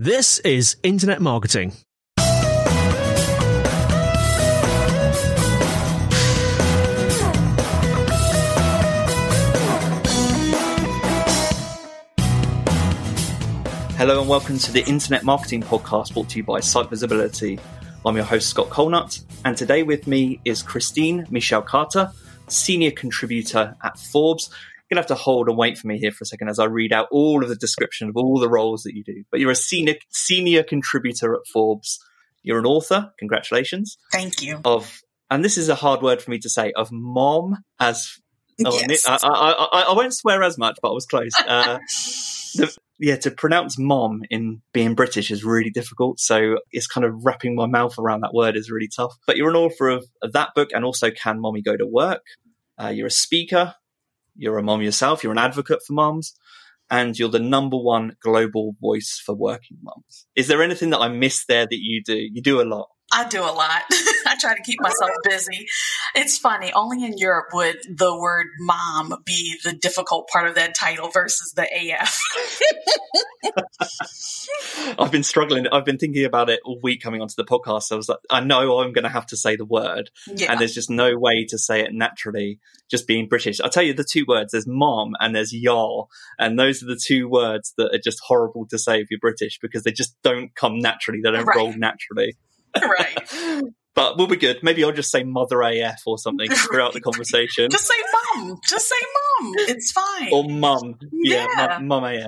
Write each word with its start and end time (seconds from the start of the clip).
This 0.00 0.40
is 0.40 0.74
Internet 0.82 1.22
Marketing. 1.22 1.70
Hello 13.96 14.18
and 14.18 14.28
welcome 14.28 14.58
to 14.58 14.72
the 14.72 14.82
Internet 14.88 15.22
Marketing 15.22 15.62
Podcast 15.62 16.12
brought 16.12 16.28
to 16.30 16.38
you 16.38 16.42
by 16.42 16.58
Site 16.58 16.90
Visibility. 16.90 17.60
I'm 18.04 18.16
your 18.16 18.24
host, 18.24 18.48
Scott 18.48 18.70
Colenutt, 18.70 19.24
and 19.44 19.56
today 19.56 19.84
with 19.84 20.08
me 20.08 20.40
is 20.44 20.60
Christine 20.60 21.24
Michel 21.30 21.62
Carter, 21.62 22.10
Senior 22.48 22.90
Contributor 22.90 23.76
at 23.84 23.96
Forbes. 23.96 24.50
To 24.94 25.00
have 25.00 25.06
to 25.08 25.14
hold 25.14 25.48
and 25.48 25.56
wait 25.56 25.78
for 25.78 25.86
me 25.86 25.98
here 25.98 26.12
for 26.12 26.22
a 26.22 26.26
second 26.26 26.48
as 26.48 26.58
I 26.58 26.64
read 26.66 26.92
out 26.92 27.08
all 27.10 27.42
of 27.42 27.48
the 27.48 27.56
description 27.56 28.08
of 28.08 28.16
all 28.16 28.38
the 28.38 28.48
roles 28.48 28.82
that 28.82 28.94
you 28.94 29.04
do. 29.04 29.24
But 29.30 29.40
you're 29.40 29.50
a 29.50 29.56
senior, 29.56 29.94
senior 30.10 30.62
contributor 30.62 31.34
at 31.34 31.40
Forbes. 31.52 31.98
You're 32.42 32.58
an 32.58 32.66
author, 32.66 33.12
congratulations. 33.18 33.96
Thank 34.12 34.42
you. 34.42 34.60
Of, 34.64 35.00
and 35.30 35.44
this 35.44 35.56
is 35.56 35.68
a 35.68 35.74
hard 35.74 36.02
word 36.02 36.20
for 36.20 36.30
me 36.30 36.38
to 36.40 36.50
say, 36.50 36.72
of 36.76 36.90
mom 36.92 37.56
as 37.80 38.18
Oh, 38.64 38.78
Yes. 38.88 39.06
I, 39.06 39.18
I, 39.22 39.68
I, 39.72 39.80
I 39.90 39.92
won't 39.94 40.14
swear 40.14 40.42
as 40.42 40.58
much, 40.58 40.78
but 40.80 40.90
I 40.90 40.92
was 40.92 41.06
close. 41.06 41.32
Uh, 41.38 41.78
the, 42.54 42.76
yeah, 42.98 43.16
to 43.16 43.30
pronounce 43.30 43.78
mom 43.78 44.22
in 44.30 44.62
being 44.72 44.94
British 44.94 45.30
is 45.30 45.44
really 45.44 45.70
difficult. 45.70 46.20
So 46.20 46.58
it's 46.70 46.86
kind 46.86 47.04
of 47.04 47.24
wrapping 47.24 47.56
my 47.56 47.66
mouth 47.66 47.98
around 47.98 48.20
that 48.20 48.32
word 48.32 48.56
is 48.56 48.70
really 48.70 48.88
tough. 48.94 49.14
But 49.26 49.36
you're 49.36 49.50
an 49.50 49.56
author 49.56 49.88
of, 49.88 50.06
of 50.22 50.32
that 50.32 50.50
book 50.54 50.68
and 50.72 50.84
also 50.84 51.10
Can 51.10 51.40
Mommy 51.40 51.62
Go 51.62 51.76
to 51.76 51.86
Work? 51.86 52.22
Uh, 52.80 52.88
you're 52.88 53.08
a 53.08 53.10
speaker. 53.10 53.74
You're 54.36 54.58
a 54.58 54.62
mom 54.62 54.82
yourself. 54.82 55.22
You're 55.22 55.32
an 55.32 55.38
advocate 55.38 55.80
for 55.86 55.92
moms. 55.92 56.34
And 56.90 57.18
you're 57.18 57.30
the 57.30 57.38
number 57.38 57.78
one 57.78 58.16
global 58.20 58.76
voice 58.80 59.20
for 59.24 59.34
working 59.34 59.78
moms. 59.82 60.26
Is 60.36 60.48
there 60.48 60.62
anything 60.62 60.90
that 60.90 61.00
I 61.00 61.08
missed 61.08 61.48
there 61.48 61.64
that 61.64 61.78
you 61.80 62.02
do? 62.04 62.16
You 62.16 62.42
do 62.42 62.60
a 62.60 62.62
lot. 62.62 62.88
I 63.14 63.28
do 63.28 63.40
a 63.40 63.46
lot. 63.52 63.82
I 64.26 64.36
try 64.40 64.56
to 64.56 64.62
keep 64.62 64.80
myself 64.80 65.10
busy. 65.22 65.66
It's 66.16 66.36
funny. 66.36 66.72
Only 66.72 67.04
in 67.04 67.16
Europe 67.16 67.46
would 67.52 67.76
the 67.88 68.18
word 68.18 68.48
mom 68.58 69.14
be 69.24 69.56
the 69.62 69.72
difficult 69.72 70.28
part 70.28 70.48
of 70.48 70.56
that 70.56 70.74
title 70.74 71.10
versus 71.10 71.52
the 71.52 71.62
AF. 71.62 72.18
I've 74.98 75.12
been 75.12 75.22
struggling. 75.22 75.68
I've 75.68 75.84
been 75.84 75.98
thinking 75.98 76.24
about 76.24 76.50
it 76.50 76.58
all 76.64 76.80
week 76.82 77.02
coming 77.02 77.22
onto 77.22 77.34
the 77.36 77.44
podcast. 77.44 77.92
I 77.92 77.94
was 77.94 78.08
like, 78.08 78.18
I 78.30 78.40
know 78.40 78.80
I'm 78.80 78.92
going 78.92 79.04
to 79.04 79.08
have 79.08 79.26
to 79.26 79.36
say 79.36 79.54
the 79.54 79.64
word, 79.64 80.10
yeah. 80.26 80.50
and 80.50 80.60
there's 80.60 80.74
just 80.74 80.90
no 80.90 81.16
way 81.16 81.44
to 81.50 81.58
say 81.58 81.82
it 81.82 81.92
naturally, 81.92 82.58
just 82.90 83.06
being 83.06 83.28
British. 83.28 83.60
I'll 83.60 83.70
tell 83.70 83.84
you 83.84 83.94
the 83.94 84.04
two 84.04 84.24
words 84.26 84.52
there's 84.52 84.66
mom 84.66 85.12
and 85.20 85.36
there's 85.36 85.52
y'all. 85.52 86.08
And 86.38 86.58
those 86.58 86.82
are 86.82 86.86
the 86.86 87.00
two 87.00 87.28
words 87.28 87.74
that 87.78 87.94
are 87.94 88.00
just 88.02 88.20
horrible 88.26 88.66
to 88.70 88.78
say 88.78 89.00
if 89.00 89.10
you're 89.10 89.20
British 89.20 89.58
because 89.60 89.84
they 89.84 89.92
just 89.92 90.16
don't 90.22 90.54
come 90.54 90.80
naturally. 90.80 91.20
They 91.22 91.30
don't 91.30 91.44
Right. 91.44 91.56
roll 91.56 91.72
naturally. 91.76 92.36
Right. 92.82 93.62
But 93.94 94.18
we'll 94.18 94.26
be 94.26 94.36
good. 94.36 94.58
Maybe 94.62 94.82
I'll 94.82 94.90
just 94.92 95.10
say 95.12 95.22
mother 95.22 95.62
AF 95.62 96.02
or 96.06 96.18
something 96.18 96.50
throughout 96.50 96.92
the 96.94 97.00
conversation. 97.00 97.70
Just 97.70 97.86
say 97.86 97.94
mom. 98.36 98.58
Just 98.68 98.88
say 98.88 98.96
mom. 99.40 99.52
It's 99.58 99.92
fine. 99.92 100.30
or 100.32 100.44
mum. 100.48 100.98
Yeah, 101.12 101.46
Yeah. 101.56 101.78
mum, 101.78 101.86
mum 102.02 102.04
AF. 102.04 102.26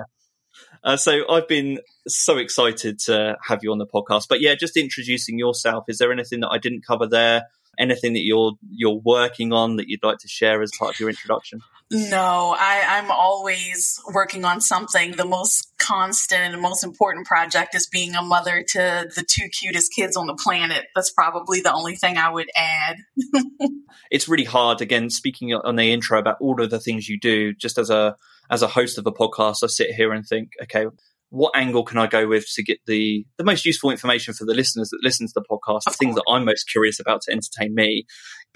Uh, 0.83 0.95
so 0.95 1.29
I've 1.29 1.47
been 1.49 1.79
so 2.07 2.37
excited 2.37 2.99
to 2.99 3.35
have 3.45 3.59
you 3.63 3.71
on 3.73 3.79
the 3.79 3.85
podcast. 3.87 4.27
But 4.29 4.39
yeah, 4.39 4.55
just 4.55 4.77
introducing 4.77 5.37
yourself. 5.37 5.83
Is 5.89 5.97
there 5.97 6.11
anything 6.13 6.39
that 6.41 6.49
I 6.49 6.57
didn't 6.57 6.85
cover 6.85 7.05
there? 7.07 7.43
Anything 7.77 8.13
that 8.13 8.23
you're 8.23 8.53
you're 8.71 9.01
working 9.03 9.51
on 9.53 9.75
that 9.75 9.87
you'd 9.89 10.03
like 10.03 10.19
to 10.19 10.27
share 10.27 10.61
as 10.61 10.71
part 10.79 10.93
of 10.95 10.99
your 10.99 11.09
introduction? 11.09 11.59
No, 11.89 12.55
I, 12.57 12.83
I'm 12.85 13.11
always 13.11 13.99
working 14.13 14.43
on 14.43 14.59
something. 14.59 15.15
The 15.15 15.25
most 15.25 15.71
constant 15.79 16.53
and 16.53 16.61
most 16.61 16.83
important 16.83 17.27
project 17.27 17.75
is 17.75 17.87
being 17.87 18.13
a 18.13 18.21
mother 18.21 18.63
to 18.69 19.07
the 19.15 19.23
two 19.25 19.47
cutest 19.47 19.93
kids 19.93 20.17
on 20.17 20.27
the 20.27 20.35
planet. 20.35 20.85
That's 20.95 21.11
probably 21.11 21.61
the 21.61 21.73
only 21.73 21.95
thing 21.95 22.17
I 22.17 22.29
would 22.29 22.49
add. 22.55 22.97
It's 24.11 24.27
really 24.27 24.45
hard. 24.45 24.81
Again, 24.81 25.09
speaking 25.09 25.53
on 25.53 25.75
the 25.75 25.91
intro 25.91 26.19
about 26.19 26.37
all 26.39 26.61
of 26.61 26.69
the 26.69 26.79
things 26.79 27.09
you 27.09 27.19
do, 27.19 27.53
just 27.53 27.77
as 27.77 27.89
a 27.89 28.15
as 28.49 28.61
a 28.61 28.67
host 28.67 28.97
of 28.97 29.05
a 29.05 29.11
podcast, 29.11 29.63
I 29.63 29.67
sit 29.67 29.91
here 29.91 30.13
and 30.13 30.25
think, 30.25 30.51
okay, 30.63 30.85
what 31.29 31.51
angle 31.55 31.83
can 31.83 31.97
I 31.97 32.07
go 32.07 32.27
with 32.27 32.45
to 32.53 32.63
get 32.63 32.79
the 32.85 33.25
the 33.37 33.43
most 33.43 33.65
useful 33.65 33.91
information 33.91 34.33
for 34.33 34.45
the 34.45 34.53
listeners 34.53 34.89
that 34.89 34.99
listen 35.03 35.27
to 35.27 35.33
the 35.35 35.45
podcast, 35.49 35.83
the 35.83 35.91
things 35.91 36.15
that 36.15 36.23
I'm 36.29 36.45
most 36.45 36.69
curious 36.71 36.99
about 36.99 37.21
to 37.23 37.31
entertain 37.31 37.75
me, 37.75 38.05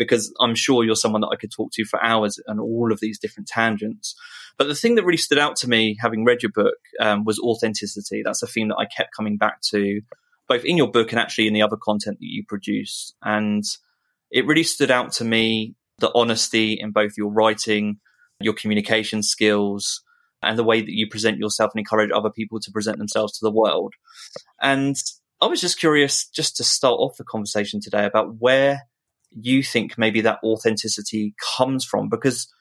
because 0.01 0.33
I'm 0.39 0.55
sure 0.55 0.83
you're 0.83 0.95
someone 0.95 1.21
that 1.21 1.29
I 1.31 1.35
could 1.35 1.51
talk 1.51 1.71
to 1.73 1.85
for 1.85 2.03
hours 2.03 2.39
and 2.47 2.59
all 2.59 2.91
of 2.91 2.99
these 2.99 3.19
different 3.19 3.47
tangents. 3.47 4.15
But 4.57 4.67
the 4.67 4.73
thing 4.73 4.95
that 4.95 5.05
really 5.05 5.15
stood 5.15 5.37
out 5.37 5.55
to 5.57 5.69
me, 5.69 5.95
having 6.01 6.25
read 6.25 6.41
your 6.41 6.51
book, 6.51 6.73
um, 6.99 7.23
was 7.23 7.37
authenticity. 7.37 8.23
That's 8.25 8.41
a 8.41 8.47
theme 8.47 8.69
that 8.69 8.77
I 8.79 8.85
kept 8.85 9.15
coming 9.15 9.37
back 9.37 9.61
to, 9.69 10.01
both 10.47 10.65
in 10.65 10.75
your 10.75 10.89
book 10.89 11.11
and 11.11 11.19
actually 11.19 11.45
in 11.45 11.53
the 11.53 11.61
other 11.61 11.77
content 11.77 12.17
that 12.17 12.25
you 12.25 12.43
produce. 12.47 13.13
And 13.21 13.63
it 14.31 14.47
really 14.47 14.63
stood 14.63 14.89
out 14.89 15.11
to 15.13 15.23
me 15.23 15.75
the 15.99 16.11
honesty 16.15 16.79
in 16.79 16.89
both 16.89 17.11
your 17.15 17.31
writing, 17.31 17.99
your 18.39 18.55
communication 18.55 19.21
skills, 19.21 20.01
and 20.41 20.57
the 20.57 20.63
way 20.63 20.81
that 20.81 20.91
you 20.91 21.07
present 21.07 21.37
yourself 21.37 21.73
and 21.75 21.79
encourage 21.79 22.09
other 22.11 22.31
people 22.31 22.59
to 22.59 22.71
present 22.71 22.97
themselves 22.97 23.37
to 23.37 23.45
the 23.45 23.51
world. 23.51 23.93
And 24.59 24.95
I 25.39 25.45
was 25.45 25.61
just 25.61 25.79
curious, 25.79 26.27
just 26.27 26.57
to 26.57 26.63
start 26.63 26.95
off 26.99 27.17
the 27.17 27.23
conversation 27.23 27.79
today, 27.79 28.05
about 28.05 28.37
where 28.39 28.81
you 29.31 29.63
think 29.63 29.97
maybe 29.97 30.21
that 30.21 30.39
authenticity 30.43 31.33
comes 31.57 31.85
from, 31.85 32.09
because 32.09 32.51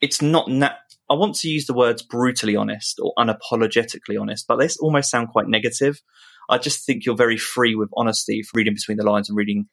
it's 0.00 0.22
not 0.22 0.48
nat- 0.48 0.78
I 1.10 1.14
want 1.14 1.34
to 1.36 1.48
use 1.48 1.66
the 1.66 1.74
words 1.74 2.02
brutally 2.02 2.56
honest 2.56 2.98
or 3.02 3.12
unapologetically 3.18 4.20
honest, 4.20 4.46
but 4.46 4.56
they 4.56 4.68
almost 4.80 5.10
sound 5.10 5.28
quite 5.28 5.48
negative. 5.48 6.00
I 6.48 6.58
just 6.58 6.86
think 6.86 7.04
you're 7.04 7.16
very 7.16 7.36
free 7.36 7.74
with 7.74 7.90
honesty, 7.96 8.42
reading 8.54 8.74
between 8.74 8.96
the 8.96 9.04
lines 9.04 9.28
and 9.28 9.36
reading 9.36 9.66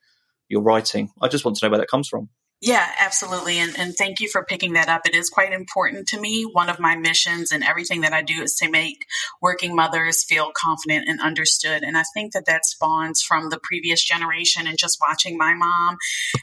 your 0.48 0.62
writing. 0.62 1.10
I 1.22 1.28
just 1.28 1.44
want 1.44 1.56
to 1.56 1.66
know 1.66 1.70
where 1.70 1.78
that 1.78 1.88
comes 1.88 2.08
from. 2.08 2.28
Yeah, 2.62 2.86
absolutely. 2.98 3.58
And, 3.58 3.72
and 3.78 3.94
thank 3.96 4.20
you 4.20 4.28
for 4.28 4.44
picking 4.44 4.74
that 4.74 4.90
up. 4.90 5.06
It 5.06 5.14
is 5.14 5.30
quite 5.30 5.54
important 5.54 6.08
to 6.08 6.20
me. 6.20 6.42
One 6.42 6.68
of 6.68 6.78
my 6.78 6.94
missions 6.94 7.52
and 7.52 7.64
everything 7.64 8.02
that 8.02 8.12
I 8.12 8.20
do 8.20 8.42
is 8.42 8.54
to 8.56 8.68
make 8.68 9.06
working 9.40 9.74
mothers 9.74 10.24
feel 10.24 10.52
confident 10.54 11.08
and 11.08 11.22
understood. 11.22 11.82
And 11.82 11.96
I 11.96 12.02
think 12.12 12.34
that 12.34 12.44
that 12.44 12.66
spawns 12.66 13.22
from 13.22 13.48
the 13.48 13.58
previous 13.62 14.04
generation 14.04 14.66
and 14.66 14.76
just 14.76 14.98
watching 15.00 15.38
my 15.38 15.54
mom 15.54 15.96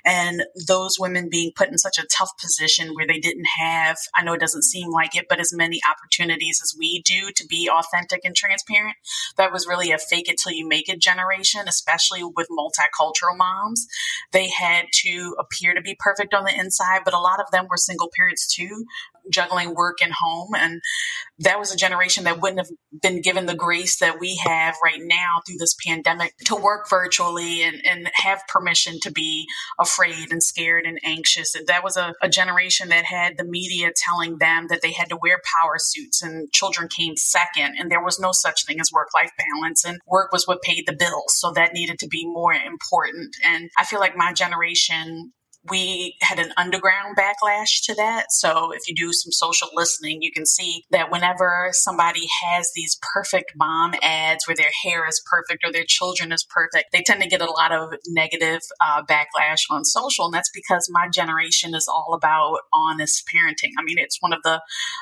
and 0.03 0.41
those 0.67 0.99
women 0.99 1.29
being 1.29 1.51
put 1.55 1.69
in 1.69 1.77
such 1.77 1.99
a 1.99 2.07
tough 2.07 2.31
position 2.41 2.95
where 2.95 3.05
they 3.05 3.19
didn't 3.19 3.47
have, 3.59 3.97
I 4.15 4.23
know 4.23 4.33
it 4.33 4.39
doesn't 4.39 4.63
seem 4.63 4.89
like 4.89 5.15
it, 5.15 5.27
but 5.29 5.39
as 5.39 5.53
many 5.53 5.79
opportunities 5.87 6.61
as 6.63 6.75
we 6.79 7.03
do 7.05 7.29
to 7.35 7.45
be 7.45 7.69
authentic 7.71 8.21
and 8.23 8.35
transparent. 8.35 8.95
That 9.37 9.51
was 9.51 9.67
really 9.67 9.91
a 9.91 9.99
fake 9.99 10.29
it 10.29 10.39
till 10.39 10.53
you 10.53 10.67
make 10.67 10.89
it 10.89 10.99
generation, 10.99 11.61
especially 11.67 12.23
with 12.23 12.47
multicultural 12.49 13.37
moms. 13.37 13.85
They 14.31 14.49
had 14.49 14.85
to 15.03 15.35
appear 15.37 15.75
to 15.75 15.81
be 15.81 15.93
on 16.33 16.43
the 16.43 16.57
inside, 16.57 17.01
but 17.05 17.13
a 17.13 17.19
lot 17.19 17.39
of 17.39 17.51
them 17.51 17.67
were 17.69 17.77
single 17.77 18.09
parents 18.17 18.53
too, 18.53 18.85
juggling 19.31 19.73
work 19.73 19.97
and 20.01 20.13
home. 20.13 20.49
And 20.55 20.81
that 21.39 21.59
was 21.59 21.73
a 21.73 21.77
generation 21.77 22.23
that 22.23 22.41
wouldn't 22.41 22.59
have 22.59 22.69
been 23.01 23.21
given 23.21 23.45
the 23.45 23.55
grace 23.55 23.99
that 23.99 24.19
we 24.19 24.39
have 24.45 24.75
right 24.83 24.99
now 25.01 25.41
through 25.45 25.57
this 25.59 25.75
pandemic 25.85 26.33
to 26.45 26.55
work 26.55 26.89
virtually 26.89 27.63
and, 27.63 27.81
and 27.85 28.09
have 28.15 28.41
permission 28.47 28.99
to 29.01 29.11
be 29.11 29.45
afraid 29.79 30.31
and 30.31 30.41
scared 30.41 30.85
and 30.85 30.99
anxious. 31.03 31.55
And 31.55 31.67
that 31.67 31.83
was 31.83 31.97
a, 31.97 32.13
a 32.21 32.29
generation 32.29 32.89
that 32.89 33.05
had 33.05 33.37
the 33.37 33.43
media 33.43 33.91
telling 33.95 34.37
them 34.37 34.67
that 34.69 34.81
they 34.81 34.91
had 34.91 35.09
to 35.09 35.17
wear 35.21 35.41
power 35.61 35.75
suits 35.77 36.21
and 36.21 36.51
children 36.51 36.87
came 36.87 37.15
second. 37.15 37.75
And 37.77 37.91
there 37.91 38.03
was 38.03 38.19
no 38.19 38.31
such 38.31 38.65
thing 38.65 38.79
as 38.79 38.91
work 38.91 39.09
life 39.13 39.31
balance. 39.37 39.85
And 39.85 39.99
work 40.07 40.31
was 40.31 40.47
what 40.47 40.61
paid 40.61 40.85
the 40.87 40.95
bills. 40.97 41.37
So 41.37 41.51
that 41.51 41.73
needed 41.73 41.99
to 41.99 42.07
be 42.07 42.25
more 42.25 42.53
important. 42.53 43.35
And 43.43 43.69
I 43.77 43.83
feel 43.83 43.99
like 43.99 44.15
my 44.15 44.33
generation 44.33 45.33
we 45.69 46.15
had 46.21 46.39
an 46.39 46.51
underground 46.57 47.17
backlash 47.17 47.83
to 47.83 47.95
that. 47.95 48.31
So 48.31 48.71
if 48.71 48.87
you 48.87 48.95
do 48.95 49.11
some 49.13 49.31
social 49.31 49.69
listening, 49.73 50.21
you 50.21 50.31
can 50.31 50.45
see 50.45 50.83
that 50.91 51.11
whenever 51.11 51.69
somebody 51.71 52.27
has 52.43 52.71
these 52.75 52.97
perfect 53.13 53.53
mom 53.55 53.93
ads 54.01 54.47
where 54.47 54.55
their 54.55 54.71
hair 54.83 55.07
is 55.07 55.21
perfect 55.25 55.63
or 55.63 55.71
their 55.71 55.85
children 55.85 56.31
is 56.31 56.45
perfect, 56.49 56.91
they 56.91 57.01
tend 57.01 57.21
to 57.21 57.29
get 57.29 57.41
a 57.41 57.51
lot 57.51 57.71
of 57.71 57.93
negative 58.07 58.61
uh, 58.81 59.03
backlash 59.03 59.61
on 59.69 59.83
social. 59.83 60.25
And 60.25 60.33
that's 60.33 60.51
because 60.53 60.89
my 60.91 61.07
generation 61.09 61.73
is 61.73 61.87
all 61.87 62.13
about 62.13 62.59
honest 62.73 63.23
parenting. 63.27 63.71
I 63.77 63.83
mean, 63.83 63.97
it's 63.97 64.21
one 64.21 64.33
of 64.33 64.43
the 64.43 64.61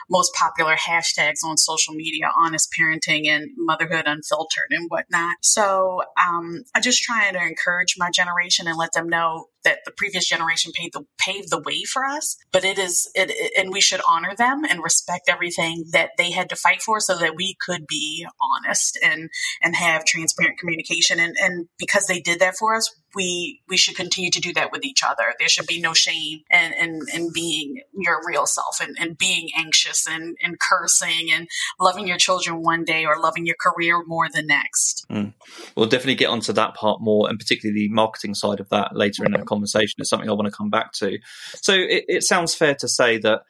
most 0.10 0.34
popular 0.34 0.76
hashtags 0.76 1.44
on 1.44 1.58
social 1.58 1.94
media, 1.94 2.30
honest 2.38 2.74
parenting 2.78 3.28
and 3.28 3.50
motherhood 3.58 4.04
unfiltered 4.06 4.72
and 4.72 4.90
whatnot. 4.90 5.38
So 5.42 6.02
um, 6.22 6.64
I 6.74 6.80
just 6.80 7.04
try 7.04 7.32
to 7.32 7.42
encourage 7.42 7.96
my 7.98 8.10
generation 8.10 8.68
and 8.68 8.78
let 8.78 8.94
them 8.94 9.10
know 9.10 9.48
that 9.66 9.80
the 9.86 9.92
previous 9.92 10.28
generation 10.28 10.72
paved 10.74 10.94
the, 10.94 11.06
paved 11.18 11.52
the 11.52 11.60
way 11.60 11.84
for 11.84 12.06
us, 12.06 12.38
but 12.52 12.64
it 12.64 12.80
is, 12.80 13.10
it, 13.14 13.54
and 13.58 13.72
we 13.72 13.82
should 13.82 14.02
honor 14.10 14.34
them 14.38 14.64
and 14.64 14.82
respect 14.82 15.28
everything 15.28 15.86
that 15.92 16.12
they 16.18 16.32
had 16.32 16.50
to 16.50 16.56
fight 16.56 16.82
for 16.82 17.00
so 17.00 17.18
that 17.18 17.36
we 17.36 17.56
could 17.60 17.86
be 17.86 18.26
honest 18.42 18.98
and, 19.04 19.30
and 19.62 19.76
have 19.76 20.06
transparent 20.06 20.58
communication. 20.58 21.20
And, 21.20 21.36
and 21.42 21.68
because 21.78 22.08
they 22.08 22.22
did 22.22 22.40
that 22.40 22.56
for 22.58 22.76
us, 22.76 22.96
we 23.16 23.62
we 23.68 23.78
should 23.78 23.96
continue 23.96 24.30
to 24.30 24.42
do 24.42 24.54
that 24.54 24.72
with 24.72 24.84
each 24.84 25.02
other. 25.04 25.34
There 25.40 25.48
should 25.48 25.68
be 25.68 25.80
no 25.80 25.94
shame 25.94 26.42
in, 26.52 26.74
in, 26.74 27.00
in 27.14 27.32
being 27.34 27.82
your 27.94 28.20
real 28.26 28.46
self 28.46 28.80
and, 28.82 28.96
and 29.00 29.18
being 29.18 29.50
anxious 29.58 30.08
and, 30.08 30.36
and 30.42 30.60
cursing 30.60 31.32
and 31.32 31.48
loving 31.80 32.08
your 32.08 32.18
children 32.18 32.62
one 32.62 32.84
day 32.84 33.06
or 33.06 33.20
loving 33.20 33.46
your 33.46 33.56
career 33.60 34.04
more 34.06 34.28
the 34.32 34.44
next. 34.44 35.06
Mm. 35.10 35.34
We'll 35.76 35.88
definitely 35.88 36.16
get 36.16 36.30
onto 36.30 36.54
that 36.54 36.76
part 36.76 37.02
more 37.02 37.30
and 37.30 37.40
particularly 37.40 37.88
the 37.88 37.94
marketing 37.94 38.36
side 38.36 38.60
of 38.60 38.70
that 38.70 38.96
later 38.96 39.26
in 39.26 39.32
the 39.32 39.40
conversation. 39.40 39.96
It's 40.00 40.10
something 40.10 40.30
I 40.30 40.34
want 40.34 40.48
to 40.48 40.56
come 40.56 40.70
back 40.70 40.92
to. 40.94 41.18
So 41.56 41.74
it, 41.74 42.06
it 42.08 42.24
sounds 42.24 42.54
fair 42.54 42.76
to 42.76 42.88
say 42.88 43.18
that 43.20 43.42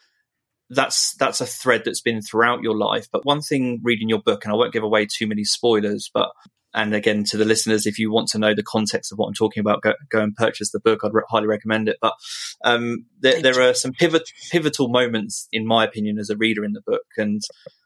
that's 0.69 1.15
that's 1.15 1.41
a 1.41 1.45
thread 1.45 1.83
that's 1.85 2.01
been 2.01 2.21
throughout 2.21 2.61
your 2.61 2.75
life. 2.75 3.07
But 3.11 3.25
one 3.25 3.41
thing 3.41 3.81
reading 3.83 4.09
your 4.09 4.21
book, 4.21 4.43
and 4.43 4.51
I 4.51 4.55
won't 4.55 4.73
give 4.73 4.83
away 4.83 5.05
too 5.05 5.27
many 5.27 5.43
spoilers, 5.43 6.09
but 6.13 6.31
and 6.75 6.93
again, 6.93 7.23
to 7.29 7.37
the 7.37 7.45
listeners, 7.45 7.87
if 7.87 7.97
you 7.97 8.11
want 8.11 8.27
to 8.29 8.37
know 8.37 8.53
the 8.53 8.61
context 8.61 9.11
of 9.11 9.17
what 9.17 9.27
I'm 9.27 9.33
talking 9.33 9.61
about, 9.61 9.81
go, 9.81 9.93
go 10.11 10.21
and 10.21 10.35
purchase 10.35 10.71
the 10.71 10.79
book. 10.79 10.99
I'd 11.03 11.13
re- 11.13 11.23
highly 11.29 11.47
recommend 11.47 11.87
it. 11.87 11.97
But 12.01 12.13
um, 12.65 13.05
there, 13.21 13.41
there 13.41 13.61
are 13.61 13.73
some 13.73 13.93
pivot, 13.93 14.29
pivotal 14.51 14.89
moments, 14.89 15.47
in 15.53 15.65
my 15.65 15.85
opinion, 15.85 16.19
as 16.19 16.29
a 16.29 16.35
reader 16.35 16.65
in 16.65 16.73
the 16.73 16.81
book. 16.85 17.05
And 17.15 17.41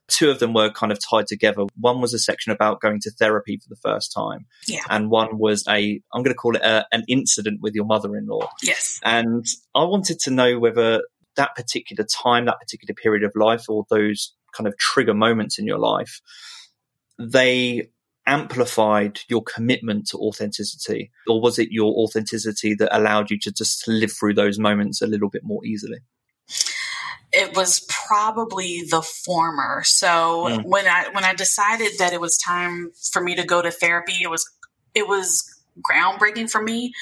two 0.08 0.32
of 0.32 0.40
them 0.40 0.54
were 0.54 0.72
kind 0.72 0.92
of 0.92 1.00
tied 1.00 1.28
together. 1.28 1.66
One 1.80 2.02
was 2.02 2.16
a 2.16 2.20
section 2.20 2.52
about 2.52 2.82
going 2.82 3.00
to 3.02 3.12
therapy 3.12 3.58
for 3.58 3.70
the 3.70 3.76
first 3.76 4.12
time. 4.12 4.48
Yeah. 4.68 4.82
And 4.90 5.12
one 5.12 5.38
was 5.38 5.64
a, 5.70 6.02
I'm 6.12 6.24
going 6.24 6.34
to 6.34 6.40
call 6.40 6.56
it 6.56 6.64
a, 6.64 6.88
an 6.92 7.04
incident 7.08 7.60
with 7.62 7.76
your 7.76 7.86
mother 7.86 8.16
in 8.16 8.26
law. 8.26 8.50
Yes. 8.64 9.00
And 9.04 9.46
I 9.76 9.84
wanted 9.84 10.20
to 10.22 10.32
know 10.32 10.58
whether 10.58 11.04
that 11.36 11.56
particular 11.56 12.06
time, 12.06 12.46
that 12.46 12.60
particular 12.60 12.96
period 12.96 13.24
of 13.24 13.34
life, 13.36 13.70
or 13.70 13.86
those 13.90 14.34
kind 14.52 14.68
of 14.68 14.76
trigger 14.80 15.14
moments 15.14 15.60
in 15.60 15.68
your 15.68 15.78
life, 15.78 16.22
they 17.20 17.92
amplified 18.30 19.20
your 19.28 19.44
commitment 19.44 20.08
to 20.08 20.18
authenticity? 20.18 21.12
Or 21.28 21.42
was 21.42 21.58
it 21.58 21.72
your 21.72 21.94
authenticity 21.96 22.76
that 22.76 22.96
allowed 22.96 23.32
you 23.32 23.40
to 23.40 23.52
just 23.52 23.88
live 23.88 24.12
through 24.12 24.36
those 24.36 24.60
moments 24.60 25.02
a 25.02 25.08
little 25.08 25.30
bit 25.30 25.44
more 25.44 25.66
easily? 25.66 25.98
It 27.32 27.56
was 27.56 27.86
probably 27.90 28.84
the 28.90 29.02
former. 29.02 29.82
So 29.84 30.48
mm. 30.50 30.64
when 30.66 30.88
I 30.88 31.10
when 31.12 31.24
I 31.24 31.34
decided 31.34 31.94
that 32.00 32.14
it 32.14 32.22
was 32.22 32.38
time 32.38 32.92
for 33.12 33.22
me 33.22 33.36
to 33.36 33.44
go 33.44 33.62
to 33.62 33.72
therapy, 33.72 34.18
it 34.22 34.30
was 34.30 34.48
it 34.96 35.08
was 35.08 35.44
groundbreaking 35.92 36.50
for 36.50 36.62
me 36.62 36.94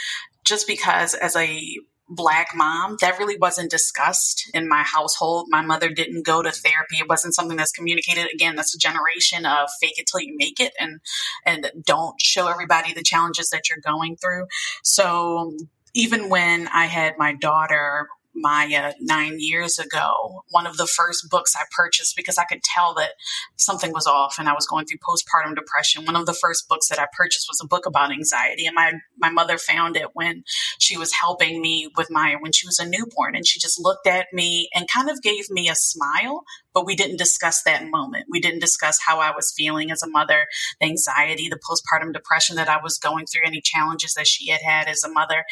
just 0.44 0.68
because 0.68 1.14
as 1.14 1.36
a 1.36 1.80
black 2.10 2.50
mom 2.56 2.98
that 3.02 3.20
really 3.20 3.38
wasn't 3.38 3.70
discussed 3.70 4.50
in 4.54 4.68
my 4.68 4.84
household. 4.84 5.48
My 5.50 5.62
mother 5.62 5.90
didn't 5.90 6.26
go 6.26 6.42
to 6.42 6.52
therapy. 6.52 6.98
It 7.00 7.10
wasn't 7.10 7.36
something 7.36 7.58
that's 7.58 7.72
communicated. 7.72 8.28
Again 8.34 8.56
that's 8.56 8.76
a 8.76 8.80
generation 8.80 9.46
of 9.46 9.70
fake 9.82 9.98
it 9.98 10.08
till 10.10 10.22
you 10.22 10.36
make 10.38 10.60
it 10.60 10.74
and 10.80 11.00
and 11.46 11.72
don't 11.86 12.16
show 12.22 12.48
everybody 12.48 12.94
the 12.94 13.04
challenges 13.04 13.50
that 13.50 13.70
you're 13.70 13.82
going 13.84 14.16
through. 14.18 14.46
So 14.84 15.54
even 15.94 16.30
when 16.30 16.68
I 16.68 16.86
had 16.86 17.16
my 17.18 17.34
daughter, 17.34 18.08
Maya 18.38 18.94
nine 19.00 19.36
years 19.38 19.80
ago, 19.80 20.44
one 20.52 20.68
of 20.68 20.78
the 20.78 20.88
first 20.88 21.30
books 21.30 21.56
I 21.56 21.64
purchased 21.76 22.16
because 22.16 22.38
I 22.38 22.46
could 22.46 22.64
tell 22.64 22.94
that 22.96 23.12
something 23.56 23.92
was 23.92 24.08
off 24.08 24.36
and 24.40 24.48
I 24.48 24.54
was 24.54 24.68
going 24.68 24.86
through 24.86 25.00
postpartum 25.00 25.56
depression. 25.56 26.06
One 26.06 26.16
of 26.16 26.26
the 26.26 26.34
first 26.34 26.68
books 26.70 26.88
that 26.90 27.00
I 27.00 27.08
purchased 27.16 27.48
was 27.50 27.60
a 27.62 27.68
book 27.68 27.86
about 27.86 28.12
anxiety. 28.12 28.66
And 28.66 28.76
my, 28.76 28.94
my 29.18 29.30
mother 29.30 29.58
found 29.58 29.98
it 29.98 30.10
when 30.14 30.44
she 30.80 30.98
was 30.98 31.14
helping 31.14 31.62
me 31.62 31.90
with 31.98 32.12
Maya 32.12 32.38
when 32.40 32.52
she 32.52 32.68
was 32.68 32.80
a 32.80 32.88
newborn. 32.88 33.36
And 33.36 33.46
she 33.46 33.60
just 33.60 33.80
looked 33.80 34.08
at 34.08 34.28
me 34.32 34.70
and 34.74 34.88
kind 34.88 35.10
of 35.10 35.22
gave 35.22 35.50
me 35.50 35.70
a 35.70 35.76
smile, 35.76 36.44
but 36.74 36.86
we 36.86 36.96
didn't 36.96 37.18
discuss 37.18 37.64
that 37.64 37.86
moment. 37.90 38.26
We 38.30 38.40
didn't 38.40 38.60
discuss 38.60 39.00
how 39.06 39.20
I 39.20 39.32
was 39.32 39.54
feeling 39.56 39.92
as 39.92 40.04
a 40.04 40.10
mother, 40.10 40.46
the 40.80 40.88
anxiety, 40.88 41.50
the 41.50 41.60
postpartum 41.60 42.14
depression 42.14 42.56
that 42.58 42.70
I 42.70 42.80
was 42.82 42.98
going 42.98 43.26
through, 43.26 43.44
any 43.46 43.62
challenges 43.62 44.14
that 44.14 44.28
she 44.28 44.50
had 44.50 44.62
had 44.62 44.88
as 44.88 45.04
a 45.04 45.12
mother. 45.12 45.44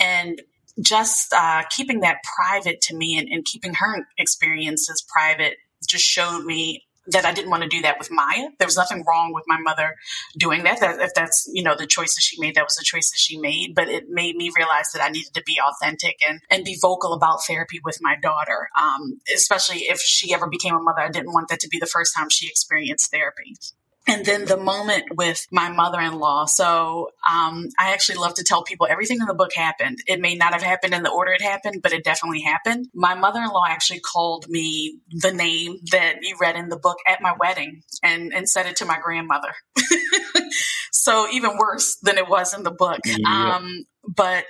And 0.00 0.42
just 0.80 1.32
uh, 1.32 1.62
keeping 1.70 2.00
that 2.00 2.18
private 2.36 2.80
to 2.82 2.96
me 2.96 3.18
and, 3.18 3.28
and 3.28 3.44
keeping 3.44 3.74
her 3.74 4.06
experiences 4.18 5.04
private 5.08 5.54
just 5.86 6.04
showed 6.04 6.44
me 6.44 6.84
that 7.06 7.24
I 7.24 7.32
didn't 7.32 7.50
want 7.50 7.62
to 7.62 7.68
do 7.68 7.82
that 7.82 7.98
with 7.98 8.10
Maya. 8.10 8.48
There 8.58 8.66
was 8.66 8.76
nothing 8.76 9.04
wrong 9.06 9.32
with 9.34 9.44
my 9.46 9.58
mother 9.60 9.96
doing 10.38 10.62
that. 10.64 10.80
that. 10.80 11.00
If 11.00 11.12
that's, 11.14 11.48
you 11.52 11.62
know, 11.62 11.76
the 11.76 11.86
choices 11.86 12.24
she 12.24 12.40
made, 12.40 12.54
that 12.54 12.64
was 12.64 12.76
the 12.76 12.84
choices 12.84 13.20
she 13.20 13.38
made. 13.38 13.74
But 13.74 13.88
it 13.88 14.04
made 14.08 14.36
me 14.36 14.50
realize 14.56 14.86
that 14.94 15.02
I 15.02 15.10
needed 15.10 15.34
to 15.34 15.42
be 15.44 15.58
authentic 15.62 16.16
and, 16.26 16.40
and 16.50 16.64
be 16.64 16.78
vocal 16.80 17.12
about 17.12 17.44
therapy 17.46 17.80
with 17.84 17.98
my 18.00 18.16
daughter. 18.20 18.68
Um, 18.80 19.20
especially 19.34 19.80
if 19.80 20.00
she 20.00 20.32
ever 20.32 20.48
became 20.48 20.74
a 20.74 20.80
mother, 20.80 21.00
I 21.00 21.10
didn't 21.10 21.32
want 21.32 21.48
that 21.48 21.60
to 21.60 21.68
be 21.68 21.78
the 21.78 21.86
first 21.86 22.14
time 22.16 22.30
she 22.30 22.48
experienced 22.48 23.10
therapy. 23.10 23.56
And 24.06 24.24
then 24.24 24.44
the 24.44 24.58
moment 24.58 25.16
with 25.16 25.46
my 25.50 25.70
mother 25.70 25.98
in 26.00 26.12
law. 26.18 26.44
So 26.44 27.08
um, 27.28 27.68
I 27.78 27.92
actually 27.92 28.18
love 28.18 28.34
to 28.34 28.44
tell 28.44 28.62
people 28.62 28.86
everything 28.88 29.18
in 29.20 29.26
the 29.26 29.34
book 29.34 29.52
happened. 29.54 29.98
It 30.06 30.20
may 30.20 30.34
not 30.34 30.52
have 30.52 30.62
happened 30.62 30.92
in 30.92 31.02
the 31.02 31.10
order 31.10 31.32
it 31.32 31.40
happened, 31.40 31.80
but 31.82 31.92
it 31.92 32.04
definitely 32.04 32.42
happened. 32.42 32.88
My 32.94 33.14
mother 33.14 33.40
in 33.40 33.48
law 33.48 33.64
actually 33.66 34.00
called 34.00 34.46
me 34.48 34.98
the 35.10 35.32
name 35.32 35.78
that 35.90 36.16
you 36.22 36.36
read 36.40 36.56
in 36.56 36.68
the 36.68 36.78
book 36.78 36.98
at 37.06 37.22
my 37.22 37.34
wedding 37.38 37.82
and, 38.02 38.34
and 38.34 38.48
said 38.48 38.66
it 38.66 38.76
to 38.76 38.84
my 38.84 38.98
grandmother. 39.02 39.54
so 40.92 41.26
even 41.32 41.56
worse 41.56 41.96
than 42.02 42.18
it 42.18 42.28
was 42.28 42.52
in 42.52 42.62
the 42.62 42.70
book. 42.70 43.00
Yeah. 43.06 43.56
Um, 43.56 43.84
but 44.06 44.44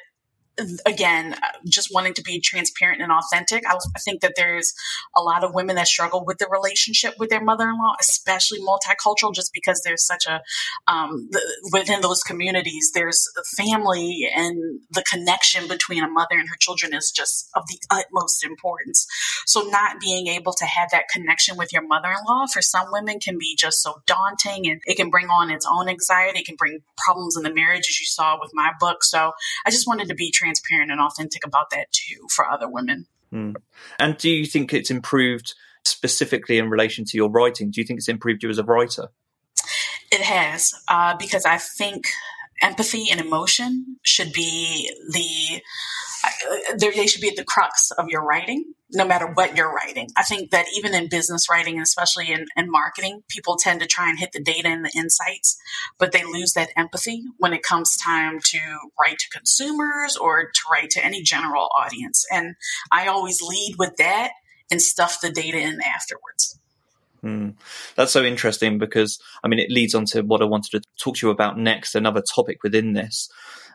again, 0.87 1.37
just 1.66 1.92
wanting 1.92 2.14
to 2.14 2.23
be 2.23 2.40
transparent 2.40 3.02
and 3.02 3.11
authentic. 3.11 3.64
I, 3.68 3.75
I, 3.75 3.99
think 3.99 4.20
that 4.20 4.34
there's 4.37 4.73
a 5.16 5.20
lot 5.20 5.42
of 5.42 5.54
women 5.54 5.76
that 5.76 5.88
struggle 5.88 6.25
with 6.25 6.38
the 6.38 6.46
relationship 6.50 7.14
with 7.18 7.30
their 7.30 7.42
mother-in-law, 7.42 7.94
especially 8.00 8.61
multicultural, 8.61 9.34
just 9.34 9.52
because 9.52 9.80
there's 9.84 10.06
such 10.06 10.26
a 10.26 10.40
um, 10.87 11.28
within 11.73 12.00
those 12.02 12.23
communities, 12.23 12.92
there's 12.94 13.26
family 13.56 14.28
and 14.34 14.80
the 14.90 15.02
connection 15.11 15.66
between 15.66 16.04
a 16.04 16.08
mother 16.08 16.38
and 16.38 16.49
her 16.49 16.56
children 16.58 16.94
is 16.94 17.12
just 17.14 17.50
of 17.54 17.64
the 17.66 17.78
utmost 17.90 18.44
importance. 18.44 19.06
So, 19.46 19.62
not 19.62 20.00
being 20.00 20.28
able 20.28 20.52
to 20.52 20.64
have 20.64 20.90
that 20.92 21.08
connection 21.12 21.56
with 21.56 21.73
your 21.73 21.87
mother-in-law 21.87 22.46
for 22.52 22.62
some 22.62 22.87
women 22.92 23.18
can 23.18 23.38
be 23.38 23.56
just 23.58 23.82
so 23.82 24.02
daunting, 24.06 24.68
and 24.68 24.80
it 24.87 24.96
can 24.96 25.11
bring 25.11 25.28
on 25.28 25.50
its 25.50 25.66
own 25.70 25.88
anxiety. 25.88 26.40
It 26.40 26.46
can 26.46 26.56
bring 26.56 26.80
problems 26.96 27.37
in 27.37 27.42
the 27.42 27.52
marriage, 27.52 27.87
as 27.88 27.99
you 27.99 28.06
saw 28.06 28.38
with 28.40 28.52
my 28.54 28.70
book. 28.78 29.02
So, 29.02 29.32
I 29.66 29.70
just 29.70 29.88
wanted 29.88 30.08
to 30.08 30.14
be 30.14 30.30
transparent 30.30 30.43
and 30.90 31.00
authentic 31.00 31.46
about 31.46 31.70
that 31.70 31.90
too 31.92 32.26
for 32.30 32.48
other 32.48 32.68
women. 32.68 33.06
Mm. 33.32 33.56
And 33.98 34.16
do 34.16 34.30
you 34.30 34.46
think 34.46 34.72
it's 34.72 34.90
improved 34.90 35.54
specifically 35.84 36.58
in 36.58 36.70
relation 36.70 37.04
to 37.04 37.16
your 37.16 37.30
writing? 37.30 37.70
Do 37.70 37.80
you 37.80 37.86
think 37.86 37.98
it's 37.98 38.08
improved 38.08 38.42
you 38.42 38.50
as 38.50 38.58
a 38.58 38.64
writer? 38.64 39.08
It 40.10 40.20
has, 40.20 40.72
uh, 40.88 41.16
because 41.16 41.44
I 41.44 41.58
think 41.58 42.06
empathy 42.62 43.06
and 43.10 43.20
emotion 43.20 43.96
should 44.02 44.32
be 44.32 44.90
the 45.10 45.60
they 46.78 47.07
should 47.07 47.21
be 47.21 47.28
at 47.28 47.37
the 47.37 47.45
crux 47.45 47.90
of 47.93 48.09
your 48.09 48.25
writing, 48.25 48.75
no 48.93 49.07
matter 49.07 49.26
what 49.26 49.57
you're 49.57 49.73
writing. 49.73 50.09
I 50.16 50.23
think 50.23 50.50
that 50.50 50.66
even 50.76 50.95
in 50.95 51.09
business 51.09 51.49
writing, 51.50 51.75
and 51.75 51.83
especially 51.83 52.31
in, 52.31 52.47
in, 52.57 52.71
marketing, 52.71 53.23
people 53.28 53.57
tend 53.57 53.81
to 53.81 53.87
try 53.87 54.09
and 54.09 54.19
hit 54.19 54.33
the 54.33 54.43
data 54.43 54.69
and 54.69 54.85
the 54.85 54.93
insights, 54.97 55.57
but 55.99 56.12
they 56.12 56.25
lose 56.25 56.52
that 56.52 56.71
empathy 56.76 57.23
when 57.38 57.52
it 57.52 57.62
comes 57.62 57.97
time 57.97 58.38
to 58.40 58.59
write 59.00 59.19
to 59.19 59.31
consumers 59.31 60.16
or 60.16 60.45
to 60.45 60.61
write 60.71 60.90
to 60.90 61.04
any 61.04 61.23
general 61.23 61.69
audience. 61.78 62.25
And 62.31 62.57
I 62.90 63.07
always 63.07 63.43
lead 63.43 63.76
with 63.78 63.97
that 63.97 64.33
and 64.71 64.81
stuff 64.81 65.21
the 65.21 65.31
data 65.31 65.59
in 65.59 65.81
afterwards. 65.83 66.59
Mm. 67.25 67.54
That's 67.97 68.12
so 68.12 68.23
interesting 68.23 68.78
because, 68.78 69.19
I 69.43 69.49
mean, 69.49 69.59
it 69.59 69.71
leads 69.71 69.95
on 69.95 70.04
to 70.07 70.23
what 70.23 70.43
I 70.43 70.45
wanted 70.45 70.71
to 70.73 70.88
talk 70.99 71.16
to 71.16 71.26
you 71.26 71.31
about 71.31 71.59
next, 71.59 71.95
another 71.95 72.23
topic 72.23 72.62
within 72.62 72.93
this. 72.93 73.31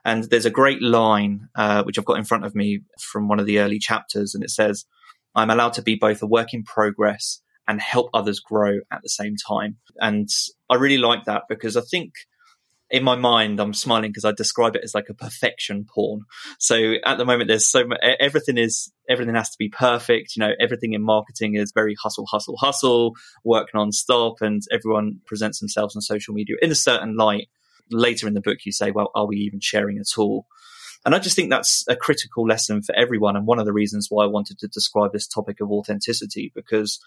And 0.05 0.23
there's 0.25 0.45
a 0.45 0.51
great 0.51 0.81
line, 0.81 1.49
uh, 1.55 1.83
which 1.83 1.97
I've 1.97 2.05
got 2.05 2.17
in 2.17 2.25
front 2.25 2.45
of 2.45 2.55
me 2.55 2.81
from 2.99 3.27
one 3.27 3.39
of 3.39 3.45
the 3.45 3.59
early 3.59 3.79
chapters, 3.79 4.33
and 4.33 4.43
it 4.43 4.49
says, 4.49 4.85
I'm 5.35 5.49
allowed 5.49 5.73
to 5.73 5.81
be 5.81 5.95
both 5.95 6.21
a 6.21 6.27
work 6.27 6.53
in 6.53 6.63
progress 6.63 7.41
and 7.67 7.79
help 7.79 8.09
others 8.13 8.39
grow 8.39 8.79
at 8.91 9.01
the 9.03 9.09
same 9.09 9.35
time. 9.35 9.77
And 9.97 10.27
I 10.69 10.75
really 10.75 10.97
like 10.97 11.25
that 11.25 11.43
because 11.47 11.77
I 11.77 11.81
think 11.81 12.13
in 12.89 13.03
my 13.03 13.15
mind, 13.15 13.59
I'm 13.59 13.73
smiling 13.73 14.09
because 14.09 14.25
I 14.25 14.31
describe 14.31 14.75
it 14.75 14.83
as 14.83 14.95
like 14.95 15.09
a 15.09 15.13
perfection 15.13 15.85
porn. 15.85 16.21
So 16.57 16.95
at 17.05 17.19
the 17.19 17.25
moment, 17.25 17.47
there's 17.47 17.67
so 17.67 17.85
much, 17.85 17.99
everything 18.19 18.57
is, 18.57 18.91
everything 19.07 19.35
has 19.35 19.51
to 19.51 19.57
be 19.59 19.69
perfect. 19.69 20.35
You 20.35 20.41
know, 20.41 20.53
everything 20.59 20.93
in 20.93 21.03
marketing 21.03 21.55
is 21.55 21.71
very 21.71 21.95
hustle, 22.01 22.25
hustle, 22.25 22.57
hustle, 22.57 23.13
work 23.43 23.67
non-stop, 23.73 24.41
and 24.41 24.63
everyone 24.71 25.19
presents 25.27 25.59
themselves 25.59 25.95
on 25.95 26.01
social 26.01 26.33
media 26.33 26.55
in 26.61 26.71
a 26.71 26.75
certain 26.75 27.15
light. 27.15 27.49
Later 27.91 28.27
in 28.27 28.33
the 28.33 28.41
book, 28.41 28.59
you 28.65 28.71
say, 28.71 28.91
well, 28.91 29.11
are 29.15 29.27
we 29.27 29.37
even 29.37 29.59
sharing 29.59 29.97
at 29.97 30.17
all? 30.17 30.45
And 31.05 31.15
I 31.15 31.19
just 31.19 31.35
think 31.35 31.49
that's 31.49 31.85
a 31.87 31.95
critical 31.95 32.45
lesson 32.45 32.81
for 32.81 32.93
everyone. 32.95 33.35
And 33.35 33.47
one 33.47 33.59
of 33.59 33.65
the 33.65 33.73
reasons 33.73 34.07
why 34.09 34.25
I 34.25 34.27
wanted 34.27 34.59
to 34.59 34.67
describe 34.67 35.13
this 35.13 35.27
topic 35.27 35.61
of 35.61 35.71
authenticity, 35.71 36.51
because 36.53 36.99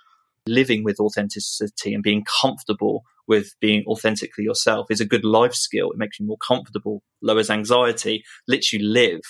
living 0.47 0.83
with 0.83 0.99
authenticity 0.99 1.95
and 1.95 2.03
being 2.03 2.25
comfortable 2.41 3.05
with 3.29 3.55
being 3.61 3.85
authentically 3.87 4.45
yourself 4.45 4.91
is 4.91 5.01
a 5.01 5.07
good 5.07 5.25
life 5.25 5.55
skill. 5.55 5.91
It 5.91 5.99
makes 5.99 6.19
you 6.19 6.27
more 6.27 6.39
comfortable, 6.39 7.03
lowers 7.21 7.51
anxiety, 7.51 8.25
lets 8.49 8.73
you 8.73 8.81
live. 8.81 9.21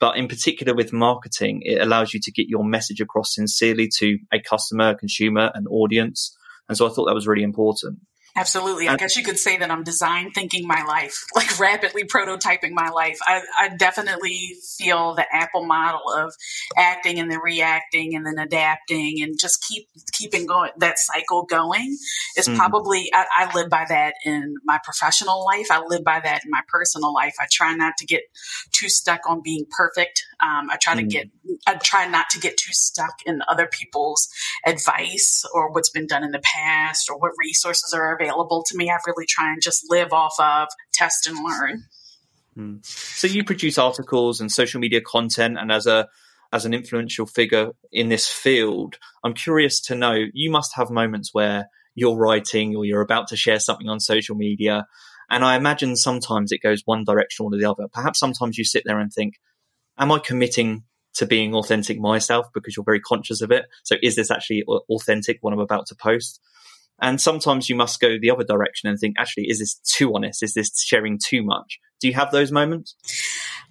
But 0.00 0.16
in 0.16 0.28
particular 0.28 0.74
with 0.74 0.92
marketing, 0.92 1.62
it 1.64 1.80
allows 1.80 2.14
you 2.14 2.20
to 2.20 2.32
get 2.32 2.48
your 2.48 2.64
message 2.64 3.00
across 3.00 3.34
sincerely 3.34 3.88
to 3.98 4.18
a 4.32 4.40
customer, 4.40 4.90
a 4.90 4.94
consumer, 4.94 5.50
an 5.54 5.66
audience. 5.66 6.36
And 6.68 6.78
so 6.78 6.86
I 6.86 6.90
thought 6.90 7.06
that 7.06 7.14
was 7.14 7.26
really 7.26 7.42
important. 7.42 8.00
Absolutely. 8.36 8.88
I 8.88 8.96
guess 8.96 9.16
you 9.16 9.22
could 9.22 9.38
say 9.38 9.58
that 9.58 9.70
I'm 9.70 9.84
design 9.84 10.32
thinking 10.32 10.66
my 10.66 10.82
life, 10.82 11.24
like 11.36 11.58
rapidly 11.60 12.02
prototyping 12.02 12.72
my 12.72 12.88
life. 12.88 13.18
I, 13.26 13.42
I, 13.56 13.68
definitely 13.76 14.56
feel 14.76 15.14
the 15.14 15.24
Apple 15.32 15.64
model 15.64 16.00
of 16.16 16.32
acting 16.76 17.20
and 17.20 17.30
then 17.30 17.38
reacting 17.38 18.16
and 18.16 18.26
then 18.26 18.38
adapting 18.38 19.22
and 19.22 19.38
just 19.38 19.64
keep 19.68 19.88
keeping 20.12 20.46
going 20.46 20.70
that 20.78 20.98
cycle 20.98 21.44
going 21.44 21.96
is 22.36 22.48
mm. 22.48 22.56
probably 22.56 23.08
I, 23.12 23.24
I 23.36 23.54
live 23.54 23.70
by 23.70 23.84
that 23.88 24.14
in 24.24 24.54
my 24.64 24.78
professional 24.82 25.44
life. 25.44 25.66
I 25.70 25.84
live 25.86 26.02
by 26.02 26.20
that 26.24 26.44
in 26.44 26.50
my 26.50 26.60
personal 26.68 27.14
life. 27.14 27.34
I 27.40 27.46
try 27.50 27.74
not 27.74 27.94
to 27.98 28.06
get 28.06 28.22
too 28.72 28.88
stuck 28.88 29.28
on 29.28 29.42
being 29.42 29.66
perfect. 29.70 30.24
Um, 30.40 30.70
I 30.70 30.76
try 30.80 30.94
mm. 30.94 30.98
to 30.98 31.04
get 31.04 31.28
I 31.68 31.74
try 31.74 32.08
not 32.08 32.26
to 32.30 32.40
get 32.40 32.56
too 32.56 32.72
stuck 32.72 33.14
in 33.26 33.42
other 33.48 33.68
people's 33.68 34.28
advice 34.66 35.44
or 35.54 35.70
what's 35.70 35.90
been 35.90 36.08
done 36.08 36.24
in 36.24 36.32
the 36.32 36.42
past 36.42 37.08
or 37.08 37.18
what 37.18 37.32
resources 37.38 37.92
are 37.94 38.14
available 38.14 38.23
available 38.24 38.64
to 38.68 38.76
me. 38.76 38.90
I 38.90 38.98
really 39.06 39.26
try 39.26 39.52
and 39.52 39.62
just 39.62 39.86
live 39.88 40.12
off 40.12 40.34
of 40.38 40.68
test 40.92 41.26
and 41.26 41.36
learn. 41.44 41.84
Hmm. 42.54 42.76
So 42.82 43.26
you 43.26 43.44
produce 43.44 43.78
articles 43.78 44.40
and 44.40 44.50
social 44.50 44.80
media 44.80 45.00
content, 45.00 45.58
and 45.58 45.72
as 45.72 45.86
a 45.86 46.08
as 46.52 46.64
an 46.64 46.72
influential 46.74 47.26
figure 47.26 47.72
in 47.90 48.08
this 48.08 48.28
field, 48.28 48.96
I'm 49.24 49.34
curious 49.34 49.80
to 49.82 49.94
know. 49.94 50.16
You 50.32 50.50
must 50.50 50.76
have 50.76 50.90
moments 50.90 51.30
where 51.32 51.68
you're 51.96 52.16
writing 52.16 52.76
or 52.76 52.84
you're 52.84 53.00
about 53.00 53.28
to 53.28 53.36
share 53.36 53.58
something 53.58 53.88
on 53.88 53.98
social 53.98 54.36
media, 54.36 54.86
and 55.30 55.44
I 55.44 55.56
imagine 55.56 55.96
sometimes 55.96 56.52
it 56.52 56.62
goes 56.62 56.82
one 56.84 57.04
direction 57.04 57.46
or 57.46 57.50
the 57.50 57.68
other. 57.68 57.88
Perhaps 57.92 58.20
sometimes 58.20 58.56
you 58.56 58.64
sit 58.64 58.84
there 58.86 59.00
and 59.00 59.12
think, 59.12 59.34
"Am 59.98 60.12
I 60.12 60.20
committing 60.20 60.84
to 61.14 61.26
being 61.26 61.54
authentic 61.54 61.98
myself?" 61.98 62.46
Because 62.54 62.76
you're 62.76 62.84
very 62.84 63.00
conscious 63.00 63.40
of 63.40 63.50
it. 63.50 63.64
So 63.82 63.96
is 64.00 64.14
this 64.14 64.30
actually 64.30 64.62
authentic? 64.88 65.38
What 65.40 65.52
I'm 65.52 65.58
about 65.58 65.86
to 65.86 65.96
post? 65.96 66.40
And 67.00 67.20
sometimes 67.20 67.68
you 67.68 67.74
must 67.74 68.00
go 68.00 68.16
the 68.20 68.30
other 68.30 68.44
direction 68.44 68.88
and 68.88 68.98
think, 68.98 69.16
actually, 69.18 69.44
is 69.48 69.58
this 69.58 69.74
too 69.74 70.14
honest? 70.14 70.42
Is 70.42 70.54
this 70.54 70.82
sharing 70.82 71.18
too 71.22 71.42
much? 71.42 71.78
Do 72.00 72.08
you 72.08 72.14
have 72.14 72.30
those 72.30 72.52
moments? 72.52 72.94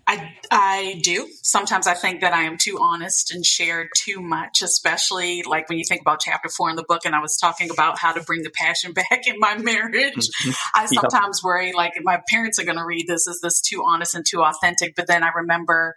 I, 0.06 0.34
I 0.52 1.00
do. 1.02 1.30
Sometimes 1.44 1.88
I 1.88 1.94
think 1.94 2.22
that 2.22 2.34
I 2.34 2.44
am 2.44 2.58
too 2.58 2.78
honest 2.82 3.34
and 3.34 3.46
share 3.46 3.90
too 3.96 4.20
much, 4.20 4.62
especially 4.62 5.44
like 5.44 5.70
when 5.70 5.78
you 5.78 5.86
think 5.88 6.02
about 6.02 6.20
chapter 6.20 6.50
four 6.50 6.70
in 6.70 6.76
the 6.76 6.84
book, 6.86 7.06
and 7.06 7.16
I 7.16 7.20
was 7.20 7.38
talking 7.38 7.70
about 7.72 7.98
how 7.98 8.12
to 8.12 8.22
bring 8.22 8.44
the 8.44 8.50
passion 8.50 8.92
back 9.10 9.28
in 9.28 9.36
my 9.40 9.58
marriage. 9.58 10.28
I 10.76 10.88
sometimes 10.88 11.42
yeah. 11.42 11.48
worry, 11.48 11.74
like, 11.74 11.94
my 12.02 12.22
parents 12.30 12.60
are 12.60 12.66
going 12.66 12.78
to 12.78 12.86
read 12.86 13.08
this, 13.08 13.28
is 13.28 13.40
this 13.42 13.62
too 13.62 13.84
honest 13.88 14.14
and 14.14 14.26
too 14.26 14.44
authentic? 14.44 14.96
But 14.96 15.08
then 15.08 15.24
I 15.24 15.30
remember 15.36 15.96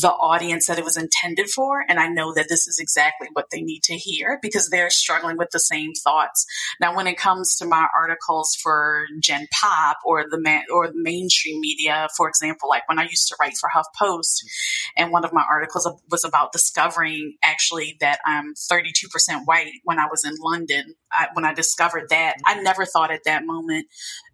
the 0.00 0.10
audience 0.10 0.66
that 0.66 0.78
it 0.78 0.84
was 0.84 0.96
intended 0.96 1.48
for. 1.48 1.82
And 1.88 1.98
I 1.98 2.08
know 2.08 2.34
that 2.34 2.48
this 2.48 2.66
is 2.66 2.78
exactly 2.78 3.28
what 3.32 3.46
they 3.50 3.62
need 3.62 3.82
to 3.84 3.94
hear 3.94 4.38
because 4.42 4.68
they're 4.68 4.90
struggling 4.90 5.38
with 5.38 5.50
the 5.50 5.58
same 5.58 5.92
thoughts. 5.94 6.44
Now, 6.80 6.94
when 6.94 7.06
it 7.06 7.16
comes 7.16 7.56
to 7.56 7.66
my 7.66 7.88
articles 7.98 8.54
for 8.62 9.06
Gen 9.20 9.46
Pop 9.58 9.96
or 10.04 10.24
the 10.28 10.40
ma- 10.40 10.62
or 10.72 10.90
mainstream 10.94 11.60
media, 11.60 12.08
for 12.16 12.28
example, 12.28 12.68
like 12.68 12.86
when 12.88 12.98
I 12.98 13.04
used 13.04 13.28
to 13.28 13.36
write 13.40 13.56
for 13.56 13.70
HuffPost, 13.74 14.44
and 14.96 15.10
one 15.10 15.24
of 15.24 15.32
my 15.32 15.44
articles 15.48 15.88
was 16.10 16.24
about 16.24 16.52
discovering 16.52 17.36
actually 17.42 17.96
that 18.00 18.18
I'm 18.26 18.54
32% 18.54 19.06
white 19.46 19.72
when 19.84 19.98
I 19.98 20.06
was 20.10 20.24
in 20.24 20.34
London. 20.38 20.94
I, 21.12 21.28
when 21.32 21.44
I 21.46 21.54
discovered 21.54 22.10
that, 22.10 22.36
I 22.44 22.60
never 22.60 22.84
thought 22.84 23.10
at 23.10 23.24
that 23.24 23.46
moment, 23.46 23.86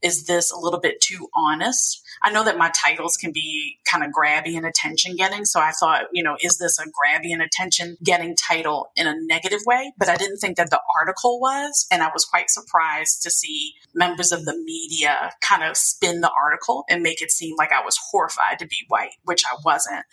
is 0.02 0.24
this 0.24 0.50
a 0.50 0.58
little 0.58 0.80
bit 0.80 1.00
too 1.00 1.28
honest? 1.36 2.02
I 2.22 2.32
know 2.32 2.44
that 2.44 2.58
my 2.58 2.72
titles 2.74 3.16
can 3.16 3.32
be 3.32 3.78
kind 3.88 4.04
of 4.04 4.10
grabby 4.10 4.56
and 4.56 4.66
attention 4.66 5.16
getting. 5.16 5.44
So 5.52 5.60
I 5.60 5.72
thought, 5.78 6.04
you 6.12 6.22
know, 6.22 6.34
is 6.40 6.56
this 6.56 6.78
a 6.78 6.84
grabby 6.84 7.30
and 7.30 7.42
attention 7.42 7.98
getting 8.02 8.34
title 8.34 8.90
in 8.96 9.06
a 9.06 9.14
negative 9.14 9.60
way? 9.66 9.92
But 9.98 10.08
I 10.08 10.16
didn't 10.16 10.38
think 10.38 10.56
that 10.56 10.70
the 10.70 10.80
article 10.98 11.40
was. 11.40 11.86
And 11.92 12.02
I 12.02 12.08
was 12.10 12.24
quite 12.24 12.48
surprised 12.48 13.22
to 13.24 13.30
see 13.30 13.74
members 13.94 14.32
of 14.32 14.46
the 14.46 14.56
media 14.56 15.30
kind 15.42 15.62
of 15.62 15.76
spin 15.76 16.22
the 16.22 16.30
article 16.30 16.84
and 16.88 17.02
make 17.02 17.20
it 17.20 17.30
seem 17.30 17.54
like 17.58 17.70
I 17.70 17.84
was 17.84 17.98
horrified 18.10 18.60
to 18.60 18.66
be 18.66 18.78
white, 18.88 19.10
which 19.24 19.42
I 19.44 19.54
wasn't. 19.62 20.06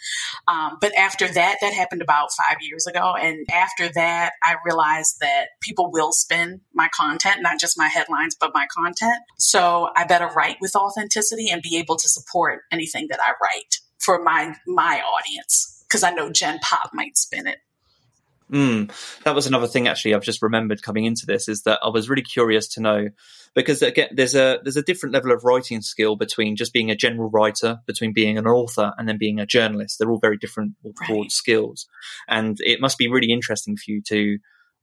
Um, 0.50 0.78
but 0.82 0.94
after 0.98 1.26
that, 1.30 1.56
that 1.62 1.74
happened 1.74 2.02
about 2.02 2.32
five 2.34 2.58
years 2.60 2.86
ago. 2.86 3.14
And 3.18 3.48
after 3.50 3.88
that, 3.94 4.34
I 4.44 4.56
realized 4.66 5.20
that 5.22 5.46
people 5.62 5.90
will 5.90 6.12
spin 6.12 6.60
my 6.74 6.90
content, 6.94 7.38
not 7.42 7.62
just 7.62 7.78
my 7.78 7.88
headlines, 7.88 8.36
but 8.38 8.52
my 8.54 8.68
content. 8.76 9.22
So 9.38 9.88
I 9.96 10.04
better 10.04 10.28
write 10.28 10.58
with 10.60 10.76
authenticity 10.76 11.50
and 11.50 11.62
be 11.62 11.78
able 11.78 11.96
to 11.96 12.10
support 12.10 12.64
anything 12.74 13.08
that 13.10 13.22
I 13.26 13.32
write 13.42 13.78
for 14.00 14.24
my 14.24 14.56
my 14.68 15.02
audience 15.02 15.84
because 15.88 16.04
I 16.04 16.12
know 16.12 16.32
Gen 16.32 16.60
Pop 16.60 16.92
might 16.94 17.18
spin 17.18 17.48
it. 17.48 17.60
Mm, 18.52 18.92
that 19.26 19.36
was 19.36 19.46
another 19.46 19.68
thing 19.68 19.88
actually 19.88 20.16
I've 20.16 20.24
just 20.24 20.42
remembered 20.42 20.82
coming 20.82 21.06
into 21.06 21.28
this 21.28 21.48
is 21.48 21.64
that 21.64 21.80
I 21.84 21.90
was 21.90 22.10
really 22.10 22.24
curious 22.24 22.68
to 22.70 22.82
know 22.82 23.10
because 23.54 23.84
again 23.84 24.10
there's 24.12 24.34
a 24.34 24.60
there's 24.64 24.76
a 24.76 24.82
different 24.82 25.14
level 25.14 25.32
of 25.32 25.44
writing 25.44 25.82
skill 25.82 26.16
between 26.16 26.56
just 26.56 26.74
being 26.74 26.90
a 26.90 26.96
general 26.96 27.30
writer 27.30 27.78
between 27.86 28.12
being 28.12 28.40
an 28.40 28.48
author 28.48 28.92
and 28.98 29.08
then 29.08 29.20
being 29.20 29.40
a 29.40 29.46
journalist 29.46 30.00
they're 30.00 30.10
all 30.10 30.18
very 30.18 30.38
different 30.38 30.74
broad 30.82 31.22
right. 31.22 31.32
skills 31.32 31.88
and 32.28 32.58
it 32.62 32.82
must 32.82 32.98
be 32.98 33.08
really 33.08 33.32
interesting 33.32 33.78
for 33.78 33.92
you 33.92 34.02
to 34.08 34.40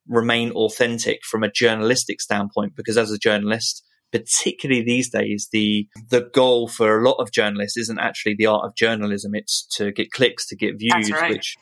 remain 0.07 0.53
authentic 0.53 1.25
from 1.25 1.43
a 1.43 1.51
journalistic 1.51 2.21
standpoint 2.21 2.77
because 2.77 2.97
as 2.97 3.11
a 3.11 3.19
journalist 3.19 3.85
particularly 4.13 4.83
these 4.83 5.11
days, 5.11 5.49
the 5.53 5.89
the 6.11 6.29
goal 6.33 6.69
for 6.69 6.99
a 6.99 7.09
lot 7.09 7.17
of 7.21 7.33
journalists 7.33 7.77
isn't 7.77 7.99
actually 7.99 8.35
the 8.37 8.47
art 8.47 8.65
of 8.65 8.75
journalism; 8.75 9.35
it's 9.35 9.67
to 9.77 9.93
get 9.93 10.11
clicks, 10.13 10.47
to 10.49 10.57
get 10.57 10.79
views. 10.79 11.11
Right. 11.11 11.31
Which 11.31 11.57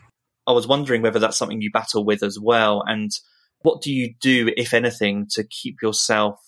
I 0.46 0.52
was 0.52 0.66
wondering 0.66 1.02
whether 1.02 1.18
that's 1.18 1.36
something 1.36 1.60
you 1.60 1.70
battle 1.70 2.04
with 2.04 2.22
as 2.22 2.38
well, 2.40 2.82
and 2.86 3.10
what 3.62 3.80
do 3.80 3.92
you 3.92 4.14
do, 4.20 4.52
if 4.56 4.74
anything, 4.74 5.26
to 5.30 5.44
keep 5.44 5.76
yourself 5.82 6.38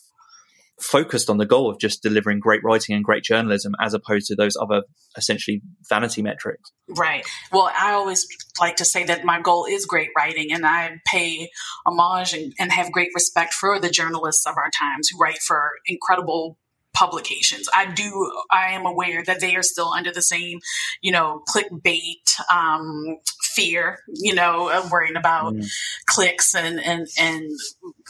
focused 0.80 1.30
on 1.30 1.38
the 1.38 1.47
goal 1.47 1.71
of 1.71 1.78
just 1.78 2.02
delivering 2.02 2.38
great 2.38 2.62
writing 2.62 2.95
and 2.95 3.04
great 3.04 3.23
journalism 3.23 3.75
as 3.80 3.95
opposed 3.95 4.26
to 4.26 4.35
those 4.35 4.56
other 4.61 4.83
essentially 5.16 5.62
vanity 5.88 6.23
metrics. 6.23 6.71
Right. 6.88 7.25
Well, 7.50 7.71
I 7.75 7.92
always 7.92 8.26
like 8.61 8.76
to 8.76 8.85
say 8.85 9.04
that 9.04 9.25
my 9.25 9.40
goal 9.40 9.66
is 9.66 9.87
great 9.87 10.11
writing 10.16 10.52
and 10.52 10.66
I 10.66 11.00
pay 11.06 11.49
homage 11.87 12.35
and, 12.35 12.52
and 12.59 12.73
have 12.73 12.92
great 12.92 13.11
respect 13.14 13.54
for 13.54 13.80
the 13.80 13.88
journalists 13.88 14.47
of 14.47 14.54
our 14.56 14.71
times 14.71 15.09
who 15.09 15.18
write 15.18 15.38
for 15.38 15.71
incredible 15.87 16.59
publications. 16.97 17.69
I 17.75 17.87
do, 17.87 18.33
I 18.50 18.73
am 18.73 18.87
aware 18.87 19.23
that 19.25 19.41
they 19.41 19.55
are 19.55 19.62
still 19.62 19.93
under 19.93 20.12
the 20.12 20.23
same, 20.23 20.61
you 21.03 21.12
know, 21.12 21.43
clickbait, 21.49 22.41
um, 22.50 23.19
fear, 23.43 23.99
you 24.09 24.35
know, 24.35 24.71
of 24.71 24.91
worrying 24.91 25.17
about 25.17 25.55
mm. 25.55 25.69
clicks 26.07 26.55
and, 26.55 26.81
and, 26.81 27.07
and 27.19 27.50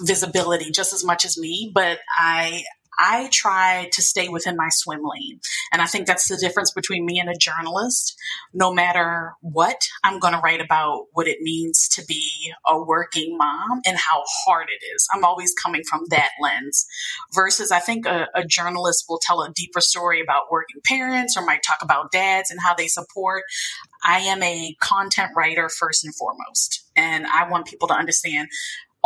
visibility 0.00 0.70
just 0.70 0.92
as 0.92 1.04
much 1.04 1.24
as 1.24 1.36
me. 1.36 1.70
But 1.74 1.98
I, 2.16 2.62
I 2.98 3.28
try 3.32 3.88
to 3.92 4.02
stay 4.02 4.28
within 4.28 4.56
my 4.56 4.68
swim 4.70 5.00
lane. 5.02 5.40
And 5.72 5.82
I 5.82 5.86
think 5.86 6.06
that's 6.06 6.28
the 6.28 6.36
difference 6.36 6.72
between 6.72 7.04
me 7.04 7.18
and 7.18 7.28
a 7.28 7.36
journalist. 7.38 8.16
No 8.52 8.72
matter 8.72 9.34
what, 9.40 9.80
I'm 10.04 10.18
going 10.18 10.34
to 10.34 10.40
write 10.40 10.60
about 10.60 11.06
what 11.12 11.28
it 11.28 11.38
means 11.40 11.88
to 11.94 12.04
be 12.06 12.52
a 12.66 12.82
working 12.82 13.36
mom 13.36 13.80
and 13.86 13.96
how 13.96 14.22
hard 14.44 14.68
it 14.68 14.84
is. 14.94 15.06
I'm 15.12 15.24
always 15.24 15.54
coming 15.62 15.82
from 15.88 16.04
that 16.10 16.30
lens 16.40 16.86
versus 17.34 17.70
I 17.70 17.80
think 17.80 18.06
a, 18.06 18.28
a 18.34 18.44
journalist 18.44 19.04
will 19.08 19.20
tell 19.22 19.42
a 19.42 19.52
deeper 19.54 19.80
story 19.80 20.20
about 20.20 20.50
working 20.50 20.80
parents 20.84 21.36
or 21.36 21.44
might 21.44 21.62
talk 21.62 21.78
about 21.82 22.12
dads 22.12 22.50
and 22.50 22.60
how 22.60 22.74
they 22.74 22.88
support. 22.88 23.44
I 24.04 24.20
am 24.20 24.42
a 24.42 24.74
content 24.80 25.32
writer 25.36 25.68
first 25.68 26.04
and 26.04 26.14
foremost. 26.14 26.84
And 26.94 27.26
I 27.26 27.48
want 27.48 27.66
people 27.66 27.88
to 27.88 27.94
understand 27.94 28.48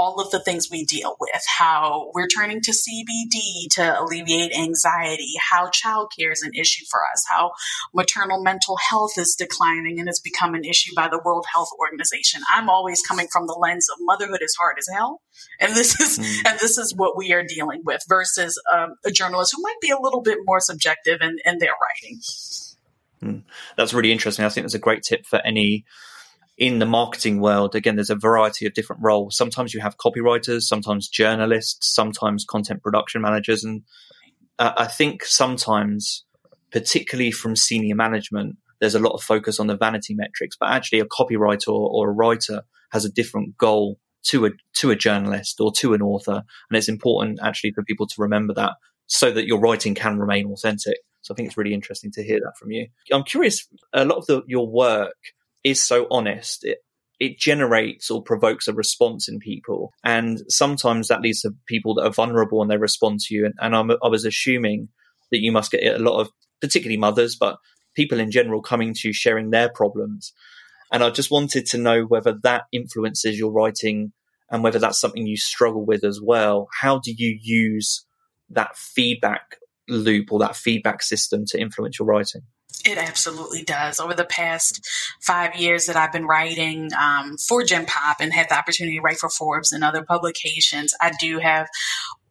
all 0.01 0.19
of 0.19 0.31
the 0.31 0.41
things 0.41 0.71
we 0.71 0.83
deal 0.87 1.15
with, 1.21 1.43
how 1.59 2.11
we're 2.15 2.27
turning 2.27 2.63
to 2.63 2.71
CBD 2.71 3.69
to 3.73 4.01
alleviate 4.01 4.57
anxiety, 4.57 5.35
how 5.51 5.69
childcare 5.69 6.33
is 6.33 6.41
an 6.43 6.53
issue 6.59 6.87
for 6.91 7.01
us, 7.13 7.23
how 7.29 7.53
maternal 7.95 8.43
mental 8.43 8.79
health 8.89 9.19
is 9.19 9.37
declining 9.39 9.99
and 9.99 10.09
has 10.09 10.19
become 10.19 10.55
an 10.55 10.65
issue 10.65 10.95
by 10.97 11.07
the 11.07 11.21
World 11.23 11.45
Health 11.53 11.69
Organization. 11.79 12.41
I'm 12.51 12.71
always 12.71 13.03
coming 13.07 13.27
from 13.31 13.47
the 13.47 13.59
lens 13.61 13.89
of 13.93 13.99
motherhood 14.01 14.41
is 14.41 14.57
hard 14.59 14.77
as 14.79 14.89
hell. 14.91 15.21
And 15.61 15.73
this 15.73 16.01
is, 16.01 16.19
mm. 16.19 16.49
and 16.49 16.59
this 16.59 16.79
is 16.79 16.95
what 16.97 17.19
we 17.19 17.35
are 17.35 17.45
dealing 17.47 17.83
with 17.85 18.03
versus 18.09 18.59
um, 18.73 18.95
a 19.05 19.11
journalist 19.11 19.53
who 19.55 19.63
might 19.63 19.81
be 19.83 19.91
a 19.91 20.01
little 20.01 20.23
bit 20.23 20.39
more 20.47 20.61
subjective 20.61 21.21
in, 21.21 21.37
in 21.45 21.59
their 21.59 21.73
writing. 21.73 22.21
Mm. 23.23 23.43
That's 23.77 23.93
really 23.93 24.13
interesting. 24.13 24.47
I 24.47 24.49
think 24.49 24.65
that's 24.65 24.73
a 24.73 24.79
great 24.79 25.03
tip 25.03 25.27
for 25.27 25.43
any 25.45 25.85
in 26.61 26.79
the 26.79 26.87
marketing 26.87 27.41
world, 27.41 27.75
again, 27.75 27.97
there's 27.97 28.11
a 28.11 28.15
variety 28.15 28.67
of 28.67 28.75
different 28.75 29.01
roles. 29.03 29.35
Sometimes 29.35 29.73
you 29.73 29.81
have 29.81 29.97
copywriters, 29.97 30.65
sometimes 30.65 31.09
journalists, 31.09 31.93
sometimes 31.95 32.45
content 32.45 32.83
production 32.83 33.23
managers. 33.23 33.65
And 33.65 33.83
uh, 34.59 34.73
I 34.77 34.87
think 34.87 35.25
sometimes, 35.25 36.27
particularly 36.71 37.31
from 37.31 37.57
senior 37.57 37.97
management, 37.97 38.57
there's 38.79 38.95
a 38.95 39.01
lot 39.01 39.15
of 39.15 39.23
focus 39.23 39.59
on 39.59 39.69
the 39.69 39.77
vanity 39.77 40.15
metrics, 40.15 40.55
but 40.61 40.69
actually 40.69 41.01
a 41.01 41.07
copywriter 41.07 41.69
or, 41.69 41.89
or 41.91 42.11
a 42.11 42.13
writer 42.13 42.63
has 42.93 43.07
a 43.07 43.11
different 43.11 43.57
goal 43.57 43.99
to 44.25 44.45
a, 44.45 44.51
to 44.75 44.91
a 44.91 44.97
journalist 44.97 45.63
or 45.63 45.73
to 45.73 45.95
an 45.95 46.03
author. 46.03 46.43
And 46.69 46.77
it's 46.77 46.91
important 46.91 47.39
actually 47.43 47.73
for 47.73 47.83
people 47.85 48.07
to 48.07 48.15
remember 48.19 48.53
that 48.55 48.73
so 49.07 49.33
that 49.33 49.47
your 49.47 49.61
writing 49.61 49.95
can 49.95 50.19
remain 50.19 50.53
authentic. 50.53 50.99
So 51.23 51.33
I 51.33 51.37
think 51.37 51.49
it's 51.49 51.57
really 51.57 51.73
interesting 51.73 52.13
to 52.13 52.23
hear 52.23 52.39
that 52.39 52.59
from 52.59 52.71
you. 52.71 52.89
I'm 53.11 53.25
curious, 53.25 53.67
a 53.95 54.05
lot 54.05 54.19
of 54.19 54.27
the, 54.27 54.43
your 54.47 54.69
work 54.69 55.15
is 55.65 55.83
so 55.83 56.07
honest. 56.11 56.65
It, 56.65 56.79
it 57.19 57.39
generates 57.39 58.11
or 58.11 58.23
provokes 58.23 58.67
a 58.67 58.73
response 58.73 59.29
in 59.29 59.39
people. 59.39 59.93
And 60.03 60.41
sometimes 60.49 61.09
that 61.09 61.21
leads 61.21 61.43
to 61.43 61.53
people 61.67 61.95
that 61.95 62.07
are 62.07 62.13
vulnerable 62.13 62.63
and 62.63 62.71
they 62.71 62.79
respond 62.79 63.21
to 63.21 63.35
you. 63.35 63.45
And, 63.45 63.55
and 63.61 63.77
i 64.03 64.09
was 64.09 64.25
assuming 64.25 64.89
that 65.31 65.43
you 65.43 65.53
must 65.53 65.71
get 65.71 65.85
a 65.85 66.03
lot 66.03 66.21
of, 66.21 66.31
particularly 66.61 66.97
mothers, 66.97 67.37
but 67.37 67.59
people 67.95 68.21
in 68.21 68.31
general 68.31 68.63
coming 68.63 68.95
to 68.95 69.09
you 69.09 69.13
sharing 69.13 69.51
their 69.51 69.69
problems. 69.69 70.33
And 70.93 71.05
I 71.05 71.11
just 71.11 71.31
wanted 71.31 71.67
to 71.67 71.79
know 71.79 72.03
whether 72.03 72.37
that 72.43 72.65
influences 72.73 73.39
your 73.39 73.53
writing 73.53 74.13
and 74.51 74.65
whether 74.65 74.79
that's 74.79 74.99
something 74.99 75.27
you 75.27 75.37
struggle 75.37 75.85
with 75.85 76.05
as 76.05 76.21
well. 76.23 76.69
How 76.81 76.99
do 76.99 77.13
you 77.17 77.39
use 77.41 78.05
that 78.49 78.77
feedback 78.77 79.59
loop 79.89 80.33
or 80.33 80.41
that 80.41 80.57
feedback 80.57 81.03
system 81.03 81.45
to 81.49 81.61
influence 81.61 81.99
your 81.99 82.07
writing? 82.07 82.43
It 82.85 82.99
absolutely 82.99 83.63
does. 83.63 84.01
Over 84.01 84.15
the 84.15 84.25
past 84.25 84.87
five 85.21 85.55
years 85.55 85.87
that 85.87 85.97
I've 85.97 86.13
been 86.13 86.27
writing 86.27 86.91
um, 86.99 87.37
for 87.37 87.63
Gen 87.63 87.87
Pop 87.87 88.19
and 88.21 88.33
had 88.33 88.49
the 88.49 88.57
opportunity 88.57 88.97
to 88.97 89.03
write 89.03 89.19
for 89.19 89.29
Forbes 89.29 89.73
and 89.73 89.85
other 89.85 90.03
publications, 90.03 90.95
I 91.01 91.13
do 91.21 91.39
have 91.39 91.69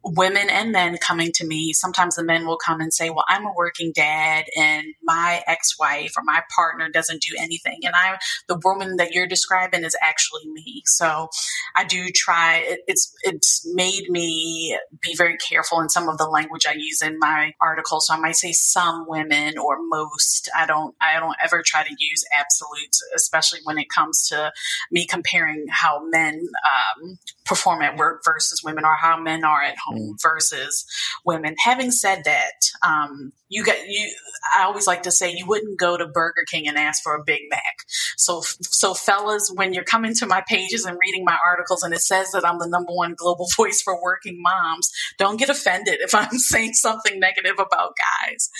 women 0.02 0.48
and 0.48 0.72
men 0.72 0.96
coming 0.98 1.30
to 1.34 1.46
me. 1.46 1.72
Sometimes 1.72 2.16
the 2.16 2.24
men 2.24 2.46
will 2.46 2.56
come 2.56 2.80
and 2.80 2.92
say, 2.92 3.10
Well, 3.10 3.24
I'm 3.28 3.44
a 3.44 3.52
working 3.54 3.92
dad 3.94 4.44
and 4.56 4.86
my 5.02 5.42
ex 5.46 5.78
wife 5.78 6.12
or 6.16 6.22
my 6.24 6.42
partner 6.54 6.88
doesn't 6.88 7.22
do 7.22 7.36
anything. 7.38 7.80
And 7.84 7.94
I'm 7.94 8.16
the 8.48 8.60
woman 8.64 8.96
that 8.96 9.12
you're 9.12 9.26
describing 9.26 9.84
is 9.84 9.96
actually 10.02 10.50
me. 10.52 10.82
So 10.86 11.28
I 11.76 11.84
do 11.84 12.08
try, 12.14 12.62
it, 12.64 12.80
it's, 12.86 13.12
it's 13.22 13.62
made 13.74 14.08
me 14.08 14.78
be 15.02 15.14
very 15.16 15.36
careful 15.36 15.80
in 15.80 15.88
some 15.88 16.08
of 16.08 16.18
the 16.18 16.26
language 16.26 16.66
I 16.66 16.74
use 16.74 17.02
in 17.02 17.18
my 17.18 17.52
article. 17.60 18.00
So 18.00 18.14
I 18.14 18.20
might 18.20 18.36
say 18.36 18.52
some 18.52 19.04
women 19.06 19.58
or 19.58 19.76
most. 19.80 20.50
I 20.56 20.66
don't, 20.66 20.94
I 21.00 21.20
don't 21.20 21.36
ever 21.42 21.62
try 21.64 21.82
to 21.82 21.96
use 21.98 22.24
absolutes, 22.38 23.00
especially 23.14 23.60
when 23.64 23.78
it 23.78 23.88
comes 23.90 24.26
to 24.28 24.52
me 24.90 25.06
comparing 25.06 25.66
how 25.70 26.02
men 26.08 26.40
um, 26.64 27.18
perform 27.44 27.82
at 27.82 27.96
work 27.96 28.22
versus 28.24 28.62
women 28.64 28.84
or 28.84 28.96
how 28.96 29.20
men 29.20 29.44
are 29.44 29.62
at 29.62 29.76
home 29.76 29.89
home 29.90 30.16
versus 30.22 30.86
women. 31.24 31.56
Having 31.64 31.90
said 31.92 32.22
that, 32.24 32.52
um, 32.86 33.32
you 33.50 33.64
got 33.64 33.76
you. 33.86 34.14
I 34.56 34.62
always 34.64 34.86
like 34.86 35.02
to 35.02 35.10
say 35.10 35.34
you 35.34 35.46
wouldn't 35.46 35.78
go 35.78 35.96
to 35.96 36.06
Burger 36.06 36.44
King 36.48 36.68
and 36.68 36.78
ask 36.78 37.02
for 37.02 37.14
a 37.14 37.24
Big 37.24 37.40
Mac. 37.50 37.84
So, 38.16 38.42
so 38.62 38.94
fellas, 38.94 39.50
when 39.52 39.72
you're 39.74 39.84
coming 39.84 40.14
to 40.14 40.26
my 40.26 40.42
pages 40.46 40.84
and 40.84 40.96
reading 41.04 41.24
my 41.24 41.36
articles, 41.44 41.82
and 41.82 41.92
it 41.92 42.00
says 42.00 42.30
that 42.30 42.46
I'm 42.46 42.58
the 42.58 42.68
number 42.68 42.92
one 42.92 43.14
global 43.16 43.48
voice 43.56 43.82
for 43.82 44.00
working 44.00 44.40
moms, 44.40 44.90
don't 45.18 45.36
get 45.36 45.50
offended 45.50 45.98
if 46.00 46.14
I'm 46.14 46.30
saying 46.38 46.74
something 46.74 47.18
negative 47.18 47.58
about 47.58 47.94
guys. 47.96 48.50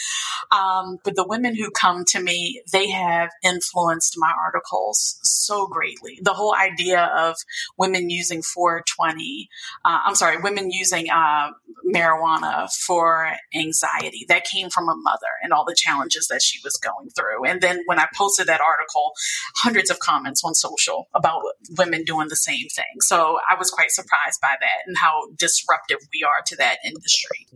Um, 0.51 0.99
but 1.05 1.15
the 1.15 1.27
women 1.27 1.55
who 1.55 1.71
come 1.71 2.05
to 2.09 2.21
me, 2.21 2.63
they 2.73 2.91
have 2.91 3.31
influenced 3.45 4.15
my 4.17 4.33
articles 4.45 5.19
so 5.23 5.69
greatly. 5.69 6.19
The 6.23 6.35
whole 6.35 6.55
idea 6.55 7.05
of 7.17 7.37
women 7.79 8.11
using 8.11 8.43
420, 8.43 9.49
uh, 9.85 10.01
I'm 10.05 10.15
sorry, 10.17 10.39
women 10.39 10.71
using 10.71 11.11
uh, 11.21 11.51
marijuana 11.95 12.69
for 12.87 13.33
anxiety. 13.55 14.25
That 14.29 14.45
came 14.45 14.71
from 14.71 14.89
a 14.89 14.95
mother 14.97 15.33
and 15.43 15.53
all 15.53 15.65
the 15.65 15.77
challenges 15.77 16.29
that 16.29 16.43
she 16.43 16.59
was 16.65 16.75
going 16.77 17.11
through. 17.11 17.45
And 17.45 17.61
then 17.61 17.83
when 17.87 17.99
I 17.99 18.07
posted 18.15 18.47
that 18.47 18.61
article, 18.61 19.13
hundreds 19.57 19.91
of 19.91 19.99
comments 19.99 20.43
on 20.45 20.55
social 20.55 21.09
about 21.15 21.43
women 21.77 22.05
doing 22.05 22.29
the 22.29 22.37
same 22.37 22.69
thing. 22.75 23.01
So 23.01 23.39
I 23.49 23.57
was 23.59 23.71
quite 23.71 23.91
surprised 23.91 24.41
by 24.41 24.55
that 24.61 24.87
and 24.87 24.97
how 25.01 25.29
disruptive 25.37 25.99
we 26.13 26.25
are 26.25 26.43
to 26.47 26.57
that 26.57 26.79
industry. 26.85 27.47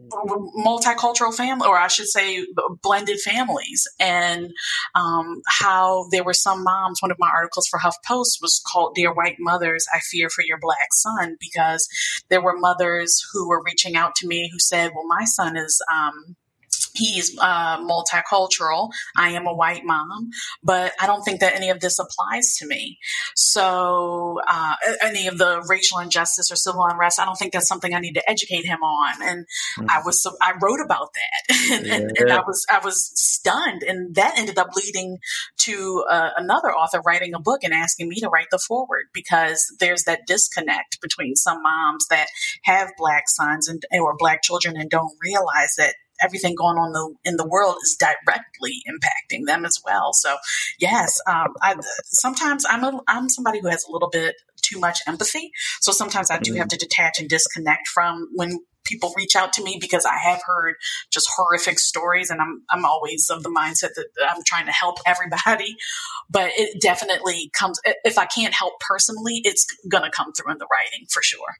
Multicultural 0.64 1.35
family, 1.35 1.66
or 1.68 1.79
I 1.79 1.88
should 1.88 2.09
say, 2.09 2.44
blended 2.83 3.20
families, 3.20 3.87
and 4.00 4.53
um, 4.94 5.42
how 5.46 6.07
there 6.11 6.24
were 6.24 6.35
some 6.35 6.64
moms. 6.64 7.00
One 7.00 7.11
of 7.11 7.18
my 7.18 7.29
articles 7.29 7.66
for 7.68 7.79
HuffPost 7.79 8.42
was 8.42 8.61
called 8.66 8.94
"Dear 8.94 9.12
White 9.14 9.37
Mothers, 9.38 9.87
I 9.94 10.00
Fear 10.00 10.31
for 10.31 10.42
Your 10.42 10.59
Black 10.61 10.92
Son" 10.92 11.37
because 11.40 11.88
there 12.29 12.42
were 12.42 12.57
mothers 12.57 13.22
who 13.33 13.48
were 13.48 13.54
reaching 13.62 13.97
out 13.97 14.14
to 14.17 14.27
me 14.27 14.49
who 14.51 14.59
said, 14.59 14.93
"Well, 14.95 15.07
my 15.07 15.25
son 15.25 15.57
is." 15.57 15.81
Um, 15.93 16.37
he's 16.94 17.37
uh, 17.40 17.78
multicultural. 17.78 18.90
I 19.16 19.30
am 19.30 19.46
a 19.46 19.54
white 19.54 19.84
mom, 19.84 20.30
but 20.62 20.92
I 21.00 21.06
don't 21.06 21.22
think 21.22 21.40
that 21.40 21.54
any 21.54 21.70
of 21.70 21.80
this 21.80 21.98
applies 21.98 22.56
to 22.58 22.66
me. 22.66 22.98
So, 23.34 24.40
uh, 24.46 24.74
any 25.02 25.26
of 25.26 25.38
the 25.38 25.64
racial 25.68 25.98
injustice 25.98 26.50
or 26.50 26.56
civil 26.56 26.84
unrest, 26.84 27.20
I 27.20 27.24
don't 27.24 27.37
think 27.37 27.52
that's 27.52 27.68
something 27.68 27.94
I 27.94 28.00
need 28.00 28.14
to 28.14 28.30
educate 28.30 28.64
him 28.64 28.82
on. 28.82 29.22
And 29.22 29.46
mm. 29.78 29.87
I 29.88 30.00
was, 30.04 30.26
I 30.40 30.54
wrote 30.60 30.80
about 30.84 31.08
that, 31.14 31.56
and, 31.72 31.87
yeah. 31.87 31.94
and, 31.94 32.12
and, 32.18 32.32
I 32.32 32.40
was, 32.40 32.64
I 32.70 32.78
was 32.78 33.10
stunned, 33.14 33.82
and 33.82 34.14
that 34.14 34.38
ended 34.38 34.58
up 34.58 34.70
leading 34.76 35.18
to 35.58 36.04
uh, 36.10 36.30
another 36.37 36.68
author 36.68 37.00
writing 37.04 37.34
a 37.34 37.40
book 37.40 37.64
and 37.64 37.72
asking 37.72 38.08
me 38.08 38.16
to 38.20 38.28
write 38.28 38.48
the 38.50 38.58
foreword 38.58 39.04
because 39.12 39.64
there's 39.80 40.04
that 40.04 40.26
disconnect 40.26 41.00
between 41.00 41.34
some 41.37 41.62
moms 41.62 42.06
that 42.08 42.26
have 42.62 42.90
black 42.96 43.24
sons 43.28 43.68
and 43.68 43.82
or 43.92 44.14
black 44.16 44.42
children 44.42 44.76
and 44.76 44.90
don't 44.90 45.12
realize 45.22 45.74
that 45.76 45.94
everything 46.22 46.55
going 46.55 46.77
on 46.77 46.92
the, 46.92 47.31
in 47.31 47.37
the 47.37 47.46
world 47.46 47.77
is 47.83 47.96
directly 47.98 48.83
impacting 48.88 49.46
them 49.46 49.64
as 49.64 49.81
well. 49.85 50.12
So, 50.12 50.37
yes, 50.79 51.20
um, 51.27 51.55
I, 51.62 51.77
sometimes 52.05 52.64
I'm 52.68 52.85
a, 52.85 53.00
I'm 53.09 53.29
somebody 53.29 53.61
who 53.61 53.68
has 53.68 53.85
a 53.88 53.92
little 53.92 54.11
bit 54.11 54.37
too 54.62 54.79
much 54.79 55.00
empathy. 55.07 55.53
So 55.81 55.92
sometimes 55.92 56.31
I 56.31 56.38
do 56.38 56.53
mm-hmm. 56.53 56.59
have 56.59 56.68
to 56.68 56.77
detach 56.77 57.20
and 57.20 57.29
disconnect 57.29 57.88
from 57.88 58.29
when 58.35 58.61
people 58.85 59.12
reach 59.16 59.35
out 59.35 59.53
to 59.55 59.62
me 59.62 59.79
because 59.81 60.05
I 60.05 60.16
have 60.18 60.42
heard 60.44 60.74
just 61.11 61.29
horrific 61.35 61.79
stories 61.79 62.31
and 62.31 62.40
I'm 62.40 62.62
I'm 62.70 62.85
always 62.85 63.31
of 63.31 63.42
the 63.42 63.48
mindset 63.48 63.94
that 63.94 64.07
I'm 64.29 64.42
trying 64.46 64.66
to 64.66 64.72
help 64.72 64.98
everybody 65.07 65.77
but 66.31 66.50
it 66.55 66.81
definitely 66.81 67.50
comes 67.59 67.81
if 68.05 68.18
I 68.18 68.27
can't 68.27 68.55
help 68.55 68.74
personally 68.81 69.40
it's 69.44 69.66
going 69.90 70.05
to 70.05 70.11
come 70.11 70.33
through 70.33 70.53
in 70.53 70.59
the 70.59 70.68
writing 70.70 71.07
for 71.11 71.22
sure. 71.22 71.57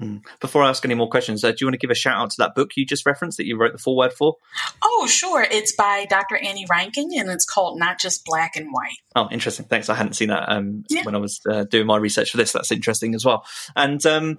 Mm. 0.00 0.22
Before 0.40 0.62
I 0.62 0.68
ask 0.68 0.84
any 0.84 0.94
more 0.94 1.08
questions, 1.08 1.44
uh, 1.44 1.50
do 1.50 1.56
you 1.60 1.66
want 1.66 1.74
to 1.74 1.78
give 1.78 1.90
a 1.90 1.94
shout 1.94 2.20
out 2.20 2.30
to 2.30 2.36
that 2.38 2.54
book 2.54 2.70
you 2.76 2.84
just 2.86 3.06
referenced 3.06 3.38
that 3.38 3.46
you 3.46 3.58
wrote 3.58 3.72
the 3.72 3.78
foreword 3.78 4.12
for? 4.12 4.36
Oh, 4.82 5.06
sure. 5.06 5.42
It's 5.42 5.74
by 5.74 6.06
Dr. 6.08 6.36
Anni 6.36 6.66
Reinking 6.66 7.18
and 7.18 7.28
it's 7.30 7.44
called 7.44 7.78
Not 7.78 7.98
Just 7.98 8.24
Black 8.24 8.56
and 8.56 8.68
White. 8.72 8.98
Oh, 9.14 9.28
interesting. 9.30 9.66
Thanks. 9.66 9.88
I 9.88 9.94
hadn't 9.94 10.14
seen 10.14 10.28
that 10.28 10.50
um, 10.50 10.84
yeah. 10.88 11.04
when 11.04 11.14
I 11.14 11.18
was 11.18 11.40
uh, 11.48 11.64
doing 11.64 11.86
my 11.86 11.96
research 11.96 12.30
for 12.30 12.36
this. 12.36 12.52
That's 12.52 12.72
interesting 12.72 13.14
as 13.14 13.24
well. 13.24 13.44
And 13.76 14.04
um, 14.06 14.38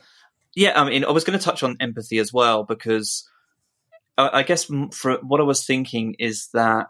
yeah, 0.55 0.79
I 0.79 0.89
mean, 0.89 1.05
I 1.05 1.11
was 1.11 1.23
going 1.23 1.37
to 1.37 1.43
touch 1.43 1.63
on 1.63 1.77
empathy 1.79 2.17
as 2.17 2.33
well 2.33 2.63
because 2.63 3.29
I, 4.17 4.39
I 4.39 4.43
guess 4.43 4.69
for 4.91 5.17
what 5.21 5.39
I 5.39 5.43
was 5.43 5.65
thinking 5.65 6.15
is 6.19 6.49
that 6.53 6.87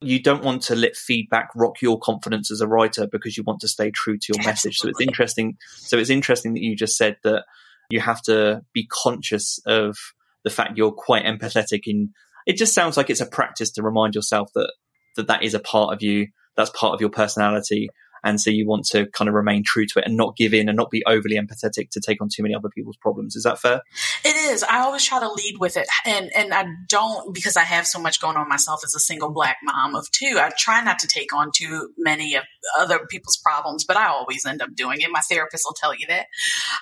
you 0.00 0.22
don't 0.22 0.44
want 0.44 0.62
to 0.62 0.76
let 0.76 0.96
feedback 0.96 1.50
rock 1.56 1.82
your 1.82 1.98
confidence 1.98 2.50
as 2.50 2.60
a 2.60 2.68
writer 2.68 3.06
because 3.06 3.36
you 3.36 3.42
want 3.42 3.60
to 3.60 3.68
stay 3.68 3.90
true 3.90 4.16
to 4.16 4.32
your 4.32 4.48
Absolutely. 4.48 4.50
message. 4.50 4.78
So 4.78 4.88
it's 4.88 5.00
interesting. 5.00 5.56
So 5.76 5.98
it's 5.98 6.10
interesting 6.10 6.54
that 6.54 6.62
you 6.62 6.76
just 6.76 6.96
said 6.96 7.16
that 7.24 7.44
you 7.90 8.00
have 8.00 8.22
to 8.22 8.62
be 8.72 8.86
conscious 9.02 9.58
of 9.66 9.96
the 10.44 10.50
fact 10.50 10.76
you're 10.76 10.92
quite 10.92 11.24
empathetic 11.24 11.80
in 11.86 12.10
it 12.46 12.56
just 12.56 12.74
sounds 12.74 12.96
like 12.96 13.10
it's 13.10 13.20
a 13.20 13.26
practice 13.26 13.70
to 13.72 13.82
remind 13.82 14.14
yourself 14.14 14.48
that 14.54 14.72
that 15.16 15.26
that 15.26 15.42
is 15.42 15.52
a 15.52 15.58
part 15.58 15.92
of 15.92 16.02
you. 16.02 16.28
That's 16.56 16.70
part 16.70 16.94
of 16.94 17.00
your 17.00 17.10
personality 17.10 17.90
and 18.24 18.40
so 18.40 18.50
you 18.50 18.66
want 18.66 18.84
to 18.86 19.06
kind 19.06 19.28
of 19.28 19.34
remain 19.34 19.62
true 19.64 19.86
to 19.86 19.98
it 19.98 20.06
and 20.06 20.16
not 20.16 20.36
give 20.36 20.54
in 20.54 20.68
and 20.68 20.76
not 20.76 20.90
be 20.90 21.04
overly 21.06 21.36
empathetic 21.36 21.90
to 21.90 22.00
take 22.00 22.20
on 22.20 22.28
too 22.28 22.42
many 22.42 22.54
other 22.54 22.68
people's 22.68 22.96
problems. 22.96 23.36
Is 23.36 23.44
that 23.44 23.58
fair? 23.58 23.82
It 24.24 24.36
is. 24.52 24.62
I 24.62 24.80
always 24.80 25.04
try 25.04 25.20
to 25.20 25.30
lead 25.30 25.56
with 25.58 25.76
it, 25.76 25.88
and 26.04 26.30
and 26.36 26.52
I 26.54 26.66
don't 26.88 27.34
because 27.34 27.56
I 27.56 27.64
have 27.64 27.86
so 27.86 28.00
much 28.00 28.20
going 28.20 28.36
on 28.36 28.48
myself 28.48 28.80
as 28.84 28.94
a 28.94 29.00
single 29.00 29.30
black 29.30 29.58
mom 29.62 29.94
of 29.94 30.10
two. 30.10 30.36
I 30.38 30.50
try 30.56 30.82
not 30.82 30.98
to 31.00 31.06
take 31.06 31.34
on 31.34 31.50
too 31.54 31.90
many 31.98 32.34
of 32.34 32.44
other 32.78 33.00
people's 33.10 33.36
problems, 33.36 33.84
but 33.84 33.96
I 33.96 34.08
always 34.08 34.44
end 34.46 34.62
up 34.62 34.74
doing 34.74 35.00
it. 35.00 35.10
My 35.10 35.20
therapist 35.20 35.64
will 35.66 35.76
tell 35.78 35.94
you 35.94 36.06
that. 36.08 36.26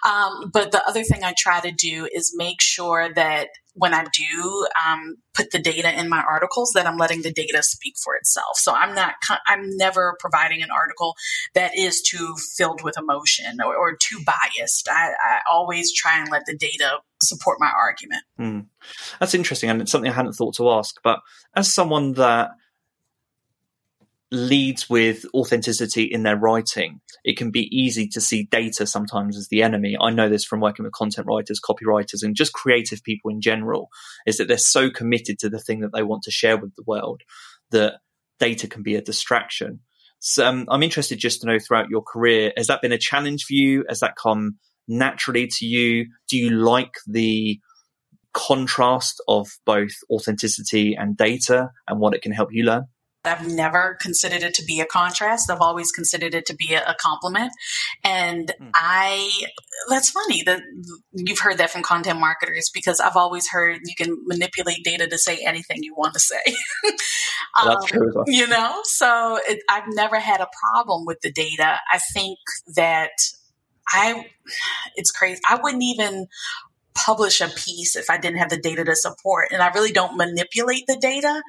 Um, 0.08 0.50
but 0.52 0.72
the 0.72 0.86
other 0.88 1.04
thing 1.04 1.24
I 1.24 1.34
try 1.36 1.60
to 1.60 1.72
do 1.72 2.08
is 2.12 2.34
make 2.36 2.60
sure 2.60 3.12
that 3.14 3.48
when 3.76 3.92
I 3.92 4.04
do 4.04 4.66
um, 4.86 5.16
put 5.34 5.50
the 5.50 5.58
data 5.58 5.98
in 5.98 6.08
my 6.08 6.22
articles, 6.22 6.72
that 6.74 6.86
I'm 6.86 6.96
letting 6.96 7.22
the 7.22 7.32
data 7.32 7.62
speak 7.62 7.94
for 8.02 8.16
itself. 8.16 8.56
So 8.56 8.72
I'm 8.72 8.94
not, 8.94 9.14
I'm 9.46 9.76
never 9.76 10.16
providing 10.18 10.62
an 10.62 10.70
article 10.70 11.14
that 11.54 11.76
is 11.76 12.00
too 12.00 12.34
filled 12.56 12.82
with 12.82 12.98
emotion 12.98 13.58
or, 13.62 13.76
or 13.76 13.96
too 13.96 14.18
biased. 14.24 14.88
I, 14.88 15.10
I, 15.10 15.40
always 15.50 15.92
try 15.92 16.18
and 16.18 16.30
let 16.30 16.46
the 16.46 16.56
data 16.56 16.98
support 17.22 17.58
my 17.60 17.70
argument. 17.70 18.22
Mm. 18.40 18.66
That's 19.20 19.34
interesting, 19.34 19.70
and 19.70 19.82
it's 19.82 19.92
something 19.92 20.10
I 20.10 20.14
hadn't 20.14 20.32
thought 20.32 20.56
to 20.56 20.70
ask. 20.70 20.96
But 21.04 21.20
as 21.54 21.72
someone 21.72 22.14
that 22.14 22.50
leads 24.36 24.88
with 24.88 25.24
authenticity 25.34 26.04
in 26.04 26.22
their 26.22 26.36
writing, 26.36 27.00
it 27.24 27.36
can 27.36 27.50
be 27.50 27.68
easy 27.76 28.06
to 28.08 28.20
see 28.20 28.44
data 28.44 28.86
sometimes 28.86 29.36
as 29.36 29.48
the 29.48 29.62
enemy. 29.62 29.96
I 30.00 30.10
know 30.10 30.28
this 30.28 30.44
from 30.44 30.60
working 30.60 30.84
with 30.84 30.92
content 30.92 31.26
writers, 31.26 31.60
copywriters, 31.60 32.22
and 32.22 32.36
just 32.36 32.52
creative 32.52 33.02
people 33.02 33.30
in 33.30 33.40
general, 33.40 33.88
is 34.26 34.36
that 34.38 34.48
they're 34.48 34.58
so 34.58 34.90
committed 34.90 35.38
to 35.40 35.48
the 35.48 35.58
thing 35.58 35.80
that 35.80 35.92
they 35.92 36.02
want 36.02 36.22
to 36.24 36.30
share 36.30 36.56
with 36.56 36.74
the 36.76 36.84
world 36.86 37.22
that 37.70 37.94
data 38.38 38.68
can 38.68 38.82
be 38.82 38.94
a 38.94 39.02
distraction. 39.02 39.80
So 40.18 40.46
um, 40.46 40.66
I'm 40.68 40.82
interested 40.82 41.18
just 41.18 41.40
to 41.40 41.46
know 41.46 41.58
throughout 41.58 41.90
your 41.90 42.02
career, 42.02 42.52
has 42.56 42.68
that 42.68 42.82
been 42.82 42.92
a 42.92 42.98
challenge 42.98 43.44
for 43.44 43.54
you? 43.54 43.84
Has 43.88 44.00
that 44.00 44.16
come 44.16 44.58
naturally 44.88 45.46
to 45.46 45.66
you? 45.66 46.06
Do 46.28 46.36
you 46.36 46.50
like 46.50 46.94
the 47.06 47.60
contrast 48.32 49.22
of 49.28 49.48
both 49.64 49.92
authenticity 50.10 50.94
and 50.94 51.16
data 51.16 51.70
and 51.88 52.00
what 52.00 52.14
it 52.14 52.22
can 52.22 52.32
help 52.32 52.50
you 52.52 52.64
learn? 52.64 52.84
I've 53.26 53.46
never 53.46 53.96
considered 54.00 54.42
it 54.42 54.54
to 54.54 54.64
be 54.64 54.80
a 54.80 54.86
contrast. 54.86 55.50
I've 55.50 55.60
always 55.60 55.90
considered 55.92 56.34
it 56.34 56.46
to 56.46 56.54
be 56.54 56.74
a, 56.74 56.82
a 56.82 56.94
compliment. 57.00 57.52
And 58.04 58.52
mm. 58.60 58.70
I, 58.74 59.30
that's 59.88 60.10
funny 60.10 60.42
that 60.42 60.62
you've 61.12 61.38
heard 61.38 61.58
that 61.58 61.70
from 61.70 61.82
content 61.82 62.20
marketers 62.20 62.70
because 62.72 63.00
I've 63.00 63.16
always 63.16 63.48
heard 63.48 63.80
you 63.84 63.94
can 63.96 64.16
manipulate 64.26 64.84
data 64.84 65.06
to 65.06 65.18
say 65.18 65.38
anything 65.44 65.82
you 65.82 65.94
want 65.94 66.14
to 66.14 66.20
say. 66.20 66.42
um, 67.60 67.68
that's 67.68 67.86
true. 67.86 68.12
Well. 68.14 68.24
You 68.26 68.46
know, 68.46 68.80
so 68.84 69.38
it, 69.46 69.60
I've 69.68 69.88
never 69.88 70.18
had 70.18 70.40
a 70.40 70.48
problem 70.62 71.04
with 71.06 71.20
the 71.20 71.32
data. 71.32 71.78
I 71.90 71.98
think 72.12 72.38
that 72.76 73.12
I, 73.88 74.26
it's 74.96 75.10
crazy. 75.10 75.40
I 75.48 75.58
wouldn't 75.62 75.82
even 75.82 76.26
publish 76.96 77.40
a 77.40 77.48
piece 77.48 77.94
if 77.94 78.10
I 78.10 78.18
didn't 78.18 78.38
have 78.38 78.48
the 78.48 78.58
data 78.58 78.84
to 78.84 78.96
support. 78.96 79.48
And 79.52 79.62
I 79.62 79.68
really 79.68 79.92
don't 79.92 80.16
manipulate 80.16 80.86
the 80.86 80.96
data, 80.96 81.42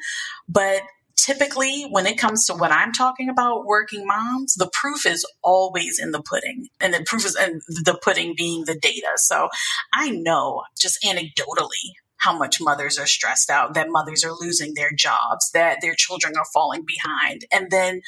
but 0.48 0.82
typically 1.18 1.84
when 1.90 2.06
it 2.06 2.18
comes 2.18 2.46
to 2.46 2.54
what 2.54 2.72
I'm 2.72 2.92
talking 2.92 3.30
about, 3.30 3.66
working 3.66 4.06
moms, 4.06 4.54
the 4.56 4.70
proof 4.72 5.06
is 5.06 5.26
always 5.44 6.00
in 6.00 6.12
the 6.12 6.22
pudding. 6.22 6.68
And 6.80 6.94
the 6.94 7.04
proof 7.06 7.26
is 7.26 7.36
in 7.36 7.62
the 7.68 8.00
pudding 8.02 8.34
being 8.38 8.66
the 8.66 8.78
data. 8.80 9.12
So 9.18 9.50
I 9.94 10.10
know 10.12 10.64
just 10.80 11.00
anecdotally 11.04 11.94
how 12.18 12.38
much 12.38 12.60
mothers 12.60 12.98
are 12.98 13.06
stressed 13.06 13.50
out, 13.50 13.74
that 13.74 13.90
mothers 13.90 14.24
are 14.24 14.34
losing 14.40 14.74
their 14.74 14.92
jobs, 14.92 15.50
that 15.54 15.80
their 15.82 15.94
children 15.96 16.34
are 16.38 16.46
falling 16.54 16.84
behind. 16.86 17.46
And 17.52 17.70
then 17.70 18.02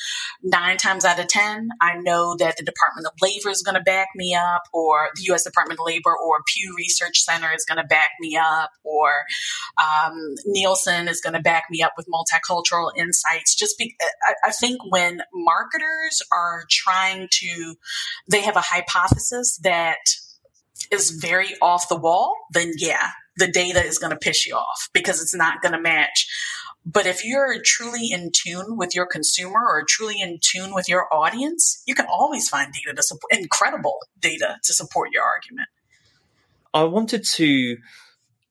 nine 0.43 0.77
times 0.77 1.05
out 1.05 1.19
of 1.19 1.27
10, 1.27 1.69
I 1.81 1.95
know 1.95 2.35
that 2.37 2.57
the 2.57 2.63
Department 2.63 3.07
of 3.07 3.13
Labor 3.21 3.49
is 3.49 3.61
going 3.61 3.75
to 3.75 3.83
back 3.83 4.09
me 4.15 4.35
up, 4.35 4.63
or 4.73 5.09
the 5.15 5.23
U.S. 5.23 5.43
Department 5.43 5.79
of 5.79 5.85
Labor 5.85 6.15
or 6.15 6.41
Pew 6.53 6.73
Research 6.77 7.19
Center 7.19 7.49
is 7.53 7.65
going 7.65 7.77
to 7.77 7.87
back 7.87 8.09
me 8.19 8.37
up, 8.37 8.71
or 8.83 9.11
um, 9.77 10.35
Nielsen 10.45 11.07
is 11.07 11.21
going 11.21 11.33
to 11.33 11.41
back 11.41 11.65
me 11.69 11.81
up 11.83 11.93
with 11.97 12.07
multicultural 12.07 12.91
insights. 12.97 13.55
Just 13.55 13.77
be, 13.77 13.95
I, 14.27 14.49
I 14.49 14.51
think 14.51 14.79
when 14.89 15.21
marketers 15.33 16.21
are 16.31 16.63
trying 16.69 17.27
to, 17.31 17.75
they 18.29 18.41
have 18.41 18.55
a 18.55 18.61
hypothesis 18.61 19.59
that 19.63 19.97
is 20.91 21.11
very 21.11 21.49
off 21.61 21.89
the 21.89 21.97
wall, 21.97 22.35
then 22.51 22.71
yeah, 22.77 23.09
the 23.39 23.47
data 23.47 23.83
is 23.83 23.97
going 23.97 24.11
to 24.11 24.17
piss 24.17 24.45
you 24.45 24.55
off 24.55 24.89
because 24.93 25.21
it's 25.21 25.35
not 25.35 25.61
going 25.61 25.73
to 25.73 25.81
match. 25.81 26.27
But 26.85 27.05
if 27.05 27.25
you're 27.25 27.55
truly 27.63 28.09
in 28.11 28.31
tune 28.31 28.77
with 28.77 28.95
your 28.95 29.05
consumer 29.05 29.59
or 29.59 29.83
truly 29.87 30.21
in 30.21 30.39
tune 30.41 30.73
with 30.73 30.87
your 30.87 31.13
audience, 31.13 31.83
you 31.85 31.93
can 31.93 32.05
always 32.07 32.47
find 32.49 32.73
data 32.73 32.95
to 32.95 33.03
support 33.03 33.31
incredible 33.31 33.99
data 34.19 34.57
to 34.63 34.73
support 34.73 35.09
your 35.11 35.23
argument. 35.23 35.67
I 36.73 36.83
wanted 36.83 37.25
to 37.35 37.77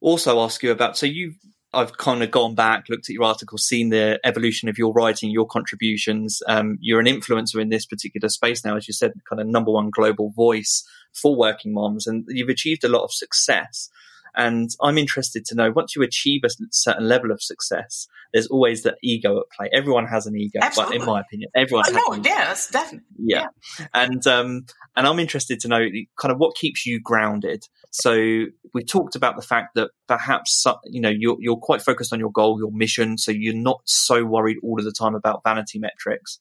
also 0.00 0.40
ask 0.40 0.62
you 0.62 0.70
about 0.70 0.96
so 0.96 1.06
you 1.06 1.34
I've 1.74 1.98
kind 1.98 2.22
of 2.22 2.30
gone 2.30 2.54
back, 2.54 2.88
looked 2.88 3.10
at 3.10 3.14
your 3.14 3.24
article, 3.24 3.58
seen 3.58 3.90
the 3.90 4.18
evolution 4.24 4.70
of 4.70 4.78
your 4.78 4.92
writing, 4.92 5.30
your 5.30 5.46
contributions. 5.46 6.40
Um, 6.48 6.78
you're 6.80 7.00
an 7.00 7.06
influencer 7.06 7.60
in 7.60 7.68
this 7.68 7.84
particular 7.84 8.30
space 8.30 8.64
now, 8.64 8.76
as 8.76 8.88
you 8.88 8.94
said, 8.94 9.12
kind 9.28 9.40
of 9.40 9.46
number 9.46 9.70
one 9.70 9.90
global 9.90 10.30
voice 10.30 10.82
for 11.12 11.36
working 11.36 11.74
moms, 11.74 12.06
and 12.06 12.24
you've 12.28 12.48
achieved 12.48 12.84
a 12.84 12.88
lot 12.88 13.04
of 13.04 13.12
success. 13.12 13.90
And 14.36 14.70
I'm 14.82 14.98
interested 14.98 15.44
to 15.46 15.54
know 15.54 15.72
once 15.74 15.96
you 15.96 16.02
achieve 16.02 16.42
a 16.44 16.48
certain 16.70 17.08
level 17.08 17.30
of 17.30 17.42
success, 17.42 18.06
there's 18.32 18.46
always 18.48 18.82
the 18.82 18.96
ego 19.02 19.38
at 19.38 19.44
play. 19.56 19.70
Everyone 19.72 20.06
has 20.06 20.26
an 20.26 20.36
ego, 20.36 20.60
Absolutely. 20.62 20.98
but 20.98 21.02
in 21.02 21.06
my 21.06 21.20
opinion, 21.20 21.50
everyone 21.54 21.84
oh, 21.88 22.12
has. 22.12 22.18
No, 22.18 22.22
yes, 22.24 22.70
definitely. 22.70 23.06
Yeah. 23.18 23.46
yeah. 23.78 23.86
And 23.94 24.26
um, 24.26 24.66
and 24.96 25.06
I'm 25.06 25.18
interested 25.18 25.60
to 25.60 25.68
know 25.68 25.86
kind 26.20 26.32
of 26.32 26.38
what 26.38 26.56
keeps 26.56 26.84
you 26.84 27.00
grounded. 27.00 27.64
So 27.90 28.44
we 28.74 28.84
talked 28.84 29.16
about 29.16 29.36
the 29.36 29.42
fact 29.42 29.74
that 29.74 29.90
perhaps 30.06 30.64
you 30.84 31.00
know 31.00 31.08
you're 31.08 31.36
you're 31.40 31.56
quite 31.56 31.82
focused 31.82 32.12
on 32.12 32.18
your 32.18 32.32
goal, 32.32 32.58
your 32.58 32.72
mission, 32.72 33.18
so 33.18 33.32
you're 33.32 33.54
not 33.54 33.80
so 33.84 34.24
worried 34.24 34.58
all 34.62 34.78
of 34.78 34.84
the 34.84 34.92
time 34.92 35.14
about 35.14 35.42
vanity 35.44 35.78
metrics. 35.78 36.40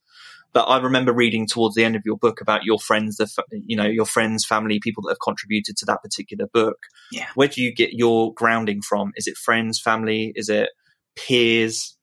But 0.54 0.64
I 0.64 0.80
remember 0.80 1.14
reading 1.14 1.48
towards 1.48 1.76
the 1.76 1.84
end 1.84 1.96
of 1.96 2.04
your 2.06 2.18
book 2.18 2.42
about 2.42 2.64
your 2.64 2.80
friends, 2.80 3.18
the 3.18 3.28
you 3.66 3.76
know 3.76 3.86
your 3.86 4.06
friends, 4.06 4.46
family, 4.46 4.80
people 4.82 5.04
that 5.04 5.12
have 5.12 5.20
contributed 5.24 5.78
to 5.78 5.86
that 5.86 6.02
particular 6.02 6.48
book. 6.52 6.78
Yeah. 7.12 7.28
Where 7.36 7.48
do 7.48 7.62
you 7.62 7.74
get 7.74 7.94
your 7.94 8.34
grounding 8.34 8.82
from? 8.82 9.12
Is 9.16 9.28
it 9.28 9.38
friends, 9.38 9.80
family? 9.80 10.32
Is 10.36 10.50
it 10.50 10.70
peers? 11.16 11.97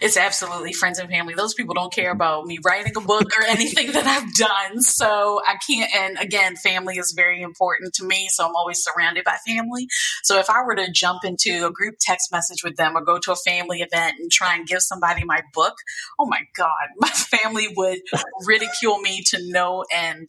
It's 0.00 0.16
absolutely 0.16 0.72
friends 0.72 0.98
and 0.98 1.08
family. 1.08 1.34
Those 1.34 1.54
people 1.54 1.74
don't 1.74 1.92
care 1.92 2.10
about 2.10 2.46
me 2.46 2.58
writing 2.64 2.92
a 2.96 3.00
book 3.00 3.26
or 3.38 3.44
anything 3.46 3.92
that 3.92 4.06
I've 4.06 4.34
done. 4.34 4.82
So 4.82 5.40
I 5.46 5.56
can't, 5.66 5.94
and 5.94 6.18
again, 6.18 6.56
family 6.56 6.96
is 6.96 7.14
very 7.16 7.42
important 7.42 7.94
to 7.94 8.04
me. 8.04 8.28
So 8.30 8.44
I'm 8.46 8.56
always 8.56 8.82
surrounded 8.82 9.24
by 9.24 9.36
family. 9.46 9.86
So 10.22 10.38
if 10.38 10.50
I 10.50 10.62
were 10.64 10.74
to 10.76 10.90
jump 10.92 11.24
into 11.24 11.66
a 11.66 11.70
group 11.70 11.94
text 12.00 12.32
message 12.32 12.64
with 12.64 12.76
them 12.76 12.96
or 12.96 13.04
go 13.04 13.18
to 13.18 13.32
a 13.32 13.36
family 13.36 13.80
event 13.80 14.16
and 14.18 14.30
try 14.30 14.56
and 14.56 14.66
give 14.66 14.80
somebody 14.80 15.24
my 15.24 15.42
book, 15.52 15.74
oh 16.18 16.26
my 16.26 16.40
God, 16.56 16.68
my 16.98 17.08
family 17.08 17.68
would 17.76 18.00
ridicule 18.46 18.98
me 18.98 19.22
to 19.28 19.38
no 19.40 19.84
end. 19.92 20.28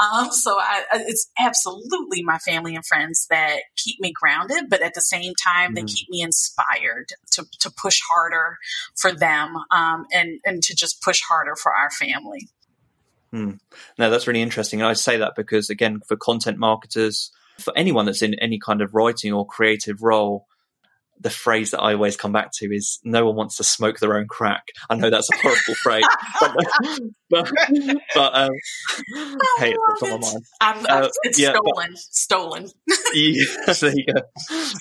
Um, 0.00 0.30
so 0.30 0.56
I, 0.58 0.84
it's 0.92 1.30
absolutely 1.38 2.22
my 2.22 2.38
family 2.38 2.74
and 2.74 2.86
friends 2.86 3.26
that 3.30 3.58
keep 3.76 4.00
me 4.00 4.12
grounded, 4.12 4.64
but 4.70 4.82
at 4.82 4.94
the 4.94 5.00
same 5.00 5.32
time, 5.34 5.74
mm-hmm. 5.74 5.86
they 5.86 5.92
keep 5.92 6.08
me 6.10 6.22
inspired 6.22 7.08
to, 7.32 7.44
to 7.60 7.70
push 7.70 8.00
harder 8.12 8.49
for 8.96 9.12
them 9.12 9.56
um, 9.70 10.06
and 10.12 10.40
and 10.44 10.62
to 10.62 10.74
just 10.74 11.02
push 11.02 11.20
harder 11.28 11.56
for 11.56 11.74
our 11.74 11.90
family. 11.90 12.48
Hmm. 13.30 13.52
That's 13.96 14.26
really 14.26 14.42
interesting. 14.42 14.80
And 14.80 14.88
I 14.88 14.94
say 14.94 15.16
that 15.18 15.34
because 15.36 15.70
again, 15.70 16.00
for 16.06 16.16
content 16.16 16.58
marketers, 16.58 17.30
for 17.58 17.72
anyone 17.76 18.06
that's 18.06 18.22
in 18.22 18.34
any 18.34 18.58
kind 18.58 18.80
of 18.80 18.94
writing 18.94 19.32
or 19.32 19.46
creative 19.46 20.02
role, 20.02 20.46
the 21.20 21.30
phrase 21.30 21.70
that 21.70 21.80
I 21.80 21.92
always 21.92 22.16
come 22.16 22.32
back 22.32 22.50
to 22.54 22.66
is 22.74 22.98
no 23.04 23.26
one 23.26 23.36
wants 23.36 23.56
to 23.56 23.64
smoke 23.64 23.98
their 23.98 24.16
own 24.16 24.26
crack. 24.26 24.64
I 24.88 24.96
know 24.96 25.10
that's 25.10 25.28
a 25.30 25.36
horrible 25.36 25.74
phrase, 25.82 26.04
but, 26.40 26.56
but, 27.28 27.52
but 28.14 28.34
um, 28.34 28.50
hey, 29.58 29.74
it's 29.76 30.02
on 30.02 30.10
my 30.10 30.18
mind. 30.18 30.44
I'm, 30.60 30.86
uh, 30.88 31.08
it's 31.24 31.38
yeah, 31.38 31.50
stolen, 31.52 31.90
but, 31.90 31.98
stolen. 31.98 32.68
yeah, 33.14 33.72
there 33.80 33.92
you 33.94 34.06
go. 34.14 34.22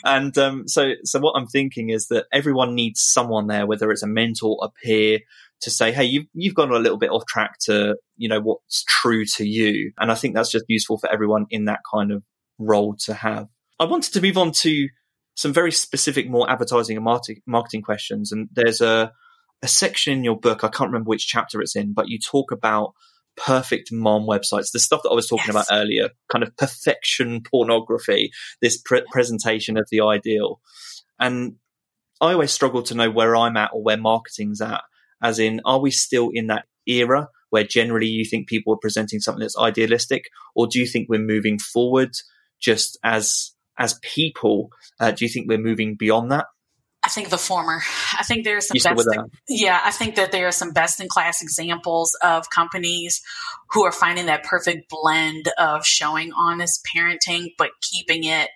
And 0.06 0.38
um, 0.38 0.68
so, 0.68 0.94
so 1.04 1.20
what 1.20 1.34
I'm 1.36 1.48
thinking 1.48 1.90
is 1.90 2.08
that 2.08 2.26
everyone 2.32 2.74
needs 2.74 3.02
someone 3.02 3.48
there, 3.48 3.68
whether 3.68 3.92
it's 3.92 4.04
a 4.04 4.08
mentor, 4.08 4.58
a 4.62 4.70
peer, 4.84 5.20
to 5.62 5.70
say, 5.70 5.92
hey, 5.92 6.06
you've, 6.06 6.26
you've 6.34 6.56
gone 6.56 6.72
a 6.72 6.80
little 6.80 6.98
bit 6.98 7.10
off 7.10 7.26
track 7.26 7.58
to, 7.66 7.98
you 8.16 8.30
know, 8.30 8.40
what's 8.40 8.86
true 8.88 9.26
to 9.36 9.46
you. 9.46 9.92
And 10.00 10.10
I 10.10 10.16
think 10.16 10.36
that's 10.36 10.52
just 10.52 10.64
useful 10.70 10.98
for 10.98 11.12
everyone 11.12 11.48
in 11.50 11.66
that 11.66 11.82
kind 11.94 12.14
of 12.14 12.24
role 12.58 12.96
to 13.02 13.14
have. 13.14 13.48
I 13.78 13.86
wanted 13.86 14.14
to 14.14 14.22
move 14.22 14.38
on 14.38 14.52
to 14.62 14.88
some 15.40 15.54
very 15.54 15.72
specific, 15.72 16.30
more 16.30 16.52
advertising 16.52 16.98
and 16.98 17.40
marketing 17.48 17.82
questions. 17.82 18.34
And 18.34 18.50
there's 18.52 18.82
a, 18.82 19.14
a 19.64 19.70
section 19.70 20.12
in 20.12 20.26
your 20.26 20.38
book, 20.38 20.66
I 20.66 20.68
can't 20.68 20.90
remember 20.90 21.08
which 21.08 21.28
chapter 21.28 21.62
it's 21.62 21.78
in, 21.78 21.94
but 21.94 22.10
you 22.10 22.20
talk 22.20 22.52
about 22.52 22.92
perfect 23.38 23.90
mom 23.90 24.24
websites, 24.24 24.74
the 24.74 24.80
stuff 24.80 25.00
that 25.04 25.12
I 25.12 25.14
was 25.14 25.30
talking 25.30 25.54
Yes. 25.54 25.56
about 25.56 25.80
earlier, 25.82 26.10
kind 26.30 26.44
of 26.44 26.58
perfection 26.58 27.42
pornography, 27.42 28.32
this 28.62 28.82
pre- 28.82 29.06
presentation 29.14 29.78
of 29.78 29.88
the 29.90 30.02
ideal. 30.02 30.60
And 31.18 31.56
I 32.20 32.34
always 32.34 32.52
struggle 32.52 32.84
to 32.84 32.96
know 32.96 33.10
where 33.10 33.34
I'm 33.34 33.56
at 33.56 33.72
or 33.74 33.82
where 33.82 33.96
marketing's 33.96 34.60
at, 34.60 34.82
as 35.24 35.40
in, 35.40 35.62
are 35.64 35.80
we 35.80 35.90
still 35.90 36.32
in 36.34 36.48
that 36.48 36.66
era 36.86 37.30
where 37.50 37.64
generally 37.64 38.08
you 38.08 38.26
think 38.26 38.50
people 38.50 38.74
are 38.74 38.82
presenting 38.82 39.22
something 39.22 39.40
that's 39.40 39.58
idealistic, 39.58 40.26
or 40.54 40.68
do 40.68 40.80
you 40.80 40.86
think 40.86 41.08
we're 41.08 41.18
moving 41.18 41.60
forward 41.60 42.12
just 42.60 43.00
as 43.06 43.54
as 43.80 44.00
people? 44.04 44.70
Uh, 45.00 45.12
do 45.12 45.26
you 45.26 45.30
think 45.30 45.48
we're 45.48 45.58
moving 45.58 45.96
beyond 45.96 46.32
that? 46.32 46.46
I 47.02 47.08
think 47.08 47.30
the 47.30 47.38
former. 47.38 47.82
I 48.18 48.24
think 48.24 48.44
there's 48.44 48.68
some 48.68 48.76
best. 48.76 49.06
that? 49.06 49.30
Yeah, 49.48 49.80
I 49.84 49.92
think 49.92 50.16
that 50.16 50.34
there 50.34 50.48
are 50.48 50.52
some 50.52 50.72
best 50.72 51.00
in 51.00 51.08
class 51.08 51.42
examples 51.42 52.16
of 52.22 52.50
companies 52.50 53.22
who 53.72 53.86
are 53.86 53.92
finding 53.92 54.26
that 54.26 54.44
perfect 54.44 54.90
blend 54.90 55.50
of 55.58 55.86
showing 55.86 56.32
honest 56.38 56.86
parenting, 56.94 57.54
but 57.58 57.70
keeping 57.82 58.26
it 58.26 58.50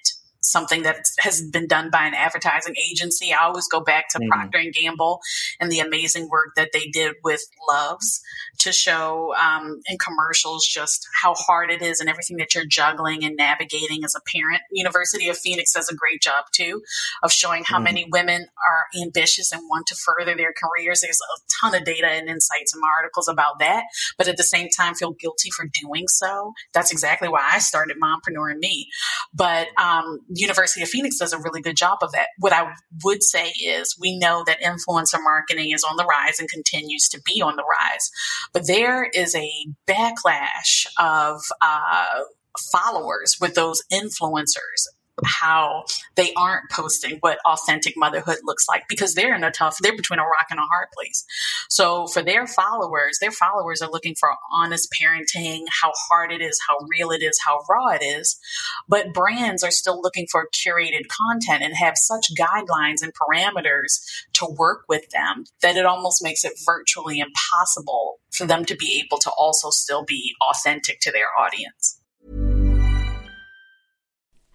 something 0.43 0.83
that 0.83 0.97
has 1.19 1.41
been 1.41 1.67
done 1.67 1.89
by 1.89 2.05
an 2.05 2.13
advertising 2.13 2.75
agency. 2.91 3.33
I 3.33 3.43
always 3.45 3.67
go 3.67 3.79
back 3.81 4.09
to 4.09 4.19
Mm. 4.19 4.27
Procter 4.29 4.57
and 4.59 4.73
Gamble 4.73 5.21
and 5.59 5.71
the 5.71 5.79
amazing 5.79 6.29
work 6.29 6.49
that 6.55 6.69
they 6.73 6.87
did 6.87 7.15
with 7.23 7.41
Luvs 7.69 8.19
to 8.59 8.71
show 8.71 9.33
um, 9.35 9.81
in 9.87 9.97
commercials 9.97 10.65
just 10.67 11.07
how 11.21 11.33
hard 11.33 11.71
it 11.71 11.81
is 11.81 11.99
and 11.99 12.09
everything 12.09 12.37
that 12.37 12.53
you're 12.53 12.65
juggling 12.65 13.23
and 13.23 13.35
navigating 13.35 14.03
as 14.03 14.13
a 14.15 14.21
parent. 14.31 14.61
University 14.71 15.27
of 15.29 15.37
Phoenix 15.37 15.73
does 15.73 15.89
a 15.89 15.95
great 15.95 16.21
job 16.21 16.45
too 16.53 16.81
of 17.23 17.31
showing 17.31 17.63
how 17.65 17.79
Mm. 17.79 17.83
many 17.83 18.07
women 18.11 18.47
are 18.69 18.85
ambitious 19.01 19.51
and 19.51 19.61
want 19.69 19.87
to 19.87 19.95
further 19.95 20.35
their 20.35 20.53
careers. 20.53 21.01
There's 21.01 21.19
a 21.19 21.39
ton 21.61 21.75
of 21.75 21.83
data 21.85 22.07
and 22.07 22.29
insights 22.29 22.73
and 22.73 22.81
articles 22.97 23.27
about 23.27 23.59
that, 23.59 23.85
but 24.17 24.27
at 24.27 24.37
the 24.37 24.43
same 24.43 24.67
time 24.69 24.93
feel 24.95 25.11
guilty 25.13 25.49
for 25.51 25.65
doing 25.81 26.05
so. 26.07 26.53
That's 26.73 26.91
exactly 26.91 27.29
why 27.29 27.41
I 27.51 27.59
started 27.59 27.97
Mompreneur 28.01 28.51
and 28.51 28.59
Me. 28.59 28.89
But 29.33 29.67
um, 29.79 30.19
University 30.35 30.81
of 30.81 30.89
Phoenix 30.89 31.17
does 31.17 31.33
a 31.33 31.39
really 31.39 31.61
good 31.61 31.77
job 31.77 31.99
of 32.01 32.11
that. 32.11 32.27
What 32.39 32.53
I 32.53 32.73
would 33.03 33.23
say 33.23 33.49
is 33.49 33.95
we 33.99 34.17
know 34.17 34.43
that 34.45 34.61
influencer 34.61 35.21
marketing 35.21 35.71
is 35.71 35.83
on 35.83 35.97
the 35.97 36.05
rise 36.05 36.39
and 36.39 36.49
continues 36.49 37.07
to 37.09 37.21
be 37.25 37.41
on 37.41 37.55
the 37.55 37.63
rise, 37.63 38.09
but 38.53 38.67
there 38.67 39.09
is 39.13 39.35
a 39.35 39.51
backlash 39.87 40.85
of 40.99 41.41
uh, 41.61 42.23
followers 42.71 43.37
with 43.39 43.55
those 43.55 43.83
influencers 43.91 44.87
how 45.23 45.83
they 46.15 46.33
aren't 46.35 46.69
posting 46.71 47.17
what 47.19 47.37
authentic 47.45 47.93
motherhood 47.95 48.37
looks 48.43 48.67
like 48.67 48.83
because 48.89 49.13
they're 49.13 49.35
in 49.35 49.43
a 49.43 49.51
tough 49.51 49.77
they're 49.81 49.95
between 49.95 50.19
a 50.19 50.23
rock 50.23 50.47
and 50.49 50.59
a 50.59 50.63
hard 50.63 50.87
place. 50.95 51.25
So 51.69 52.07
for 52.07 52.21
their 52.21 52.47
followers 52.47 53.19
their 53.21 53.31
followers 53.31 53.81
are 53.81 53.91
looking 53.91 54.15
for 54.15 54.31
honest 54.51 54.93
parenting 54.99 55.65
how 55.81 55.91
hard 56.09 56.31
it 56.31 56.41
is 56.41 56.59
how 56.67 56.77
real 56.89 57.11
it 57.11 57.21
is 57.21 57.39
how 57.45 57.63
raw 57.69 57.89
it 57.89 58.03
is. 58.03 58.39
But 58.87 59.13
brands 59.13 59.63
are 59.63 59.71
still 59.71 60.01
looking 60.01 60.27
for 60.31 60.47
curated 60.53 61.03
content 61.07 61.63
and 61.63 61.75
have 61.75 61.95
such 61.95 62.33
guidelines 62.37 63.01
and 63.01 63.13
parameters 63.13 64.01
to 64.33 64.45
work 64.45 64.83
with 64.89 65.09
them 65.11 65.45
that 65.61 65.77
it 65.77 65.85
almost 65.85 66.23
makes 66.23 66.43
it 66.43 66.53
virtually 66.65 67.19
impossible 67.19 68.19
for 68.31 68.47
them 68.47 68.65
to 68.65 68.75
be 68.75 69.03
able 69.05 69.19
to 69.19 69.31
also 69.37 69.69
still 69.69 70.03
be 70.03 70.33
authentic 70.49 70.99
to 71.01 71.11
their 71.11 71.27
audience 71.37 71.92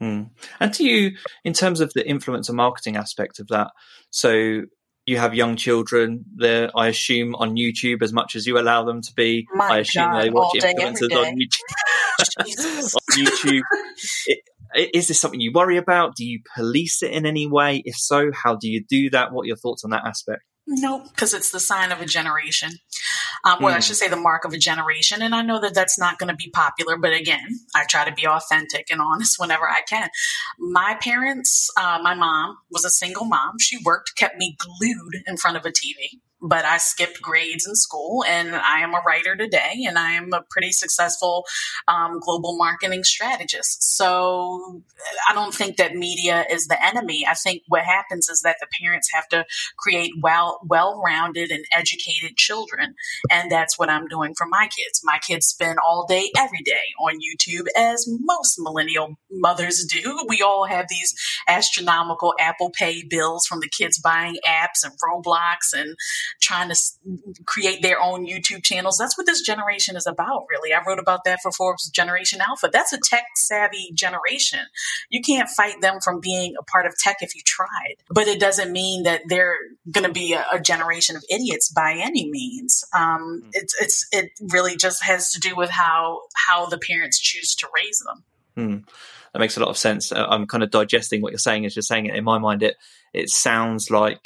Hmm. 0.00 0.22
And 0.60 0.72
to 0.74 0.84
you, 0.84 1.12
in 1.44 1.52
terms 1.52 1.80
of 1.80 1.92
the 1.94 2.02
influencer 2.04 2.52
marketing 2.54 2.96
aspect 2.96 3.38
of 3.40 3.48
that, 3.48 3.70
so 4.10 4.62
you 5.06 5.18
have 5.18 5.34
young 5.34 5.56
children, 5.56 6.24
they're, 6.34 6.70
I 6.76 6.88
assume, 6.88 7.34
on 7.36 7.56
YouTube 7.56 8.02
as 8.02 8.12
much 8.12 8.34
as 8.34 8.46
you 8.46 8.58
allow 8.58 8.84
them 8.84 9.00
to 9.02 9.12
be. 9.14 9.46
My 9.54 9.66
I 9.66 9.78
assume 9.78 10.10
God, 10.10 10.22
they 10.22 10.30
watch 10.30 10.58
day, 10.60 10.74
influencers 10.74 11.12
on. 11.12 11.36
YouTube. 11.36 11.60
On 12.94 13.24
YouTube. 13.24 13.62
I- 14.74 14.90
Is 14.94 15.08
this 15.08 15.20
something 15.20 15.40
you 15.40 15.52
worry 15.52 15.76
about? 15.76 16.16
Do 16.16 16.24
you 16.24 16.40
police 16.56 17.02
it 17.02 17.12
in 17.12 17.26
any 17.26 17.46
way? 17.46 17.82
If 17.84 17.96
so, 17.96 18.30
how 18.32 18.56
do 18.56 18.68
you 18.68 18.82
do 18.88 19.10
that? 19.10 19.32
What 19.32 19.42
are 19.42 19.46
your 19.46 19.56
thoughts 19.56 19.84
on 19.84 19.90
that 19.90 20.04
aspect? 20.04 20.42
Nope, 20.66 21.04
because 21.10 21.32
it's 21.32 21.50
the 21.52 21.60
sign 21.60 21.92
of 21.92 22.00
a 22.00 22.06
generation. 22.06 22.70
Um, 23.46 23.62
well, 23.62 23.74
I 23.74 23.78
Mm. 23.78 23.86
should 23.86 23.96
say 23.96 24.08
the 24.08 24.16
mark 24.16 24.44
of 24.44 24.52
a 24.52 24.58
generation. 24.58 25.22
And 25.22 25.32
I 25.34 25.42
know 25.42 25.60
that 25.60 25.72
that's 25.72 25.98
not 25.98 26.18
going 26.18 26.30
to 26.30 26.34
be 26.34 26.50
popular, 26.50 26.96
but 26.96 27.12
again, 27.12 27.60
I 27.76 27.84
try 27.88 28.04
to 28.04 28.12
be 28.12 28.26
authentic 28.26 28.90
and 28.90 29.00
honest 29.00 29.36
whenever 29.38 29.68
I 29.68 29.82
can. 29.88 30.10
My 30.58 30.96
parents, 31.00 31.70
uh, 31.76 32.00
my 32.02 32.14
mom 32.14 32.58
was 32.70 32.84
a 32.84 32.90
single 32.90 33.24
mom. 33.24 33.58
She 33.60 33.78
worked, 33.84 34.16
kept 34.16 34.36
me 34.36 34.56
glued 34.58 35.22
in 35.26 35.36
front 35.36 35.56
of 35.56 35.64
a 35.64 35.70
TV. 35.70 36.20
But 36.46 36.64
I 36.64 36.78
skipped 36.78 37.20
grades 37.20 37.66
in 37.66 37.74
school 37.74 38.24
and 38.24 38.54
I 38.54 38.80
am 38.80 38.94
a 38.94 39.02
writer 39.06 39.36
today 39.36 39.84
and 39.86 39.98
I 39.98 40.12
am 40.12 40.32
a 40.32 40.44
pretty 40.50 40.72
successful 40.72 41.44
um, 41.88 42.20
global 42.20 42.56
marketing 42.56 43.04
strategist. 43.04 43.96
So 43.96 44.82
I 45.28 45.34
don't 45.34 45.54
think 45.54 45.76
that 45.76 45.94
media 45.94 46.44
is 46.50 46.66
the 46.66 46.84
enemy. 46.84 47.26
I 47.28 47.34
think 47.34 47.62
what 47.68 47.84
happens 47.84 48.28
is 48.28 48.40
that 48.42 48.56
the 48.60 48.66
parents 48.80 49.08
have 49.12 49.28
to 49.28 49.44
create 49.78 50.12
well, 50.20 50.60
well-rounded 50.64 51.50
and 51.50 51.64
educated 51.74 52.36
children. 52.36 52.94
And 53.30 53.50
that's 53.50 53.78
what 53.78 53.90
I'm 53.90 54.06
doing 54.06 54.34
for 54.36 54.46
my 54.46 54.68
kids. 54.76 55.00
My 55.04 55.18
kids 55.26 55.46
spend 55.46 55.78
all 55.78 56.06
day, 56.08 56.30
every 56.36 56.62
day 56.64 56.94
on 57.00 57.14
YouTube 57.16 57.66
as 57.76 58.06
most 58.08 58.56
millennial 58.58 59.16
mothers 59.30 59.84
do. 59.84 60.16
We 60.28 60.42
all 60.42 60.66
have 60.66 60.86
these 60.88 61.14
astronomical 61.46 62.34
Apple 62.40 62.70
Pay 62.70 63.04
bills 63.08 63.46
from 63.46 63.60
the 63.60 63.68
kids 63.68 63.98
buying 63.98 64.36
apps 64.46 64.84
and 64.84 64.92
Roblox 65.00 65.72
and 65.72 65.96
trying 66.40 66.68
to 66.68 66.76
create 67.44 67.82
their 67.82 68.00
own 68.00 68.26
YouTube 68.26 68.62
channels. 68.62 68.98
That's 68.98 69.16
what 69.16 69.26
this 69.26 69.40
generation 69.40 69.96
is 69.96 70.06
about, 70.06 70.46
really. 70.50 70.72
I 70.72 70.82
wrote 70.86 70.98
about 70.98 71.24
that 71.24 71.40
for 71.42 71.50
Forbes 71.52 71.88
Generation 71.90 72.40
Alpha. 72.40 72.68
That's 72.72 72.92
a 72.92 72.98
tech 72.98 73.24
savvy 73.36 73.90
generation. 73.94 74.60
You 75.10 75.20
can't 75.20 75.48
fight 75.48 75.80
them 75.80 76.00
from 76.00 76.20
being 76.20 76.54
a 76.58 76.62
part 76.62 76.86
of 76.86 76.96
tech 76.98 77.16
if 77.20 77.34
you 77.34 77.42
tried, 77.44 77.96
but 78.10 78.28
it 78.28 78.40
doesn't 78.40 78.72
mean 78.72 79.04
that 79.04 79.22
they're 79.28 79.56
going 79.90 80.06
to 80.06 80.12
be 80.12 80.32
a, 80.32 80.44
a, 80.52 80.60
generation 80.60 81.16
of 81.16 81.24
idiots 81.30 81.70
by 81.70 81.92
any 81.92 82.28
means. 82.28 82.84
Um, 82.94 83.42
mm. 83.44 83.50
it's, 83.52 83.74
it's, 83.80 84.06
it 84.12 84.30
really 84.52 84.76
just 84.76 85.02
has 85.04 85.30
to 85.32 85.40
do 85.40 85.54
with 85.54 85.70
how, 85.70 86.22
how 86.48 86.66
the 86.66 86.78
parents 86.78 87.20
choose 87.20 87.54
to 87.56 87.68
raise 87.74 87.98
them. 88.00 88.24
Hmm. 88.56 88.76
That 89.32 89.40
makes 89.40 89.58
a 89.58 89.60
lot 89.60 89.68
of 89.68 89.76
sense. 89.76 90.12
I'm 90.12 90.46
kind 90.46 90.62
of 90.62 90.70
digesting 90.70 91.20
what 91.20 91.30
you're 91.30 91.38
saying 91.38 91.66
as 91.66 91.76
you're 91.76 91.82
saying 91.82 92.06
it. 92.06 92.16
In 92.16 92.24
my 92.24 92.38
mind, 92.38 92.62
it 92.62 92.76
it 93.12 93.28
sounds 93.28 93.90
like 93.90 94.20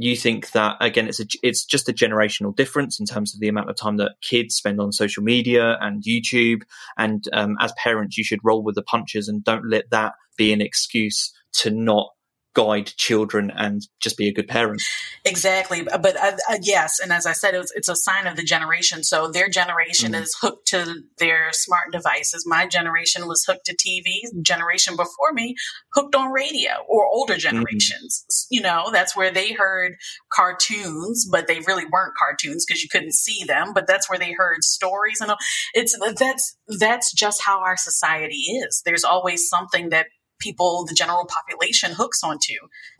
you 0.00 0.16
think 0.16 0.52
that 0.52 0.76
again 0.80 1.08
it's 1.08 1.18
a 1.18 1.26
it's 1.42 1.64
just 1.64 1.88
a 1.88 1.92
generational 1.92 2.54
difference 2.54 3.00
in 3.00 3.06
terms 3.06 3.34
of 3.34 3.40
the 3.40 3.48
amount 3.48 3.68
of 3.68 3.76
time 3.76 3.96
that 3.96 4.12
kids 4.22 4.54
spend 4.54 4.80
on 4.80 4.92
social 4.92 5.22
media 5.24 5.76
and 5.80 6.04
YouTube. 6.04 6.62
And 6.96 7.24
um, 7.32 7.56
as 7.60 7.72
parents 7.72 8.16
you 8.16 8.24
should 8.24 8.40
roll 8.44 8.62
with 8.62 8.76
the 8.76 8.82
punches 8.82 9.28
and 9.28 9.42
don't 9.42 9.68
let 9.68 9.90
that 9.90 10.12
be 10.36 10.52
an 10.52 10.60
excuse 10.60 11.32
to 11.54 11.70
not 11.70 12.10
guide 12.58 12.86
children 12.96 13.52
and 13.54 13.86
just 14.00 14.16
be 14.16 14.28
a 14.28 14.32
good 14.32 14.48
parent. 14.48 14.82
Exactly. 15.24 15.82
But 15.84 16.16
uh, 16.16 16.32
uh, 16.50 16.58
yes, 16.60 16.98
and 17.00 17.12
as 17.12 17.24
I 17.24 17.32
said, 17.32 17.54
it 17.54 17.58
was, 17.58 17.72
it's 17.76 17.88
a 17.88 17.94
sign 17.94 18.26
of 18.26 18.36
the 18.36 18.42
generation. 18.42 19.04
So 19.04 19.30
their 19.30 19.48
generation 19.48 20.12
mm. 20.12 20.20
is 20.20 20.36
hooked 20.40 20.66
to 20.68 21.02
their 21.18 21.50
smart 21.52 21.92
devices. 21.92 22.44
My 22.46 22.66
generation 22.66 23.28
was 23.28 23.44
hooked 23.46 23.66
to 23.66 23.76
TV. 23.76 24.22
Generation 24.42 24.96
before 24.96 25.32
me 25.32 25.54
hooked 25.94 26.16
on 26.16 26.32
radio 26.32 26.70
or 26.88 27.06
older 27.06 27.34
mm-hmm. 27.34 27.40
generations. 27.40 28.24
Mm. 28.28 28.46
You 28.50 28.62
know, 28.62 28.90
that's 28.92 29.16
where 29.16 29.30
they 29.30 29.52
heard 29.52 29.94
cartoons, 30.32 31.28
but 31.30 31.46
they 31.46 31.60
really 31.60 31.84
weren't 31.84 32.14
cartoons 32.18 32.64
because 32.66 32.82
you 32.82 32.88
couldn't 32.90 33.14
see 33.14 33.44
them. 33.44 33.72
But 33.72 33.86
that's 33.86 34.10
where 34.10 34.18
they 34.18 34.32
heard 34.32 34.64
stories 34.64 35.20
and 35.20 35.32
it's 35.74 35.96
that's 36.18 36.56
that's 36.78 37.12
just 37.12 37.42
how 37.44 37.60
our 37.60 37.76
society 37.76 38.34
is. 38.34 38.82
There's 38.84 39.04
always 39.04 39.48
something 39.48 39.90
that 39.90 40.06
people, 40.38 40.84
the 40.86 40.94
general 40.94 41.26
population, 41.26 41.92
hooks 41.92 42.22
onto. 42.22 42.54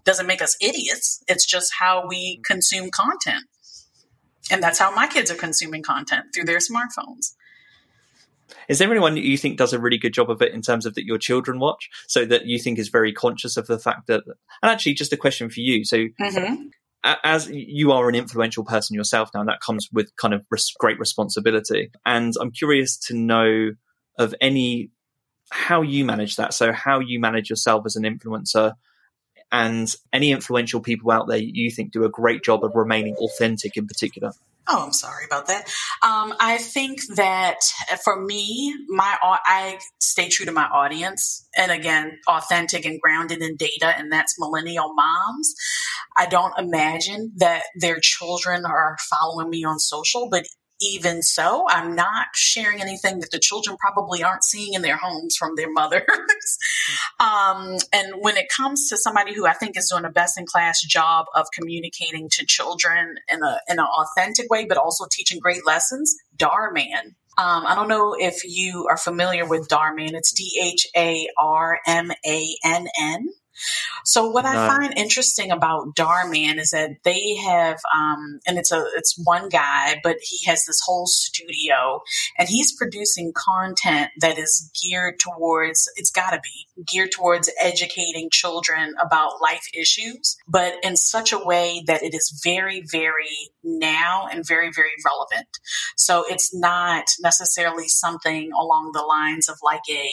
Doesn't 0.04 0.26
make 0.26 0.42
us 0.42 0.56
idiots. 0.60 1.22
It's 1.28 1.46
just 1.46 1.72
how 1.78 2.06
we 2.06 2.40
consume 2.46 2.90
content. 2.90 3.44
And 4.50 4.62
that's 4.62 4.78
how 4.78 4.94
my 4.94 5.06
kids 5.06 5.30
are 5.30 5.36
consuming 5.36 5.82
content 5.82 6.26
through 6.34 6.44
their 6.44 6.58
smartphones. 6.58 7.34
Is 8.68 8.78
there 8.78 8.90
anyone 8.90 9.14
that 9.14 9.24
you 9.24 9.36
think 9.36 9.58
does 9.58 9.72
a 9.72 9.78
really 9.78 9.98
good 9.98 10.14
job 10.14 10.30
of 10.30 10.42
it 10.42 10.52
in 10.52 10.62
terms 10.62 10.86
of 10.86 10.94
that 10.94 11.04
your 11.04 11.18
children 11.18 11.58
watch, 11.58 11.88
so 12.06 12.24
that 12.26 12.46
you 12.46 12.58
think 12.58 12.78
is 12.78 12.88
very 12.88 13.12
conscious 13.12 13.56
of 13.56 13.66
the 13.66 13.78
fact 13.78 14.06
that? 14.06 14.22
And 14.26 14.70
actually, 14.70 14.94
just 14.94 15.12
a 15.12 15.16
question 15.16 15.50
for 15.50 15.60
you. 15.60 15.84
So, 15.84 16.06
mm-hmm. 16.20 16.68
as 17.04 17.50
you 17.50 17.92
are 17.92 18.08
an 18.08 18.14
influential 18.14 18.64
person 18.64 18.94
yourself 18.94 19.30
now, 19.34 19.40
and 19.40 19.48
that 19.48 19.60
comes 19.60 19.88
with 19.92 20.14
kind 20.16 20.34
of 20.34 20.46
great 20.78 20.98
responsibility. 20.98 21.90
And 22.06 22.32
I'm 22.40 22.50
curious 22.50 22.96
to 23.06 23.14
know 23.14 23.70
of 24.18 24.34
any 24.40 24.90
how 25.50 25.82
you 25.82 26.04
manage 26.04 26.36
that. 26.36 26.54
So 26.54 26.72
how 26.72 27.00
you 27.00 27.20
manage 27.20 27.50
yourself 27.50 27.84
as 27.86 27.96
an 27.96 28.04
influencer 28.04 28.74
and 29.50 29.94
any 30.12 30.30
influential 30.30 30.80
people 30.80 31.10
out 31.10 31.26
there 31.26 31.38
you 31.38 31.70
think 31.70 31.92
do 31.92 32.04
a 32.04 32.10
great 32.10 32.42
job 32.42 32.64
of 32.64 32.74
remaining 32.74 33.14
authentic 33.16 33.76
in 33.76 33.86
particular. 33.86 34.32
Oh, 34.70 34.84
I'm 34.84 34.92
sorry 34.92 35.24
about 35.24 35.46
that. 35.46 35.66
Um, 36.02 36.34
I 36.38 36.58
think 36.58 37.00
that 37.16 37.56
for 38.04 38.20
me, 38.20 38.74
my 38.88 39.16
I 39.22 39.78
stay 39.98 40.28
true 40.28 40.44
to 40.44 40.52
my 40.52 40.66
audience, 40.66 41.48
and 41.56 41.72
again, 41.72 42.18
authentic 42.28 42.84
and 42.84 43.00
grounded 43.00 43.40
in 43.40 43.56
data, 43.56 43.94
and 43.96 44.12
that's 44.12 44.38
millennial 44.38 44.92
moms. 44.92 45.54
I 46.18 46.26
don't 46.26 46.52
imagine 46.58 47.32
that 47.36 47.62
their 47.76 47.98
children 47.98 48.66
are 48.66 48.98
following 49.08 49.48
me 49.48 49.64
on 49.64 49.78
social, 49.78 50.28
but 50.30 50.44
even 50.80 51.22
so, 51.22 51.66
I'm 51.68 51.94
not 51.94 52.28
sharing 52.34 52.80
anything 52.80 53.20
that 53.20 53.30
the 53.30 53.38
children 53.38 53.76
probably 53.78 54.22
aren't 54.22 54.44
seeing 54.44 54.74
in 54.74 54.82
their 54.82 54.96
homes 54.96 55.36
from 55.36 55.54
their 55.56 55.70
mothers. 55.70 56.02
um, 57.20 57.76
and 57.92 58.14
when 58.20 58.36
it 58.36 58.48
comes 58.48 58.88
to 58.88 58.96
somebody 58.96 59.34
who 59.34 59.46
I 59.46 59.54
think 59.54 59.76
is 59.76 59.88
doing 59.90 60.04
a 60.04 60.10
best 60.10 60.38
in 60.38 60.46
class 60.46 60.80
job 60.82 61.26
of 61.34 61.46
communicating 61.52 62.28
to 62.30 62.46
children 62.46 63.16
in 63.32 63.42
a 63.42 63.60
in 63.68 63.78
an 63.78 63.86
authentic 63.86 64.50
way, 64.50 64.66
but 64.66 64.78
also 64.78 65.06
teaching 65.10 65.40
great 65.40 65.66
lessons, 65.66 66.14
Dhar 66.36 66.72
Mann. 66.72 67.16
Um, 67.38 67.66
I 67.66 67.76
don't 67.76 67.88
know 67.88 68.16
if 68.18 68.42
you 68.44 68.86
are 68.90 68.96
familiar 68.96 69.46
with 69.46 69.68
Dhar 69.68 69.94
Mann. 69.94 70.14
It's 70.14 70.32
D 70.32 70.60
H 70.60 70.86
A 70.96 71.28
R 71.38 71.78
M 71.86 72.10
A 72.26 72.56
N 72.64 72.88
N. 73.00 73.28
So 74.04 74.30
what 74.30 74.44
I 74.44 74.66
find 74.66 74.94
interesting 74.96 75.50
about 75.50 75.94
Dhar 75.96 76.30
Mann 76.30 76.58
is 76.58 76.70
that 76.70 76.90
they 77.04 77.36
have, 77.36 77.78
um, 77.94 78.40
and 78.46 78.58
it's 78.58 78.72
a 78.72 78.84
it's 78.96 79.20
one 79.22 79.48
guy, 79.48 80.00
but 80.02 80.16
he 80.22 80.44
has 80.46 80.64
this 80.64 80.80
whole 80.84 81.06
studio, 81.06 82.00
and 82.38 82.48
he's 82.48 82.74
producing 82.76 83.32
content 83.34 84.10
that 84.20 84.38
is 84.38 84.70
geared 84.82 85.18
towards. 85.18 85.90
It's 85.96 86.10
got 86.10 86.30
to 86.30 86.40
be 86.40 86.84
geared 86.86 87.12
towards 87.12 87.50
educating 87.60 88.28
children 88.30 88.94
about 89.04 89.40
life 89.42 89.66
issues, 89.74 90.36
but 90.46 90.74
in 90.82 90.96
such 90.96 91.32
a 91.32 91.38
way 91.38 91.82
that 91.86 92.02
it 92.02 92.14
is 92.14 92.40
very, 92.44 92.82
very 92.90 93.50
now 93.68 94.26
and 94.30 94.46
very, 94.46 94.70
very 94.74 94.90
relevant. 95.04 95.48
So 95.96 96.24
it's 96.28 96.54
not 96.54 97.06
necessarily 97.20 97.88
something 97.88 98.50
along 98.58 98.92
the 98.92 99.02
lines 99.02 99.48
of 99.48 99.58
like 99.62 99.82
a 99.90 100.10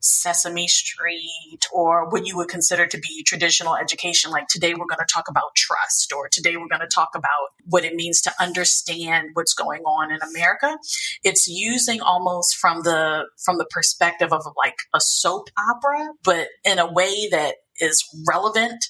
Sesame 0.00 0.66
Street 0.66 1.60
or 1.72 2.08
what 2.08 2.26
you 2.26 2.36
would 2.36 2.48
consider 2.48 2.86
to 2.86 2.98
be 2.98 3.22
traditional 3.22 3.76
education. 3.76 4.30
Like 4.30 4.48
today 4.48 4.74
we're 4.74 4.86
going 4.86 4.98
to 4.98 5.12
talk 5.12 5.28
about 5.28 5.54
trust 5.54 6.12
or 6.12 6.28
today 6.28 6.56
we're 6.56 6.68
going 6.68 6.80
to 6.80 6.92
talk 6.92 7.10
about 7.14 7.50
what 7.66 7.84
it 7.84 7.94
means 7.94 8.20
to 8.22 8.32
understand 8.40 9.30
what's 9.34 9.54
going 9.54 9.82
on 9.82 10.12
in 10.12 10.18
America. 10.34 10.76
It's 11.22 11.48
using 11.48 12.00
almost 12.00 12.56
from 12.56 12.82
the, 12.82 13.26
from 13.44 13.58
the 13.58 13.66
perspective 13.70 14.32
of 14.32 14.42
like 14.56 14.76
a 14.92 15.00
soap 15.00 15.48
opera, 15.70 16.08
but 16.24 16.48
in 16.64 16.78
a 16.78 16.92
way 16.92 17.28
that 17.30 17.56
is 17.82 18.04
relevant 18.28 18.84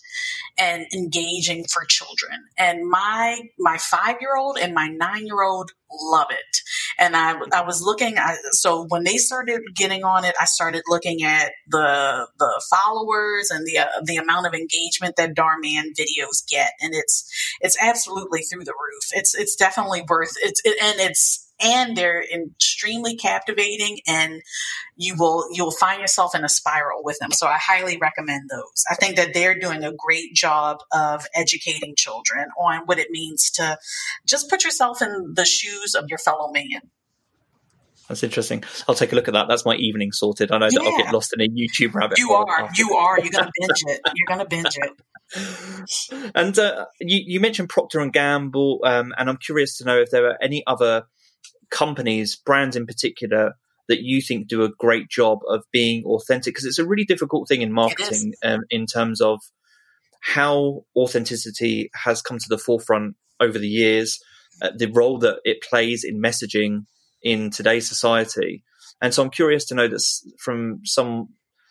and 0.58 0.86
engaging 0.92 1.64
for 1.72 1.84
children. 1.84 2.38
And 2.58 2.88
my 2.88 3.40
my 3.58 3.78
five 3.78 4.16
year 4.20 4.36
old 4.36 4.58
and 4.58 4.74
my 4.74 4.88
nine 4.88 5.26
year 5.26 5.42
old 5.42 5.72
love 5.90 6.28
it. 6.30 6.56
And 6.98 7.16
I 7.16 7.34
I 7.52 7.62
was 7.62 7.82
looking. 7.82 8.18
I, 8.18 8.36
so 8.52 8.86
when 8.88 9.04
they 9.04 9.16
started 9.16 9.60
getting 9.74 10.04
on 10.04 10.24
it, 10.24 10.34
I 10.40 10.44
started 10.44 10.82
looking 10.88 11.22
at 11.22 11.52
the 11.68 12.28
the 12.38 12.62
followers 12.70 13.50
and 13.50 13.66
the 13.66 13.78
uh, 13.78 13.86
the 14.04 14.16
amount 14.16 14.46
of 14.46 14.54
engagement 14.54 15.16
that 15.16 15.34
Dhar 15.34 15.56
Mann 15.60 15.92
videos 15.98 16.46
get, 16.48 16.72
and 16.80 16.94
it's 16.94 17.30
it's 17.60 17.76
absolutely 17.80 18.42
through 18.42 18.64
the 18.64 18.72
roof. 18.72 19.04
It's 19.12 19.34
it's 19.34 19.56
definitely 19.56 20.02
worth 20.08 20.34
it's 20.36 20.60
it, 20.64 20.76
and 20.82 21.00
it's 21.00 21.41
and 21.62 21.96
they're 21.96 22.22
extremely 22.22 23.16
captivating 23.16 24.00
and 24.06 24.40
you 24.96 25.14
will 25.16 25.46
you'll 25.52 25.70
find 25.70 26.00
yourself 26.00 26.34
in 26.34 26.44
a 26.44 26.48
spiral 26.48 27.02
with 27.02 27.18
them 27.18 27.32
so 27.32 27.46
i 27.46 27.58
highly 27.58 27.96
recommend 27.98 28.48
those 28.50 28.84
i 28.90 28.94
think 28.94 29.16
that 29.16 29.34
they're 29.34 29.58
doing 29.58 29.84
a 29.84 29.92
great 29.92 30.34
job 30.34 30.78
of 30.92 31.26
educating 31.34 31.94
children 31.96 32.46
on 32.58 32.80
what 32.86 32.98
it 32.98 33.10
means 33.10 33.50
to 33.50 33.78
just 34.26 34.48
put 34.50 34.64
yourself 34.64 35.02
in 35.02 35.32
the 35.34 35.44
shoes 35.44 35.94
of 35.94 36.06
your 36.08 36.18
fellow 36.18 36.50
man 36.52 36.82
that's 38.08 38.22
interesting. 38.22 38.62
I'll 38.86 38.94
take 38.94 39.12
a 39.12 39.14
look 39.14 39.28
at 39.28 39.34
that. 39.34 39.48
That's 39.48 39.64
my 39.64 39.74
evening 39.76 40.12
sorted. 40.12 40.50
I 40.52 40.58
know 40.58 40.68
yeah. 40.70 40.80
that 40.80 40.86
I'll 40.86 40.98
get 40.98 41.14
lost 41.14 41.32
in 41.34 41.40
a 41.40 41.48
YouTube 41.48 41.94
rabbit 41.94 42.18
you. 42.18 42.32
Are, 42.32 42.68
you 42.76 42.94
are. 42.94 43.18
You're 43.18 43.30
going 43.30 43.46
to 43.46 43.52
binge 43.58 43.82
it. 43.86 44.00
You're 44.14 44.26
going 44.26 44.40
to 44.40 44.44
binge 44.44 44.76
it. 44.76 46.30
and 46.34 46.58
uh, 46.58 46.86
you, 47.00 47.22
you, 47.26 47.40
mentioned 47.40 47.70
Procter 47.70 48.00
and 48.00 48.12
Gamble, 48.12 48.80
um, 48.84 49.14
and 49.16 49.30
I'm 49.30 49.38
curious 49.38 49.78
to 49.78 49.84
know 49.84 49.98
if 49.98 50.10
there 50.10 50.26
are 50.26 50.36
any 50.42 50.62
other 50.66 51.04
companies, 51.70 52.36
brands 52.36 52.76
in 52.76 52.86
particular, 52.86 53.54
that 53.88 54.02
you 54.02 54.20
think 54.22 54.48
do 54.48 54.62
a 54.62 54.70
great 54.70 55.08
job 55.08 55.40
of 55.48 55.64
being 55.72 56.04
authentic? 56.04 56.54
Because 56.54 56.64
it's 56.64 56.78
a 56.78 56.86
really 56.86 57.04
difficult 57.04 57.48
thing 57.48 57.62
in 57.62 57.72
marketing 57.72 58.34
um, 58.42 58.60
in 58.70 58.86
terms 58.86 59.20
of 59.20 59.40
how 60.20 60.84
authenticity 60.96 61.90
has 61.94 62.22
come 62.22 62.38
to 62.38 62.48
the 62.48 62.58
forefront 62.58 63.16
over 63.40 63.58
the 63.58 63.68
years, 63.68 64.20
uh, 64.62 64.70
the 64.76 64.86
role 64.86 65.18
that 65.18 65.40
it 65.44 65.62
plays 65.62 66.04
in 66.04 66.22
messaging 66.22 66.86
in 67.22 67.50
today's 67.50 67.88
society. 67.88 68.62
And 69.00 69.12
so 69.12 69.22
I'm 69.22 69.30
curious 69.30 69.64
to 69.66 69.74
know 69.74 69.88
this 69.88 70.24
from 70.38 70.80
some 70.84 71.28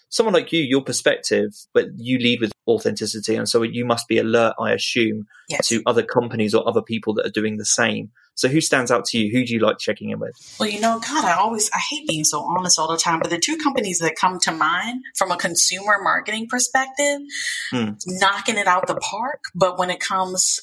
someone 0.10 0.34
like 0.34 0.52
you, 0.52 0.62
your 0.62 0.84
perspective, 0.84 1.52
but 1.74 1.86
you 1.96 2.20
lead 2.20 2.42
with 2.42 2.52
authenticity. 2.68 3.36
And 3.36 3.48
so 3.48 3.64
you 3.64 3.86
must 3.86 4.10
be 4.10 4.18
alert, 4.18 4.56
I 4.60 4.74
assume, 4.74 5.26
yes. 5.48 5.68
to 5.70 5.82
other 5.86 6.04
companies 6.04 6.54
or 6.54 6.68
other 6.68 6.82
people 6.82 7.14
that 7.14 7.26
are 7.26 7.32
doing 7.32 7.56
the 7.56 7.66
same. 7.66 8.12
So 8.42 8.48
who 8.48 8.60
stands 8.60 8.90
out 8.90 9.06
to 9.06 9.20
you? 9.20 9.32
Who 9.32 9.46
do 9.46 9.54
you 9.54 9.60
like 9.60 9.78
checking 9.78 10.10
in 10.10 10.20
with? 10.20 10.34
Well, 10.60 10.68
you 10.68 10.80
know, 10.80 11.00
God, 11.00 11.26
I 11.26 11.34
always 11.34 11.70
I 11.76 11.78
hate 11.78 12.08
being 12.08 12.24
so 12.24 12.42
honest 12.42 12.80
all 12.80 12.92
the 12.92 12.98
time, 12.98 13.20
but 13.20 13.30
the 13.30 13.38
two 13.38 13.56
companies 13.58 14.00
that 14.00 14.16
come 14.20 14.40
to 14.40 14.52
mind 14.52 15.04
from 15.16 15.32
a 15.32 15.38
consumer 15.38 16.00
marketing 16.02 16.48
perspective, 16.50 17.20
hmm. 17.70 17.90
knocking 18.08 18.58
it 18.58 18.66
out 18.66 18.88
the 18.88 18.96
park. 18.96 19.42
But 19.54 19.78
when 19.78 19.92
it 19.92 20.00
comes 20.00 20.60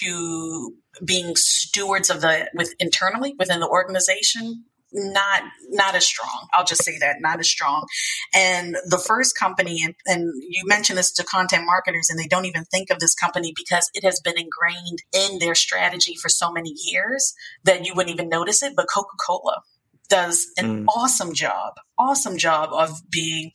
to 0.00 0.74
being 1.02 1.34
stewards 1.34 2.10
of 2.10 2.20
the 2.20 2.50
with 2.52 2.74
internally 2.78 3.34
within 3.38 3.60
the 3.60 3.68
organization, 3.68 4.64
not 4.92 5.42
not 5.70 5.94
as 5.94 6.04
strong. 6.04 6.48
I'll 6.54 6.64
just 6.64 6.84
say 6.84 6.98
that 6.98 7.16
not 7.20 7.40
as 7.40 7.48
strong. 7.48 7.86
And 8.34 8.76
the 8.86 8.98
first 8.98 9.38
company, 9.38 9.82
and, 9.84 9.94
and, 10.06 10.32
you 10.42 10.62
mentioned 10.66 10.98
this 10.98 11.12
to 11.12 11.24
content 11.24 11.64
marketers, 11.64 12.08
and 12.10 12.18
they 12.18 12.26
don't 12.26 12.44
even 12.44 12.64
think 12.64 12.90
of 12.90 12.98
this 12.98 13.14
company 13.14 13.52
because 13.56 13.90
it 13.94 14.04
has 14.04 14.20
been 14.20 14.34
ingrained 14.38 15.02
in 15.12 15.38
their 15.38 15.54
strategy 15.54 16.14
for 16.20 16.28
so 16.28 16.52
many 16.52 16.74
years 16.84 17.34
that 17.64 17.84
you 17.86 17.94
wouldn't 17.94 18.14
even 18.14 18.28
notice 18.28 18.62
it. 18.62 18.74
But 18.76 18.86
Coca 18.92 19.16
Cola 19.26 19.62
does 20.08 20.46
an 20.58 20.82
mm. 20.82 20.84
awesome 20.88 21.32
job, 21.32 21.74
awesome 22.02 22.38
job 22.38 22.70
of 22.72 23.08
being 23.10 23.52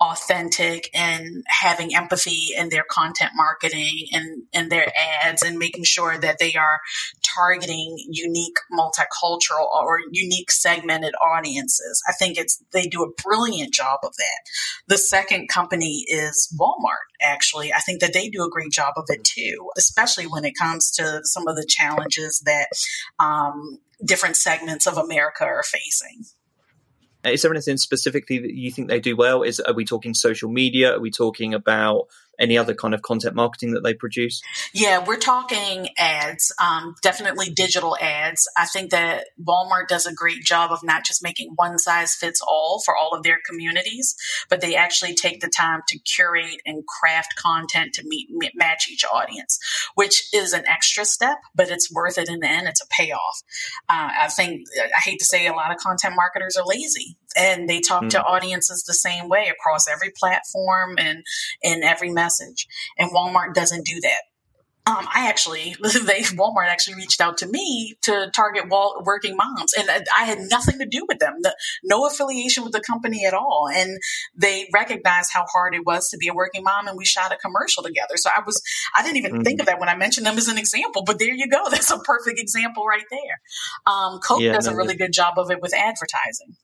authentic 0.00 0.90
and 0.92 1.44
having 1.46 1.94
empathy 1.94 2.48
in 2.56 2.68
their 2.68 2.84
content 2.90 3.30
marketing 3.34 4.06
and, 4.12 4.42
and 4.52 4.70
their 4.70 4.92
ads 5.22 5.42
and 5.42 5.58
making 5.58 5.84
sure 5.84 6.18
that 6.18 6.38
they 6.38 6.54
are 6.54 6.80
targeting 7.22 7.96
unique 8.10 8.56
multicultural 8.72 9.66
or 9.72 9.98
unique 10.10 10.50
segmented 10.50 11.14
audiences. 11.14 12.02
I 12.08 12.12
think 12.12 12.36
it's 12.36 12.62
they 12.72 12.86
do 12.86 13.02
a 13.02 13.22
brilliant 13.22 13.72
job 13.72 14.00
of 14.02 14.12
that. 14.16 14.40
The 14.88 14.98
second 14.98 15.48
company 15.48 16.04
is 16.08 16.54
Walmart 16.60 17.04
actually. 17.22 17.72
I 17.72 17.78
think 17.78 18.00
that 18.00 18.12
they 18.12 18.28
do 18.28 18.44
a 18.44 18.50
great 18.50 18.72
job 18.72 18.94
of 18.96 19.04
it 19.08 19.24
too, 19.24 19.70
especially 19.76 20.26
when 20.26 20.44
it 20.44 20.54
comes 20.58 20.90
to 20.92 21.20
some 21.24 21.46
of 21.46 21.56
the 21.56 21.66
challenges 21.66 22.42
that 22.44 22.68
um, 23.18 23.78
different 24.04 24.36
segments 24.36 24.86
of 24.86 24.98
America 24.98 25.44
are 25.44 25.62
facing. 25.62 26.24
Uh, 27.24 27.30
is 27.30 27.42
there 27.42 27.52
anything 27.52 27.76
specifically 27.76 28.38
that 28.38 28.52
you 28.52 28.70
think 28.70 28.88
they 28.88 29.00
do 29.00 29.16
well? 29.16 29.42
Is 29.42 29.60
are 29.60 29.74
we 29.74 29.84
talking 29.84 30.14
social 30.14 30.50
media? 30.50 30.96
Are 30.96 31.00
we 31.00 31.10
talking 31.10 31.54
about 31.54 32.08
any 32.38 32.58
other 32.58 32.74
kind 32.74 32.94
of 32.94 33.02
content 33.02 33.34
marketing 33.34 33.72
that 33.72 33.82
they 33.82 33.94
produce? 33.94 34.42
Yeah, 34.72 35.04
we're 35.04 35.16
talking 35.16 35.88
ads, 35.96 36.52
um, 36.62 36.94
definitely 37.02 37.50
digital 37.50 37.96
ads. 38.00 38.48
I 38.56 38.66
think 38.66 38.90
that 38.90 39.26
Walmart 39.42 39.88
does 39.88 40.06
a 40.06 40.14
great 40.14 40.42
job 40.42 40.70
of 40.70 40.82
not 40.82 41.04
just 41.04 41.22
making 41.22 41.52
one 41.56 41.78
size 41.78 42.14
fits 42.14 42.40
all 42.46 42.80
for 42.84 42.96
all 42.96 43.14
of 43.14 43.22
their 43.22 43.38
communities, 43.48 44.16
but 44.48 44.60
they 44.60 44.74
actually 44.76 45.14
take 45.14 45.40
the 45.40 45.48
time 45.48 45.82
to 45.88 45.98
curate 45.98 46.60
and 46.66 46.84
craft 46.86 47.34
content 47.36 47.94
to 47.94 48.02
meet 48.06 48.28
match 48.54 48.88
each 48.90 49.04
audience, 49.04 49.58
which 49.94 50.28
is 50.34 50.52
an 50.52 50.66
extra 50.66 51.04
step, 51.04 51.38
but 51.54 51.70
it's 51.70 51.92
worth 51.92 52.18
it 52.18 52.28
in 52.28 52.40
the 52.40 52.48
end. 52.48 52.68
It's 52.68 52.82
a 52.82 52.86
payoff. 52.88 53.42
Uh, 53.88 54.10
I 54.20 54.28
think 54.28 54.66
I 54.76 55.00
hate 55.00 55.18
to 55.18 55.24
say 55.24 55.46
a 55.46 55.52
lot 55.52 55.70
of 55.70 55.78
content 55.78 56.14
marketers 56.16 56.56
are 56.56 56.64
lazy 56.66 57.16
and 57.36 57.68
they 57.68 57.80
talk 57.80 58.04
mm. 58.04 58.10
to 58.10 58.22
audiences 58.22 58.84
the 58.84 58.94
same 58.94 59.28
way 59.28 59.48
across 59.48 59.88
every 59.88 60.12
platform 60.16 60.96
and 60.98 61.24
in 61.62 61.82
every 61.82 62.10
message. 62.10 62.66
And 62.98 63.10
Walmart 63.10 63.54
doesn't 63.54 63.84
do 63.84 64.00
that. 64.00 64.22
Um, 64.86 65.08
I 65.14 65.28
actually, 65.28 65.74
they 65.82 66.20
Walmart 66.34 66.66
actually 66.66 66.96
reached 66.96 67.20
out 67.20 67.38
to 67.38 67.46
me 67.46 67.96
to 68.02 68.30
target 68.34 68.68
wall, 68.68 69.02
working 69.04 69.34
moms, 69.34 69.72
and 69.78 69.88
I 70.14 70.24
had 70.24 70.38
nothing 70.50 70.78
to 70.78 70.86
do 70.86 71.06
with 71.08 71.20
them, 71.20 71.36
the, 71.40 71.56
no 71.82 72.06
affiliation 72.06 72.64
with 72.64 72.72
the 72.72 72.82
company 72.82 73.24
at 73.24 73.32
all. 73.32 73.68
And 73.72 73.98
they 74.36 74.68
recognized 74.74 75.30
how 75.32 75.46
hard 75.50 75.74
it 75.74 75.86
was 75.86 76.10
to 76.10 76.18
be 76.18 76.28
a 76.28 76.34
working 76.34 76.64
mom, 76.64 76.86
and 76.86 76.98
we 76.98 77.06
shot 77.06 77.32
a 77.32 77.36
commercial 77.36 77.82
together. 77.82 78.16
So 78.16 78.28
I 78.28 78.42
was, 78.44 78.60
I 78.94 79.02
didn't 79.02 79.16
even 79.16 79.32
mm-hmm. 79.32 79.42
think 79.42 79.60
of 79.60 79.66
that 79.66 79.80
when 79.80 79.88
I 79.88 79.96
mentioned 79.96 80.26
them 80.26 80.36
as 80.36 80.48
an 80.48 80.58
example, 80.58 81.02
but 81.06 81.18
there 81.18 81.32
you 81.32 81.48
go. 81.48 81.62
That's 81.70 81.90
a 81.90 81.98
perfect 82.00 82.38
example 82.38 82.84
right 82.84 83.06
there. 83.10 83.40
Um, 83.86 84.18
Coke 84.18 84.42
yeah, 84.42 84.52
does 84.52 84.66
no, 84.66 84.74
a 84.74 84.76
really 84.76 84.96
good 84.96 85.12
job 85.12 85.38
of 85.38 85.50
it 85.50 85.62
with 85.62 85.72
advertising 85.74 86.56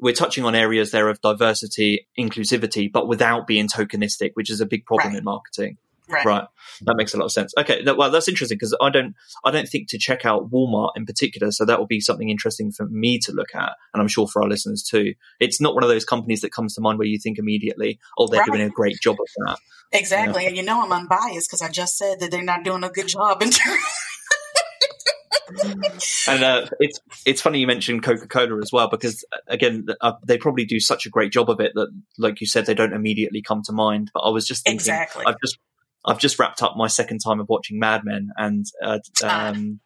we're 0.00 0.14
touching 0.14 0.44
on 0.44 0.54
areas 0.54 0.90
there 0.90 1.08
of 1.08 1.20
diversity, 1.20 2.06
inclusivity, 2.18 2.90
but 2.90 3.08
without 3.08 3.46
being 3.46 3.68
tokenistic, 3.68 4.30
which 4.34 4.50
is 4.50 4.60
a 4.60 4.66
big 4.66 4.84
problem 4.84 5.12
right. 5.12 5.18
in 5.18 5.24
marketing. 5.24 5.76
Right. 6.08 6.24
right. 6.24 6.44
That 6.82 6.96
makes 6.96 7.14
a 7.14 7.18
lot 7.18 7.26
of 7.26 7.32
sense. 7.32 7.54
Okay. 7.56 7.84
Well, 7.84 8.10
that's 8.10 8.26
interesting 8.26 8.56
because 8.56 8.76
I 8.82 8.90
don't, 8.90 9.14
I 9.44 9.52
don't 9.52 9.68
think 9.68 9.88
to 9.90 9.98
check 9.98 10.26
out 10.26 10.50
Walmart 10.50 10.90
in 10.96 11.06
particular. 11.06 11.52
So 11.52 11.64
that 11.64 11.78
will 11.78 11.86
be 11.86 12.00
something 12.00 12.28
interesting 12.28 12.72
for 12.72 12.86
me 12.86 13.20
to 13.20 13.32
look 13.32 13.54
at. 13.54 13.72
And 13.94 14.00
I'm 14.00 14.08
sure 14.08 14.26
for 14.26 14.42
our 14.42 14.48
listeners 14.48 14.82
too. 14.82 15.14
It's 15.38 15.60
not 15.60 15.74
one 15.74 15.84
of 15.84 15.88
those 15.88 16.04
companies 16.04 16.40
that 16.40 16.50
comes 16.50 16.74
to 16.74 16.80
mind 16.80 16.98
where 16.98 17.06
you 17.06 17.20
think 17.22 17.38
immediately, 17.38 18.00
oh, 18.18 18.26
they're 18.26 18.40
right. 18.40 18.46
doing 18.50 18.62
a 18.62 18.70
great 18.70 18.96
job 19.00 19.18
of 19.20 19.28
that. 19.46 19.58
Exactly. 19.92 20.46
And 20.46 20.56
you 20.56 20.64
know, 20.64 20.82
I'm 20.82 20.92
unbiased 20.92 21.48
because 21.48 21.62
I 21.62 21.68
just 21.68 21.96
said 21.96 22.18
that 22.20 22.30
they're 22.32 22.42
not 22.42 22.64
doing 22.64 22.82
a 22.82 22.90
good 22.90 23.08
job 23.08 23.42
in 23.42 23.50
terms 23.50 23.84
and 26.28 26.44
uh, 26.44 26.66
it's 26.80 27.00
it's 27.24 27.40
funny 27.40 27.60
you 27.60 27.66
mentioned 27.66 28.02
Coca 28.02 28.26
Cola 28.26 28.58
as 28.62 28.72
well 28.72 28.88
because 28.88 29.24
uh, 29.32 29.38
again 29.48 29.86
uh, 30.00 30.12
they 30.24 30.38
probably 30.38 30.64
do 30.64 30.80
such 30.80 31.06
a 31.06 31.10
great 31.10 31.32
job 31.32 31.50
of 31.50 31.60
it 31.60 31.72
that, 31.74 31.88
like 32.18 32.40
you 32.40 32.46
said, 32.46 32.66
they 32.66 32.74
don't 32.74 32.92
immediately 32.92 33.42
come 33.42 33.62
to 33.64 33.72
mind. 33.72 34.10
But 34.12 34.20
I 34.20 34.30
was 34.30 34.46
just 34.46 34.64
thinking, 34.64 34.76
exactly. 34.76 35.24
I've 35.26 35.36
just 35.42 35.58
I've 36.04 36.18
just 36.18 36.38
wrapped 36.38 36.62
up 36.62 36.76
my 36.76 36.86
second 36.86 37.18
time 37.18 37.40
of 37.40 37.48
watching 37.48 37.78
Mad 37.78 38.02
Men, 38.04 38.30
and 38.36 38.66
uh, 38.82 38.98
ah. 39.22 39.48
um, 39.48 39.80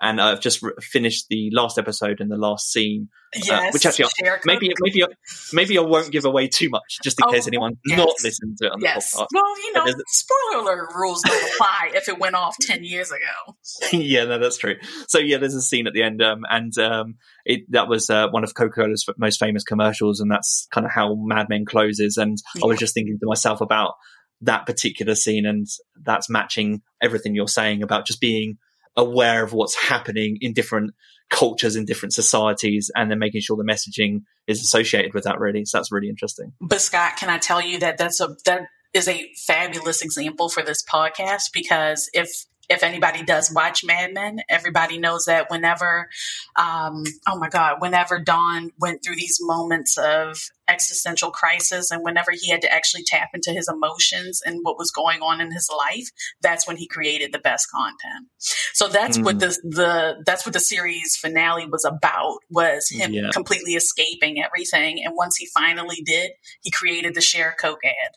and 0.00 0.20
I've 0.20 0.40
just 0.40 0.62
re- 0.62 0.72
finished 0.80 1.26
the 1.28 1.50
last 1.52 1.78
episode 1.78 2.20
and 2.20 2.30
the 2.30 2.36
last 2.36 2.72
scene, 2.72 3.08
uh, 3.36 3.40
yes, 3.44 3.50
uh, 3.50 3.70
which 3.72 3.86
actually 3.86 4.08
maybe 4.44 4.72
maybe 4.80 5.04
maybe 5.52 5.78
I 5.78 5.82
won't 5.82 6.10
give 6.10 6.24
away 6.24 6.48
too 6.48 6.70
much 6.70 6.98
just 7.04 7.18
in 7.20 7.26
oh, 7.28 7.32
case 7.32 7.46
anyone 7.46 7.76
yes. 7.84 7.98
not 7.98 8.14
listened 8.24 8.56
to 8.58 8.66
it 8.66 8.72
on 8.72 8.80
yes. 8.80 9.10
the 9.10 9.18
podcast. 9.18 9.26
Well, 9.34 9.58
you 9.58 9.72
know, 9.74 9.86
spoiler 10.08 10.62
alert 10.62 10.88
rules 10.94 11.22
don't 11.22 11.52
apply 11.52 11.90
if 11.94 12.08
it 12.08 12.18
went 12.18 12.34
off 12.34 12.56
ten 12.60 12.82
years 12.82 13.10
ago. 13.10 13.56
yeah, 13.92 14.24
no, 14.24 14.38
that's 14.38 14.56
true. 14.56 14.76
So 15.08 15.18
yeah, 15.18 15.36
there's 15.36 15.54
a 15.54 15.62
scene 15.62 15.86
at 15.86 15.92
the 15.92 16.02
end, 16.02 16.22
um, 16.22 16.44
and 16.48 16.76
um, 16.78 17.16
it 17.44 17.70
that 17.70 17.88
was 17.88 18.08
uh, 18.08 18.28
one 18.30 18.42
of 18.42 18.54
Coca 18.54 18.80
Cola's 18.80 19.04
most 19.18 19.38
famous 19.38 19.64
commercials, 19.64 20.20
and 20.20 20.30
that's 20.30 20.66
kind 20.72 20.86
of 20.86 20.92
how 20.92 21.14
Mad 21.14 21.48
Men 21.50 21.66
closes. 21.66 22.16
And 22.16 22.38
yeah. 22.54 22.62
I 22.64 22.66
was 22.66 22.78
just 22.78 22.94
thinking 22.94 23.18
to 23.20 23.26
myself 23.26 23.60
about 23.60 23.94
that 24.40 24.64
particular 24.64 25.14
scene, 25.14 25.44
and 25.44 25.66
that's 26.02 26.30
matching 26.30 26.80
everything 27.02 27.34
you're 27.34 27.48
saying 27.48 27.82
about 27.82 28.06
just 28.06 28.20
being 28.20 28.56
aware 29.00 29.42
of 29.42 29.52
what's 29.52 29.74
happening 29.74 30.38
in 30.40 30.52
different 30.52 30.92
cultures 31.30 31.76
in 31.76 31.84
different 31.84 32.12
societies 32.12 32.90
and 32.96 33.10
then 33.10 33.18
making 33.18 33.40
sure 33.40 33.56
the 33.56 33.64
messaging 33.64 34.22
is 34.46 34.60
associated 34.60 35.14
with 35.14 35.24
that 35.24 35.38
really. 35.38 35.64
So 35.64 35.78
that's 35.78 35.92
really 35.92 36.08
interesting. 36.08 36.52
But 36.60 36.80
scott 36.80 37.16
can 37.16 37.30
i 37.30 37.38
tell 37.38 37.60
you 37.60 37.78
that 37.78 37.98
that's 37.98 38.20
a 38.20 38.36
that 38.46 38.62
is 38.92 39.08
a 39.08 39.30
fabulous 39.46 40.02
example 40.02 40.48
for 40.48 40.62
this 40.62 40.82
podcast 40.84 41.52
because 41.52 42.10
if 42.12 42.28
if 42.70 42.84
anybody 42.84 43.24
does 43.24 43.52
watch 43.52 43.84
Mad 43.84 44.14
Men, 44.14 44.42
everybody 44.48 44.96
knows 44.96 45.24
that 45.24 45.50
whenever, 45.50 46.08
um, 46.56 47.02
oh 47.28 47.36
my 47.36 47.48
God, 47.48 47.78
whenever 47.80 48.20
Don 48.20 48.70
went 48.78 49.02
through 49.02 49.16
these 49.16 49.38
moments 49.40 49.98
of 49.98 50.38
existential 50.68 51.32
crisis 51.32 51.90
and 51.90 52.04
whenever 52.04 52.30
he 52.30 52.48
had 52.48 52.62
to 52.62 52.72
actually 52.72 53.02
tap 53.02 53.30
into 53.34 53.50
his 53.50 53.68
emotions 53.68 54.40
and 54.46 54.60
what 54.62 54.78
was 54.78 54.92
going 54.92 55.20
on 55.20 55.40
in 55.40 55.50
his 55.50 55.68
life, 55.76 56.10
that's 56.42 56.68
when 56.68 56.76
he 56.76 56.86
created 56.86 57.32
the 57.32 57.40
best 57.40 57.68
content. 57.72 58.28
So 58.38 58.86
that's 58.86 59.18
mm. 59.18 59.24
what 59.24 59.40
the, 59.40 59.48
the, 59.64 60.22
that's 60.24 60.46
what 60.46 60.52
the 60.52 60.60
series 60.60 61.16
finale 61.16 61.66
was 61.66 61.84
about 61.84 62.38
was 62.50 62.88
him 62.88 63.12
yeah. 63.12 63.30
completely 63.32 63.72
escaping 63.72 64.40
everything. 64.40 65.02
And 65.04 65.14
once 65.16 65.36
he 65.36 65.46
finally 65.46 66.02
did, 66.04 66.30
he 66.62 66.70
created 66.70 67.16
the 67.16 67.20
share 67.20 67.56
Coke 67.60 67.84
ad 67.84 68.16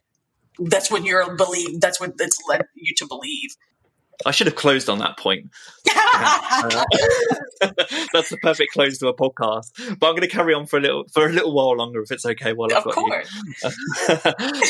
that's 0.60 0.92
what 0.92 1.04
you're 1.04 1.36
believe 1.36 1.82
that's 1.82 2.00
what 2.00 2.14
it's 2.20 2.38
led 2.48 2.62
you 2.76 2.94
to 2.96 3.08
believe 3.08 3.56
I 4.26 4.32
should 4.32 4.48
have 4.48 4.56
closed 4.56 4.90
on 4.90 5.00
that 5.00 5.18
point. 5.18 5.50
That's 8.14 8.30
the 8.30 8.38
perfect 8.42 8.72
close 8.74 8.98
to 9.00 9.08
a 9.08 9.16
podcast. 9.16 9.72
But 10.00 10.08
I'm 10.08 10.14
going 10.14 10.22
to 10.22 10.28
carry 10.28 10.54
on 10.54 10.66
for 10.66 10.78
a 10.78 10.82
little 10.82 11.06
for 11.14 11.26
a 11.26 11.30
little 11.30 11.54
while 11.54 11.76
longer, 11.76 12.02
if 12.02 12.12
it's 12.12 12.26
okay. 12.26 12.54
While 12.54 12.70
I've 12.72 12.78
of 12.78 12.84
got 12.86 12.94
course. 12.96 13.30
you. 13.64 13.72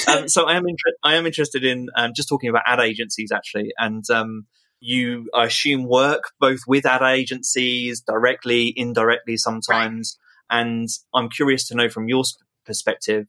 um, 0.14 0.28
so 0.28 0.46
I 0.46 0.56
am 0.56 0.64
inter- 0.68 0.98
I 1.04 1.16
am 1.16 1.26
interested 1.26 1.64
in 1.64 1.88
um, 1.96 2.12
just 2.16 2.30
talking 2.30 2.50
about 2.50 2.64
ad 2.66 2.80
agencies 2.80 3.32
actually, 3.32 3.72
and 3.78 4.04
um, 4.10 4.46
you 4.80 5.30
I 5.34 5.46
assume 5.46 5.88
work 5.88 6.32
both 6.40 6.62
with 6.68 6.86
ad 6.86 7.02
agencies 7.02 8.02
directly, 8.02 8.74
indirectly 8.76 9.38
sometimes, 9.38 10.18
right. 10.50 10.62
and 10.62 10.90
I'm 11.14 11.30
curious 11.30 11.68
to 11.68 11.76
know 11.76 11.90
from 11.90 12.08
your 12.08 12.24
perspective, 12.66 13.28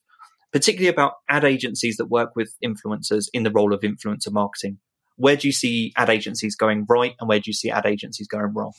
particularly 0.53 0.89
about 0.89 1.15
ad 1.29 1.45
agencies 1.45 1.97
that 1.97 2.07
work 2.07 2.31
with 2.37 2.55
influencers 2.65 3.27
in 3.33 3.43
the 3.43 3.51
role 3.51 3.75
of 3.75 3.81
influencer 3.81 4.31
marketing 4.31 4.79
where 5.17 5.37
do 5.37 5.49
you 5.49 5.53
see 5.53 5.93
ad 5.97 6.11
agencies 6.11 6.57
going 6.57 6.87
right 6.89 7.15
and 7.21 7.29
where 7.29 7.39
do 7.39 7.45
you 7.47 7.53
see 7.53 7.71
ad 7.71 7.87
agencies 7.87 8.27
going 8.27 8.53
wrong? 8.53 8.73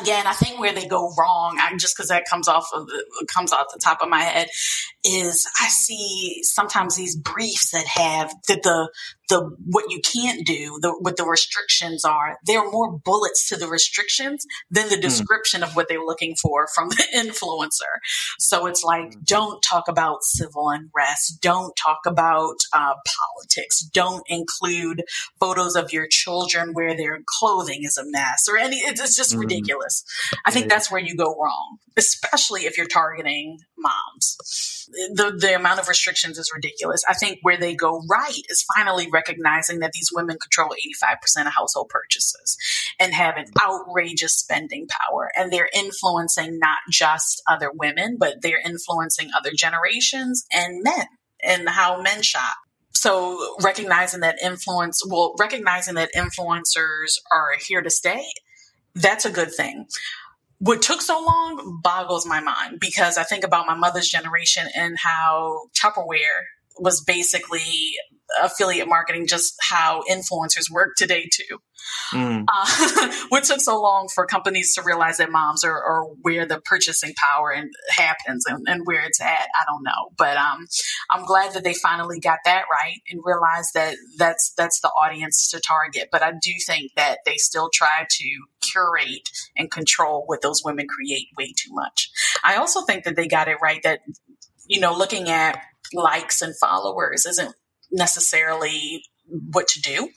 Again, 0.00 0.26
I 0.26 0.32
think 0.32 0.58
where 0.58 0.72
they 0.72 0.86
go 0.86 1.12
wrong, 1.16 1.58
I, 1.60 1.76
just 1.76 1.96
because 1.96 2.08
that 2.08 2.24
comes 2.28 2.48
off 2.48 2.68
of 2.74 2.86
the, 2.86 3.26
comes 3.32 3.52
off 3.52 3.66
the 3.72 3.78
top 3.78 4.02
of 4.02 4.08
my 4.08 4.20
head, 4.20 4.48
is 5.04 5.46
I 5.60 5.68
see 5.68 6.40
sometimes 6.42 6.96
these 6.96 7.14
briefs 7.14 7.70
that 7.70 7.86
have 7.86 8.34
that 8.48 8.62
the 8.64 8.90
the 9.28 9.56
what 9.64 9.86
you 9.90 10.00
can't 10.00 10.46
do, 10.46 10.78
the 10.80 10.90
what 11.00 11.16
the 11.16 11.24
restrictions 11.24 12.04
are, 12.04 12.38
there 12.44 12.60
are 12.60 12.70
more 12.70 12.98
bullets 12.98 13.48
to 13.48 13.56
the 13.56 13.68
restrictions 13.68 14.46
than 14.70 14.88
the 14.88 14.96
hmm. 14.96 15.00
description 15.02 15.60
mm. 15.60 15.64
of 15.64 15.76
what 15.76 15.88
they're 15.88 16.04
looking 16.04 16.34
for 16.40 16.66
from 16.74 16.88
the 16.90 17.04
influencer. 17.14 18.00
So 18.38 18.66
it's 18.66 18.82
like, 18.84 19.10
mm. 19.10 19.24
don't 19.24 19.62
talk 19.62 19.88
about 19.88 20.22
civil 20.22 20.68
unrest, 20.68 21.40
don't 21.40 21.74
talk 21.76 22.00
about 22.06 22.56
uh, 22.72 22.94
politics, 23.06 23.80
don't 23.80 24.22
include 24.28 25.04
photos 25.40 25.76
of 25.76 25.92
your 25.92 26.06
children 26.08 26.70
where 26.72 26.96
their 26.96 27.20
clothing 27.38 27.80
is 27.82 27.96
a 27.96 28.04
mess 28.04 28.46
or 28.48 28.58
any. 28.58 28.76
It's 28.76 29.16
just 29.16 29.34
mm. 29.34 29.40
ridiculous. 29.40 30.04
I 30.44 30.50
think 30.50 30.68
that's 30.68 30.90
where 30.90 31.00
you 31.00 31.16
go 31.16 31.36
wrong, 31.40 31.78
especially 31.96 32.62
if 32.62 32.76
you're 32.76 32.86
targeting 32.86 33.58
moms. 33.78 34.88
The 35.14 35.36
the 35.38 35.54
amount 35.54 35.80
of 35.80 35.88
restrictions 35.88 36.38
is 36.38 36.50
ridiculous. 36.54 37.02
I 37.08 37.14
think 37.14 37.38
where 37.42 37.56
they 37.56 37.74
go 37.74 38.02
right 38.08 38.40
is 38.48 38.64
finally 38.76 39.08
recognizing 39.12 39.80
that 39.80 39.92
these 39.92 40.10
women 40.12 40.38
control 40.38 40.74
85% 41.04 41.46
of 41.46 41.52
household 41.52 41.88
purchases 41.88 42.56
and 42.98 43.12
have 43.14 43.36
an 43.36 43.46
outrageous 43.62 44.36
spending 44.36 44.86
power. 44.88 45.30
And 45.36 45.52
they're 45.52 45.70
influencing 45.74 46.58
not 46.58 46.78
just 46.90 47.42
other 47.48 47.70
women, 47.72 48.16
but 48.18 48.42
they're 48.42 48.62
influencing 48.64 49.30
other 49.36 49.50
generations 49.54 50.46
and 50.52 50.82
men 50.82 51.06
and 51.42 51.68
how 51.68 52.00
men 52.00 52.22
shop. 52.22 52.56
So 52.92 53.56
recognizing 53.62 54.20
that 54.20 54.38
influence, 54.42 55.02
well, 55.06 55.34
recognizing 55.38 55.94
that 55.94 56.10
influencers 56.16 57.18
are 57.32 57.50
here 57.60 57.82
to 57.82 57.90
stay, 57.90 58.24
that's 58.94 59.26
a 59.26 59.30
good 59.30 59.52
thing 59.52 59.86
what 60.58 60.82
took 60.82 61.02
so 61.02 61.20
long 61.20 61.80
boggles 61.82 62.26
my 62.26 62.40
mind 62.40 62.78
because 62.80 63.18
I 63.18 63.22
think 63.22 63.44
about 63.44 63.66
my 63.66 63.74
mother's 63.74 64.08
generation 64.08 64.66
and 64.74 64.96
how 64.98 65.68
Tupperware 65.80 66.44
was 66.78 67.02
basically 67.02 67.94
affiliate 68.42 68.88
marketing, 68.88 69.26
just 69.26 69.54
how 69.60 70.02
influencers 70.10 70.70
work 70.70 70.94
today 70.96 71.28
too. 71.32 71.58
Mm. 72.12 72.44
Uh, 72.52 73.12
what 73.28 73.44
took 73.44 73.60
so 73.60 73.80
long 73.80 74.08
for 74.12 74.26
companies 74.26 74.74
to 74.74 74.82
realize 74.82 75.18
that 75.18 75.30
moms 75.30 75.64
are, 75.64 75.82
are 75.82 76.04
where 76.22 76.46
the 76.46 76.60
purchasing 76.60 77.14
power 77.16 77.50
and 77.50 77.70
happens 77.90 78.44
and, 78.46 78.66
and, 78.68 78.82
where 78.84 79.04
it's 79.04 79.20
at, 79.20 79.26
I 79.60 79.64
don't 79.66 79.82
know. 79.82 80.12
But 80.16 80.36
um, 80.36 80.66
I'm 81.10 81.24
glad 81.24 81.54
that 81.54 81.64
they 81.64 81.74
finally 81.74 82.20
got 82.20 82.38
that 82.44 82.64
right 82.70 83.00
and 83.10 83.20
realized 83.24 83.74
that 83.74 83.96
that's 84.18 84.52
that's 84.56 84.80
the 84.80 84.88
audience 84.88 85.50
to 85.50 85.60
target. 85.60 86.08
But 86.10 86.22
I 86.22 86.32
do 86.32 86.52
think 86.66 86.92
that 86.96 87.18
they 87.24 87.36
still 87.36 87.70
try 87.72 88.06
to 88.08 88.30
curate 88.60 89.28
and 89.56 89.70
control 89.70 90.24
what 90.26 90.42
those 90.42 90.62
women 90.64 90.86
create 90.88 91.28
way 91.36 91.52
too 91.56 91.72
much. 91.72 92.10
I 92.44 92.56
also 92.56 92.82
think 92.82 93.04
that 93.04 93.16
they 93.16 93.28
got 93.28 93.48
it 93.48 93.58
right 93.62 93.82
that 93.82 94.00
you 94.68 94.80
know 94.80 94.96
looking 94.96 95.28
at 95.28 95.60
likes 95.94 96.42
and 96.42 96.54
followers 96.58 97.26
isn't 97.26 97.54
necessarily 97.96 99.02
what 99.28 99.66
to 99.68 99.80
do. 99.80 100.08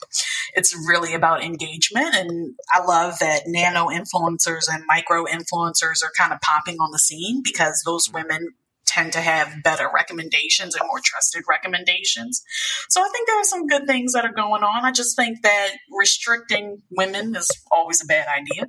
It's 0.54 0.76
really 0.88 1.14
about 1.14 1.44
engagement. 1.44 2.16
And 2.16 2.54
I 2.72 2.84
love 2.84 3.20
that 3.20 3.44
nano 3.48 3.88
influencers 3.88 4.66
and 4.72 4.84
micro 4.88 5.26
influencers 5.26 6.04
are 6.04 6.12
kind 6.18 6.32
of 6.32 6.42
popping 6.42 6.76
on 6.76 6.92
the 6.92 7.00
scene 7.00 7.42
because 7.44 7.82
those 7.86 8.08
mm-hmm. 8.08 8.18
women 8.18 8.50
tend 8.86 9.14
to 9.14 9.22
have 9.22 9.64
better 9.64 9.88
recommendations 9.94 10.76
and 10.76 10.86
more 10.88 11.00
trusted 11.04 11.44
recommendations. 11.48 12.42
So 12.90 13.02
I 13.02 13.10
think 13.12 13.28
there 13.28 13.40
are 13.40 13.44
some 13.44 13.68
good 13.68 13.86
things 13.86 14.14
that 14.14 14.26
are 14.26 14.34
going 14.34 14.64
on. 14.64 14.84
I 14.84 14.92
just 14.92 15.16
think 15.16 15.44
that 15.44 15.70
restricting 15.92 16.82
women 16.92 17.36
is 17.36 17.50
always 17.72 18.04
a 18.04 18.08
bad 18.08 18.28
idea 18.28 18.68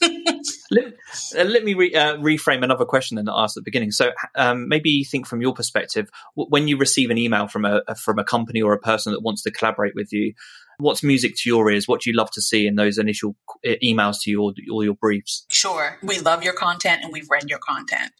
let, 0.70 0.84
uh, 1.36 1.44
let, 1.44 1.64
me 1.64 1.74
re, 1.74 1.94
uh, 1.94 2.16
reframe 2.16 2.62
another 2.62 2.84
question 2.84 3.16
that 3.16 3.30
I 3.30 3.44
asked 3.44 3.56
at 3.56 3.62
the 3.62 3.64
beginning. 3.64 3.90
So, 3.90 4.12
um, 4.36 4.68
maybe 4.68 5.04
think 5.04 5.26
from 5.26 5.40
your 5.40 5.54
perspective 5.54 6.10
when 6.34 6.68
you 6.68 6.76
receive 6.76 7.10
an 7.10 7.18
email 7.18 7.48
from 7.48 7.64
a 7.64 7.82
from 7.96 8.18
a 8.18 8.24
company 8.24 8.62
or 8.62 8.72
a 8.72 8.78
person 8.78 9.12
that 9.12 9.20
wants 9.20 9.42
to 9.42 9.50
collaborate 9.50 9.94
with 9.94 10.12
you. 10.12 10.34
What's 10.78 11.02
music 11.02 11.36
to 11.36 11.50
your 11.50 11.70
ears? 11.70 11.86
What 11.86 12.00
do 12.00 12.10
you 12.10 12.16
love 12.16 12.30
to 12.30 12.40
see 12.40 12.66
in 12.66 12.76
those 12.76 12.96
initial 12.96 13.36
emails 13.66 14.22
to 14.22 14.30
you 14.30 14.42
or, 14.42 14.52
or 14.72 14.82
your 14.82 14.94
briefs? 14.94 15.44
Sure, 15.50 15.98
we 16.02 16.18
love 16.20 16.42
your 16.42 16.54
content 16.54 17.02
and 17.04 17.12
we've 17.12 17.28
read 17.30 17.50
your 17.50 17.58
content. 17.58 18.12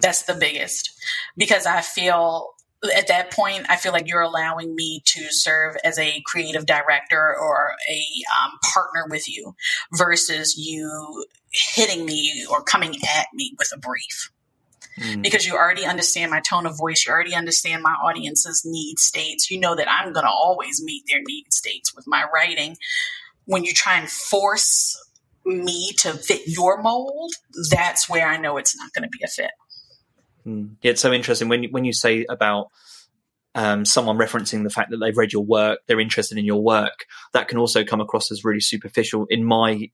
That's 0.00 0.22
the 0.24 0.34
biggest 0.34 0.90
because 1.36 1.66
I 1.66 1.80
feel 1.80 2.53
at 2.96 3.08
that 3.08 3.32
point, 3.32 3.66
I 3.68 3.76
feel 3.76 3.92
like 3.92 4.08
you're 4.08 4.20
allowing 4.20 4.74
me 4.74 5.02
to 5.04 5.26
serve 5.30 5.76
as 5.84 5.98
a 5.98 6.22
creative 6.26 6.66
director 6.66 7.34
or 7.36 7.74
a 7.90 8.04
um, 8.42 8.52
partner 8.72 9.06
with 9.08 9.28
you 9.28 9.54
versus 9.92 10.56
you 10.56 11.24
hitting 11.52 12.04
me 12.04 12.44
or 12.50 12.62
coming 12.62 12.94
at 13.16 13.26
me 13.32 13.54
with 13.58 13.70
a 13.74 13.78
brief. 13.78 14.30
Mm. 15.00 15.22
Because 15.22 15.46
you 15.46 15.54
already 15.54 15.84
understand 15.84 16.30
my 16.30 16.40
tone 16.40 16.66
of 16.66 16.76
voice, 16.76 17.04
you 17.06 17.12
already 17.12 17.34
understand 17.34 17.82
my 17.82 17.94
audience's 17.94 18.62
need 18.64 18.98
states. 18.98 19.50
You 19.50 19.58
know 19.58 19.74
that 19.74 19.90
I'm 19.90 20.12
going 20.12 20.24
to 20.24 20.30
always 20.30 20.82
meet 20.82 21.02
their 21.08 21.20
need 21.26 21.52
states 21.52 21.94
with 21.94 22.06
my 22.06 22.24
writing. 22.32 22.76
When 23.46 23.64
you 23.64 23.72
try 23.72 23.98
and 23.98 24.08
force 24.08 24.96
me 25.44 25.92
to 25.98 26.12
fit 26.12 26.42
your 26.46 26.80
mold, 26.80 27.32
that's 27.70 28.08
where 28.08 28.26
I 28.26 28.36
know 28.36 28.56
it's 28.56 28.76
not 28.76 28.92
going 28.92 29.02
to 29.02 29.08
be 29.08 29.24
a 29.24 29.28
fit. 29.28 29.50
Mm. 30.46 30.76
Yeah, 30.82 30.92
it's 30.92 31.00
so 31.00 31.12
interesting 31.12 31.48
when 31.48 31.64
you, 31.64 31.68
when 31.70 31.84
you 31.84 31.92
say 31.92 32.26
about 32.28 32.68
um, 33.54 33.84
someone 33.84 34.18
referencing 34.18 34.64
the 34.64 34.70
fact 34.70 34.90
that 34.90 34.98
they've 34.98 35.16
read 35.16 35.32
your 35.32 35.44
work, 35.44 35.80
they're 35.86 36.00
interested 36.00 36.38
in 36.38 36.44
your 36.44 36.62
work. 36.62 37.06
That 37.32 37.48
can 37.48 37.58
also 37.58 37.84
come 37.84 38.00
across 38.00 38.30
as 38.30 38.44
really 38.44 38.60
superficial. 38.60 39.26
In 39.30 39.44
my 39.44 39.88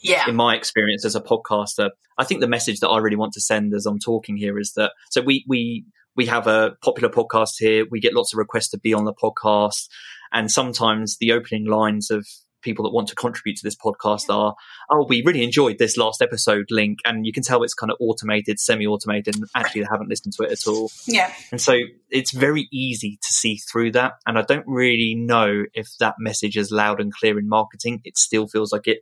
yeah. 0.00 0.28
in 0.28 0.36
my 0.36 0.54
experience 0.54 1.04
as 1.04 1.16
a 1.16 1.20
podcaster, 1.20 1.90
I 2.16 2.24
think 2.24 2.40
the 2.40 2.48
message 2.48 2.80
that 2.80 2.88
I 2.88 2.98
really 2.98 3.16
want 3.16 3.32
to 3.32 3.40
send 3.40 3.74
as 3.74 3.86
I'm 3.86 3.98
talking 3.98 4.36
here 4.36 4.58
is 4.58 4.72
that 4.76 4.92
so 5.10 5.22
we 5.22 5.44
we 5.48 5.84
we 6.16 6.26
have 6.26 6.46
a 6.46 6.72
popular 6.82 7.08
podcast 7.08 7.54
here. 7.58 7.86
We 7.90 8.00
get 8.00 8.14
lots 8.14 8.32
of 8.32 8.38
requests 8.38 8.70
to 8.70 8.78
be 8.78 8.92
on 8.92 9.04
the 9.04 9.14
podcast, 9.14 9.88
and 10.32 10.50
sometimes 10.50 11.16
the 11.18 11.32
opening 11.32 11.66
lines 11.66 12.10
of 12.10 12.26
people 12.62 12.84
that 12.84 12.90
want 12.90 13.08
to 13.08 13.14
contribute 13.14 13.56
to 13.56 13.62
this 13.62 13.76
podcast 13.76 14.32
are, 14.34 14.54
oh, 14.90 15.06
we 15.08 15.22
really 15.22 15.42
enjoyed 15.42 15.78
this 15.78 15.96
last 15.96 16.22
episode 16.22 16.66
link. 16.70 16.98
And 17.04 17.26
you 17.26 17.32
can 17.32 17.42
tell 17.42 17.62
it's 17.62 17.74
kind 17.74 17.90
of 17.90 17.96
automated, 18.00 18.58
semi 18.58 18.86
automated, 18.86 19.36
and 19.36 19.44
actually 19.54 19.82
they 19.82 19.88
haven't 19.90 20.08
listened 20.08 20.34
to 20.34 20.44
it 20.44 20.52
at 20.52 20.66
all. 20.66 20.90
Yeah. 21.06 21.32
And 21.50 21.60
so 21.60 21.78
it's 22.10 22.32
very 22.32 22.68
easy 22.72 23.18
to 23.22 23.32
see 23.32 23.56
through 23.56 23.92
that. 23.92 24.14
And 24.26 24.38
I 24.38 24.42
don't 24.42 24.66
really 24.66 25.14
know 25.14 25.64
if 25.74 25.88
that 26.00 26.16
message 26.18 26.56
is 26.56 26.70
loud 26.70 27.00
and 27.00 27.12
clear 27.12 27.38
in 27.38 27.48
marketing. 27.48 28.00
It 28.04 28.18
still 28.18 28.46
feels 28.46 28.72
like 28.72 28.86
it, 28.86 28.98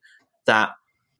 that 0.47 0.71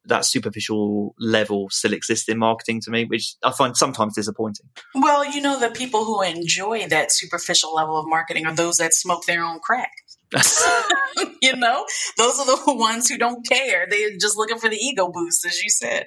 that 0.07 0.25
superficial 0.25 1.15
level 1.19 1.69
still 1.71 1.93
exists 1.93 2.29
in 2.29 2.39
marketing 2.39 2.81
to 2.81 2.91
me, 2.91 3.05
which 3.05 3.35
I 3.43 3.51
find 3.51 3.77
sometimes 3.77 4.15
disappointing. 4.15 4.67
Well, 4.95 5.25
you 5.25 5.41
know, 5.41 5.59
the 5.59 5.71
people 5.71 6.05
who 6.05 6.23
enjoy 6.23 6.87
that 6.87 7.13
superficial 7.13 7.75
level 7.75 7.99
of 7.99 8.07
marketing 8.09 8.47
are 8.47 8.55
those 8.55 8.77
that 8.77 8.95
smoke 8.95 9.25
their 9.27 9.43
own 9.43 9.59
crack. 9.59 9.91
you 11.43 11.57
know, 11.57 11.85
those 12.19 12.39
are 12.39 12.47
the 12.47 12.63
ones 12.75 13.09
who 13.09 13.19
don't 13.19 13.47
care. 13.47 13.87
They're 13.89 14.17
just 14.21 14.37
looking 14.37 14.59
for 14.59 14.69
the 14.69 14.77
ego 14.77 15.11
boost, 15.13 15.47
as 15.47 15.61
you 15.63 15.71
said. 15.71 16.07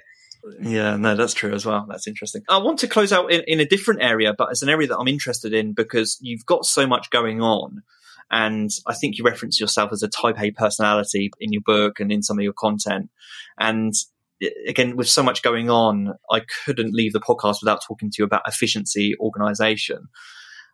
Yeah, 0.62 0.96
no, 0.96 1.16
that's 1.16 1.34
true 1.34 1.54
as 1.54 1.66
well. 1.66 1.86
That's 1.90 2.08
interesting. 2.08 2.44
I 2.48 2.60
want 2.60 2.80
to 2.80 2.88
close 2.88 3.12
out 3.12 3.32
in, 3.32 3.44
in 3.48 3.60
a 3.60 3.66
different 3.66 4.02
area, 4.02 4.34
but 4.38 4.50
it's 4.52 4.62
an 4.62 4.70
area 4.70 4.88
that 4.88 4.98
I'm 4.98 5.08
interested 5.08 5.54
in 5.54 5.74
because 5.74 6.18
you've 6.22 6.46
got 6.46 6.66
so 6.66 6.88
much 6.88 7.10
going 7.10 7.42
on. 7.42 7.84
And 8.32 8.70
I 8.88 8.94
think 8.94 9.18
you 9.18 9.24
reference 9.24 9.60
yourself 9.60 9.92
as 9.92 10.04
a 10.04 10.08
type 10.08 10.40
A 10.40 10.52
personality 10.52 11.32
in 11.40 11.52
your 11.52 11.64
book 11.66 12.00
and 12.00 12.12
in 12.12 12.22
some 12.22 12.38
of 12.38 12.44
your 12.44 12.54
content. 12.54 13.10
And 13.60 13.94
again, 14.68 14.96
with 14.96 15.10
so 15.10 15.24
much 15.24 15.42
going 15.42 15.70
on, 15.70 16.14
I 16.32 16.42
couldn't 16.66 16.94
leave 16.94 17.14
the 17.14 17.20
podcast 17.20 17.58
without 17.62 17.82
talking 17.86 18.10
to 18.12 18.16
you 18.20 18.26
about 18.26 18.44
efficiency 18.48 19.16
organization. 19.20 20.08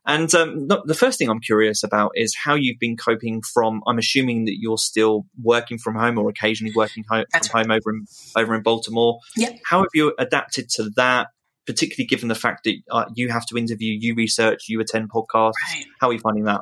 And 0.08 0.34
um, 0.36 0.68
the 0.68 0.93
first 0.93 1.18
thing 1.18 1.30
I'm 1.30 1.39
curious 1.39 1.84
about 1.84 2.12
is 2.16 2.36
how 2.36 2.53
you've 2.53 2.80
been 2.80 2.95
coping 2.95 3.41
from. 3.41 3.82
I'm 3.88 3.97
assuming 3.97 4.45
that 4.45 4.58
you're 4.60 4.78
still 4.78 5.26
working 5.41 5.80
from 5.80 5.95
home 5.95 6.18
or 6.18 6.30
occasionally 6.30 6.74
working 6.76 7.03
home, 7.10 7.26
from 7.32 7.41
right. 7.41 7.66
home 7.66 7.72
over 7.72 7.89
in 7.89 8.06
over 8.36 8.56
in 8.56 8.62
Baltimore. 8.62 9.20
Yep. 9.36 9.60
How 9.66 9.80
have 9.80 9.89
you 9.93 10.14
adapted 10.20 10.70
to 10.72 10.91
that? 10.95 11.30
Particularly 11.66 12.05
given 12.05 12.28
the 12.28 12.36
fact 12.36 12.63
that 12.66 12.76
uh, 12.91 13.05
you 13.13 13.30
have 13.30 13.45
to 13.47 13.57
interview, 13.57 13.97
you 13.99 14.16
research, 14.16 14.68
you 14.68 14.80
attend 14.80 15.09
podcasts. 15.09 15.53
Right. 15.74 15.86
How 15.99 16.09
are 16.09 16.13
you 16.13 16.20
finding 16.20 16.43
that? 16.45 16.61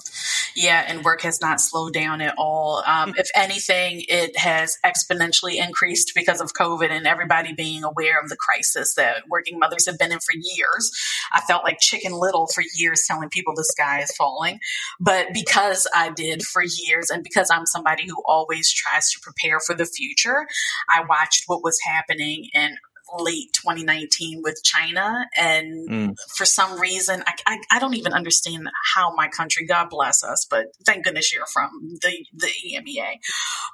Yeah, 0.56 0.84
and 0.88 1.04
work 1.04 1.22
has 1.22 1.42
not 1.42 1.60
slowed 1.60 1.94
down 1.94 2.22
at 2.22 2.36
all. 2.38 2.84
Um, 2.86 3.14
if 3.18 3.28
anything, 3.36 4.04
it 4.08 4.38
has 4.38 4.78
exponentially 4.86 5.56
increased 5.56 6.14
because 6.16 6.42
of 6.42 6.54
COVID 6.54 6.90
and 6.90 7.08
everybody 7.08 7.54
being 7.54 7.84
aware 7.84 8.20
of 8.22 8.30
the 8.30 8.38
crisis 8.38 8.94
that 8.96 9.28
working 9.28 9.60
mothers 9.60 9.86
have 9.88 9.98
been 9.98 10.12
in 10.12 10.20
for 10.20 10.34
years. 10.34 10.92
I 11.32 11.42
felt 11.42 11.64
like 11.64 11.80
Chicken 11.80 12.14
Little 12.14 12.48
for 12.48 12.64
years 12.76 13.04
telling 13.08 13.30
people 13.30 13.54
the 13.56 13.64
sky 13.64 14.02
is 14.02 14.16
falling. 14.16 14.60
But 15.00 15.28
because 15.34 15.88
I 15.94 16.12
did 16.12 16.44
for 16.44 16.64
years 16.64 17.10
and 17.10 17.24
because 17.24 17.50
I'm 17.52 17.66
somebody 17.66 18.08
who 18.08 18.22
always 18.26 18.72
tries 18.72 19.12
to 19.12 19.20
prepare 19.22 19.60
for 19.60 19.76
the 19.76 19.86
future, 19.86 20.46
I 20.90 21.04
watched 21.08 21.44
what 21.48 21.64
was 21.64 21.78
happening 21.86 22.50
in 22.54 22.78
late 23.18 23.54
2019 23.54 24.42
with 24.44 24.62
China. 24.64 25.26
And 25.38 25.90
mm. 25.90 26.16
for 26.36 26.46
some 26.46 26.80
reason, 26.80 27.24
I, 27.28 27.34
I, 27.46 27.58
I, 27.72 27.80
don't 27.80 27.96
even 27.96 28.14
understand 28.14 28.68
how 28.96 29.14
my 29.16 29.28
country, 29.28 29.66
God 29.66 29.90
bless 29.90 30.24
us, 30.24 30.46
but 30.50 30.68
thank 30.86 31.04
goodness 31.04 31.34
you're 31.34 31.46
from 31.46 31.70
the, 32.02 32.26
the 32.34 32.48
EMEA. 32.48 33.20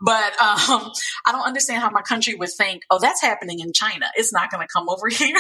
But 0.02 0.34
um, 0.42 0.92
I 1.26 1.32
don't 1.32 1.46
understand 1.46 1.82
how 1.82 1.90
my 1.90 2.02
country 2.02 2.36
would 2.36 2.50
think, 2.52 2.84
oh, 2.90 3.00
that's 3.00 3.22
happening 3.22 3.60
in 3.60 3.72
China. 3.74 4.08
It's 4.16 4.34
not 4.34 4.52
going 4.52 4.66
to 4.66 4.72
come 4.72 4.90
over 4.90 5.08
here. 5.10 5.36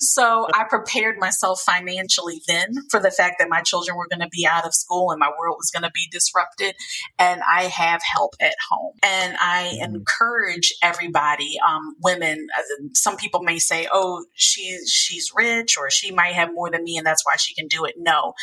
so 0.00 0.46
I 0.54 0.64
prepared 0.64 1.18
myself 1.18 1.60
financially 1.60 2.40
then 2.46 2.74
for 2.90 3.00
the 3.00 3.10
fact 3.10 3.36
that 3.38 3.48
my 3.48 3.60
children 3.60 3.96
were 3.96 4.08
going 4.08 4.20
to 4.20 4.28
be 4.30 4.46
out 4.46 4.64
of 4.64 4.74
school 4.74 5.10
and 5.10 5.18
my 5.18 5.30
world 5.38 5.56
was 5.58 5.70
going 5.70 5.82
to 5.82 5.92
be 5.94 6.08
disrupted. 6.10 6.74
And 7.18 7.42
I 7.42 7.64
have 7.64 8.00
help 8.02 8.34
at 8.40 8.54
home. 8.70 8.94
And 9.02 9.36
I 9.38 9.78
mm. 9.80 9.94
encourage 9.94 10.72
everybody, 10.82 11.58
um, 11.66 11.96
women, 12.02 12.46
some 12.94 13.09
people 13.16 13.42
may 13.42 13.58
say, 13.58 13.86
oh, 13.92 14.24
she's, 14.34 14.90
she's 14.90 15.32
rich 15.34 15.76
or 15.78 15.90
she 15.90 16.10
might 16.10 16.34
have 16.34 16.52
more 16.52 16.70
than 16.70 16.84
me 16.84 16.96
and 16.96 17.06
that's 17.06 17.24
why 17.24 17.36
she 17.36 17.54
can 17.54 17.68
do 17.68 17.84
it. 17.84 17.94
No. 17.98 18.34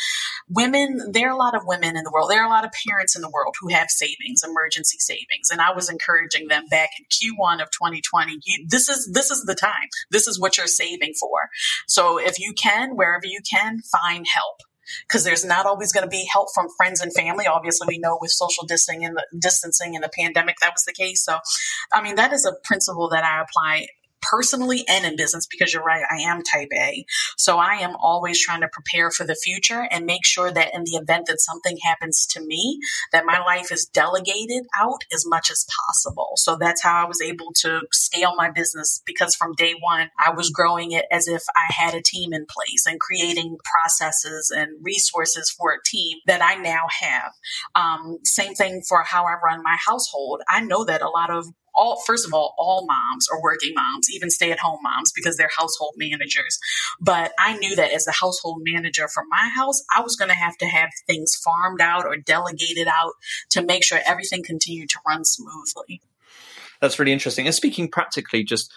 Women, 0.48 1.10
there 1.12 1.28
are 1.28 1.34
a 1.34 1.36
lot 1.36 1.54
of 1.54 1.62
women 1.66 1.96
in 1.96 2.04
the 2.04 2.10
world. 2.12 2.30
There 2.30 2.42
are 2.42 2.46
a 2.46 2.50
lot 2.50 2.64
of 2.64 2.72
parents 2.88 3.16
in 3.16 3.22
the 3.22 3.30
world 3.30 3.54
who 3.60 3.68
have 3.68 3.90
savings, 3.90 4.42
emergency 4.44 4.98
savings. 4.98 5.50
And 5.50 5.60
I 5.60 5.72
was 5.72 5.90
encouraging 5.90 6.48
them 6.48 6.66
back 6.70 6.90
in 6.98 7.04
Q1 7.06 7.62
of 7.62 7.70
2020. 7.70 8.38
You, 8.44 8.66
this 8.68 8.88
is, 8.88 9.10
this 9.12 9.30
is 9.30 9.44
the 9.44 9.54
time. 9.54 9.88
This 10.10 10.26
is 10.26 10.40
what 10.40 10.56
you're 10.56 10.66
saving 10.66 11.14
for. 11.18 11.48
So 11.86 12.18
if 12.18 12.38
you 12.38 12.52
can, 12.52 12.96
wherever 12.96 13.26
you 13.26 13.40
can, 13.48 13.80
find 13.82 14.26
help 14.32 14.58
because 15.06 15.24
there's 15.24 15.44
not 15.44 15.66
always 15.66 15.92
going 15.92 16.04
to 16.04 16.10
be 16.10 16.28
help 16.32 16.48
from 16.54 16.68
friends 16.76 17.00
and 17.00 17.12
family. 17.12 17.46
Obviously, 17.46 17.86
we 17.88 17.98
know 17.98 18.18
with 18.20 18.30
social 18.30 18.64
distancing 18.64 19.04
and 19.04 19.16
the 19.16 19.26
distancing 19.38 19.94
and 19.94 20.02
the 20.02 20.10
pandemic 20.16 20.56
that 20.60 20.72
was 20.72 20.84
the 20.84 20.92
case. 20.92 21.24
So, 21.24 21.38
I 21.92 22.02
mean, 22.02 22.16
that 22.16 22.32
is 22.32 22.44
a 22.44 22.52
principle 22.64 23.08
that 23.10 23.24
I 23.24 23.42
apply 23.42 23.88
personally 24.20 24.84
and 24.88 25.04
in 25.04 25.16
business 25.16 25.46
because 25.46 25.72
you're 25.72 25.82
right, 25.82 26.04
I 26.10 26.22
am 26.22 26.42
type 26.42 26.68
A. 26.74 27.04
So 27.36 27.58
I 27.58 27.74
am 27.74 27.96
always 28.00 28.40
trying 28.40 28.60
to 28.60 28.68
prepare 28.68 29.10
for 29.10 29.24
the 29.24 29.34
future 29.34 29.86
and 29.90 30.06
make 30.06 30.24
sure 30.24 30.50
that 30.50 30.74
in 30.74 30.84
the 30.84 30.96
event 30.96 31.26
that 31.26 31.40
something 31.40 31.76
happens 31.84 32.26
to 32.30 32.40
me, 32.44 32.78
that 33.12 33.26
my 33.26 33.38
life 33.40 33.70
is 33.72 33.86
delegated 33.86 34.64
out 34.78 35.00
as 35.12 35.24
much 35.26 35.50
as 35.50 35.66
possible. 35.86 36.32
So 36.36 36.56
that's 36.56 36.82
how 36.82 37.04
I 37.04 37.08
was 37.08 37.20
able 37.20 37.52
to 37.60 37.80
scale 37.92 38.34
my 38.36 38.50
business 38.50 39.02
because 39.06 39.34
from 39.34 39.54
day 39.54 39.74
one, 39.80 40.10
I 40.18 40.30
was 40.30 40.50
growing 40.50 40.92
it 40.92 41.06
as 41.10 41.28
if 41.28 41.42
I 41.56 41.72
had 41.72 41.94
a 41.94 42.02
team 42.02 42.32
in 42.32 42.46
place 42.46 42.86
and 42.86 43.00
creating 43.00 43.56
processes 43.64 44.52
and 44.54 44.68
resources 44.82 45.50
for 45.50 45.72
a 45.72 45.82
team 45.84 46.18
that 46.26 46.42
I 46.42 46.56
now 46.56 46.86
have. 47.00 47.32
Um, 47.74 48.18
same 48.24 48.54
thing 48.54 48.82
for 48.88 49.02
how 49.02 49.24
I 49.24 49.36
run 49.44 49.62
my 49.62 49.76
household. 49.86 50.42
I 50.48 50.60
know 50.60 50.84
that 50.84 51.02
a 51.02 51.08
lot 51.08 51.30
of 51.30 51.46
all 51.78 52.02
first 52.06 52.26
of 52.26 52.34
all 52.34 52.54
all 52.58 52.86
moms 52.86 53.26
are 53.32 53.40
working 53.42 53.72
moms 53.74 54.08
even 54.12 54.30
stay 54.30 54.50
at 54.50 54.58
home 54.58 54.80
moms 54.82 55.12
because 55.12 55.36
they're 55.36 55.50
household 55.56 55.94
managers. 55.96 56.58
But 57.00 57.32
i 57.38 57.56
knew 57.56 57.76
that 57.76 57.92
as 57.92 58.06
a 58.06 58.12
household 58.12 58.62
manager 58.64 59.08
for 59.08 59.22
my 59.30 59.48
house 59.54 59.82
i 59.96 60.00
was 60.00 60.16
going 60.16 60.28
to 60.28 60.34
have 60.34 60.56
to 60.58 60.66
have 60.66 60.90
things 61.06 61.34
farmed 61.36 61.80
out 61.80 62.04
or 62.04 62.16
delegated 62.16 62.88
out 62.88 63.12
to 63.50 63.62
make 63.62 63.84
sure 63.84 64.00
everything 64.04 64.42
continued 64.42 64.90
to 64.90 64.98
run 65.06 65.24
smoothly. 65.24 66.00
That's 66.80 66.98
really 66.98 67.12
interesting. 67.12 67.46
And 67.46 67.54
speaking 67.54 67.88
practically 67.90 68.44
just 68.44 68.72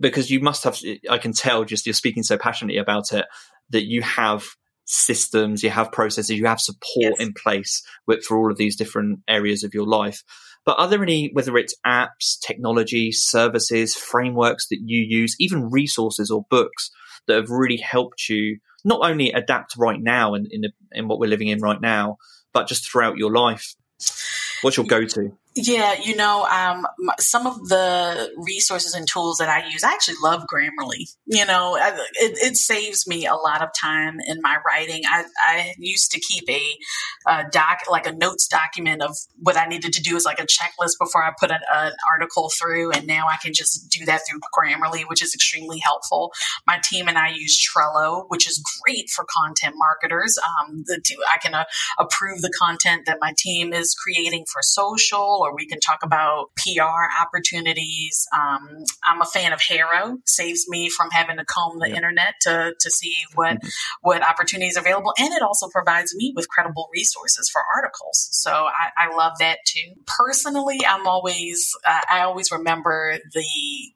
because 0.00 0.30
you 0.30 0.40
must 0.40 0.64
have 0.64 0.78
i 1.10 1.18
can 1.18 1.32
tell 1.32 1.64
just 1.64 1.86
you're 1.86 1.92
speaking 1.92 2.22
so 2.22 2.38
passionately 2.38 2.78
about 2.78 3.12
it 3.12 3.26
that 3.70 3.84
you 3.84 4.02
have 4.02 4.46
systems 4.86 5.62
you 5.62 5.70
have 5.70 5.92
processes 5.92 6.36
you 6.36 6.46
have 6.46 6.60
support 6.60 7.14
yes. 7.18 7.20
in 7.20 7.32
place 7.32 7.82
with, 8.06 8.22
for 8.24 8.36
all 8.36 8.50
of 8.50 8.58
these 8.58 8.76
different 8.76 9.20
areas 9.28 9.64
of 9.64 9.74
your 9.74 9.86
life 9.86 10.22
but 10.64 10.78
are 10.78 10.88
there 10.88 11.02
any, 11.02 11.30
whether 11.32 11.56
it's 11.56 11.74
apps, 11.86 12.38
technology, 12.40 13.12
services, 13.12 13.94
frameworks 13.94 14.68
that 14.68 14.80
you 14.84 15.00
use, 15.00 15.36
even 15.38 15.70
resources 15.70 16.30
or 16.30 16.46
books 16.50 16.90
that 17.26 17.36
have 17.36 17.50
really 17.50 17.76
helped 17.76 18.28
you 18.28 18.58
not 18.84 19.00
only 19.02 19.30
adapt 19.32 19.76
right 19.76 20.00
now 20.00 20.34
in, 20.34 20.46
in, 20.50 20.62
the, 20.62 20.70
in 20.92 21.08
what 21.08 21.18
we're 21.18 21.28
living 21.28 21.48
in 21.48 21.60
right 21.60 21.80
now, 21.80 22.18
but 22.52 22.68
just 22.68 22.90
throughout 22.90 23.16
your 23.16 23.32
life? 23.32 23.74
What's 24.62 24.76
your 24.76 24.86
go 24.86 25.04
to? 25.04 25.36
Yeah, 25.56 25.94
you 26.02 26.16
know, 26.16 26.44
um, 26.46 26.84
some 27.20 27.46
of 27.46 27.68
the 27.68 28.32
resources 28.36 28.92
and 28.94 29.06
tools 29.06 29.38
that 29.38 29.48
I 29.48 29.64
use, 29.68 29.84
I 29.84 29.92
actually 29.92 30.16
love 30.20 30.46
Grammarly. 30.52 31.14
You 31.26 31.46
know, 31.46 31.76
it, 31.76 32.02
it 32.42 32.56
saves 32.56 33.06
me 33.06 33.26
a 33.26 33.36
lot 33.36 33.62
of 33.62 33.68
time 33.80 34.18
in 34.26 34.40
my 34.42 34.58
writing. 34.66 35.02
I, 35.06 35.24
I 35.40 35.74
used 35.78 36.10
to 36.10 36.18
keep 36.18 36.50
a, 36.50 36.60
a, 37.28 37.44
doc, 37.52 37.82
like 37.88 38.08
a 38.08 38.12
notes 38.12 38.48
document 38.48 39.00
of 39.00 39.16
what 39.36 39.56
I 39.56 39.66
needed 39.66 39.92
to 39.92 40.02
do 40.02 40.16
as 40.16 40.24
like 40.24 40.40
a 40.40 40.46
checklist 40.46 40.94
before 40.98 41.22
I 41.22 41.30
put 41.38 41.52
an, 41.52 41.60
an, 41.72 41.92
article 42.12 42.50
through. 42.60 42.90
And 42.90 43.06
now 43.06 43.28
I 43.28 43.36
can 43.36 43.52
just 43.54 43.88
do 43.90 44.04
that 44.06 44.22
through 44.28 44.40
Grammarly, 44.58 45.04
which 45.08 45.22
is 45.22 45.34
extremely 45.36 45.78
helpful. 45.78 46.32
My 46.66 46.80
team 46.82 47.06
and 47.06 47.16
I 47.16 47.28
use 47.28 47.64
Trello, 47.64 48.24
which 48.26 48.48
is 48.48 48.60
great 48.82 49.08
for 49.08 49.24
content 49.30 49.76
marketers. 49.78 50.36
Um, 50.38 50.82
the, 50.86 51.00
I 51.32 51.38
can 51.38 51.54
uh, 51.54 51.64
approve 51.96 52.42
the 52.42 52.52
content 52.58 53.06
that 53.06 53.18
my 53.20 53.32
team 53.38 53.72
is 53.72 53.94
creating 53.94 54.46
for 54.52 54.60
social 54.62 55.43
or 55.44 55.54
we 55.54 55.66
can 55.66 55.80
talk 55.80 56.00
about 56.02 56.50
PR 56.56 57.08
opportunities. 57.20 58.26
Um, 58.34 58.84
I'm 59.04 59.20
a 59.20 59.26
fan 59.26 59.52
of 59.52 59.60
HARO, 59.60 60.18
saves 60.26 60.68
me 60.68 60.88
from 60.88 61.10
having 61.10 61.36
to 61.36 61.44
comb 61.44 61.78
the 61.78 61.90
yeah. 61.90 61.96
internet 61.96 62.34
to, 62.42 62.74
to 62.78 62.90
see 62.90 63.14
what, 63.34 63.56
mm-hmm. 63.56 63.68
what 64.02 64.22
opportunities 64.22 64.76
are 64.76 64.80
available. 64.80 65.12
And 65.18 65.32
it 65.32 65.42
also 65.42 65.68
provides 65.68 66.14
me 66.14 66.32
with 66.34 66.48
credible 66.48 66.88
resources 66.92 67.50
for 67.50 67.62
articles. 67.76 68.28
So 68.32 68.50
I, 68.52 69.06
I 69.06 69.16
love 69.16 69.32
that 69.38 69.58
too. 69.66 69.94
Personally, 70.06 70.80
I'm 70.86 71.06
always, 71.06 71.70
uh, 71.86 72.00
I 72.10 72.20
always 72.20 72.50
remember 72.50 73.18
the 73.32 73.44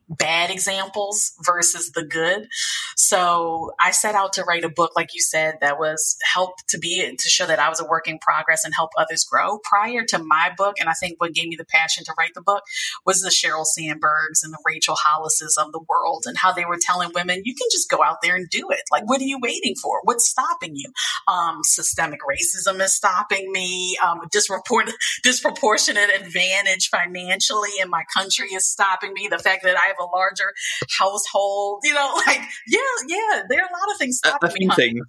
bad 0.09 0.51
examples 0.51 1.33
versus 1.45 1.91
the 1.93 2.05
good. 2.05 2.49
So 2.97 3.73
I 3.81 3.91
set 3.91 4.15
out 4.15 4.35
to 4.35 4.45
write 4.45 4.65
a 4.65 4.69
book, 4.69 4.93
like 4.97 5.15
you 5.15 5.21
said, 5.21 5.57
that 5.61 5.79
was 5.79 6.17
help 6.35 6.55
to 6.69 6.79
be, 6.79 7.15
to 7.17 7.29
show 7.29 7.47
that 7.47 7.59
I 7.59 7.69
was 7.69 7.81
a 7.81 7.87
work 7.87 8.09
in 8.09 8.19
progress 8.19 8.65
and 8.65 8.75
help 8.75 8.91
others 8.97 9.25
grow 9.25 9.59
prior 9.65 10.05
to 10.09 10.19
my 10.19 10.53
book. 10.57 10.77
And 10.81 10.89
I 10.89 10.93
think 10.93 11.21
what 11.21 11.35
gave 11.39 11.49
me 11.49 11.57
the 11.57 11.65
passion 11.65 12.05
to 12.05 12.15
write 12.19 12.35
the 12.35 12.43
book 12.43 12.63
was 13.05 13.21
the 13.21 13.31
Sheryl 13.31 13.65
Sandbergs 13.65 14.43
and 14.43 14.53
the 14.53 14.63
Rachel 14.67 14.97
Hollises 14.97 15.57
of 15.59 15.73
the 15.73 15.81
world 15.89 16.25
and 16.27 16.37
how 16.37 16.53
they 16.53 16.65
were 16.65 16.79
telling 16.81 17.11
women, 17.15 17.43
you 17.45 17.55
can 17.55 17.69
just 17.71 17.89
go 17.91 18.03
out 18.03 18.19
there 18.23 18.37
and 18.37 18.49
do 18.49 18.69
it. 18.71 18.83
Like, 18.91 19.09
what 19.09 19.21
are 19.21 19.25
you 19.25 19.39
waiting 19.41 19.75
for? 19.75 20.01
What's 20.05 20.29
stopping 20.29 20.73
you? 20.75 20.91
Um, 21.27 21.61
systemic 21.63 22.21
racism 22.21 22.81
is 22.83 22.95
stopping 22.95 23.51
me. 23.53 23.97
Um, 24.05 24.21
disproportionate, 24.31 24.97
disproportionate 25.23 26.11
advantage 26.15 26.89
financially 26.89 27.71
in 27.81 27.91
my 27.91 28.05
country 28.17 28.49
is 28.49 28.67
stopping 28.67 29.13
me. 29.13 29.29
The 29.31 29.39
fact 29.39 29.63
that 29.65 29.77
I 29.77 29.87
have 29.87 29.97
a 30.01 30.17
larger 30.17 30.53
household, 30.99 31.81
you 31.85 31.95
know, 31.95 32.15
like, 32.27 32.41
yeah, 32.67 32.81
yeah, 33.07 33.43
there 33.49 33.61
are 33.61 33.69
a 33.69 33.73
lot 33.73 33.93
of 33.93 33.99
things 33.99 34.19
stopping 34.19 34.51
me. 34.59 34.69
Things. 34.75 35.01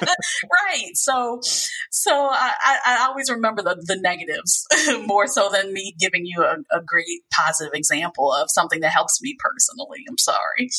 right. 0.42 0.90
So, 0.94 1.40
so 1.90 2.12
I, 2.12 2.78
I, 2.86 3.06
always 3.08 3.30
remember 3.30 3.62
the, 3.62 3.82
the 3.86 3.96
negatives 3.96 4.66
more 5.06 5.26
so 5.26 5.50
than 5.50 5.72
me 5.72 5.94
giving 5.98 6.24
you 6.24 6.42
a, 6.42 6.56
a 6.76 6.82
great 6.82 7.22
positive 7.32 7.74
example 7.74 8.32
of 8.32 8.50
something 8.50 8.80
that 8.80 8.92
helps 8.92 9.20
me 9.22 9.36
personally. 9.38 10.04
I'm 10.08 10.18
sorry 10.18 10.70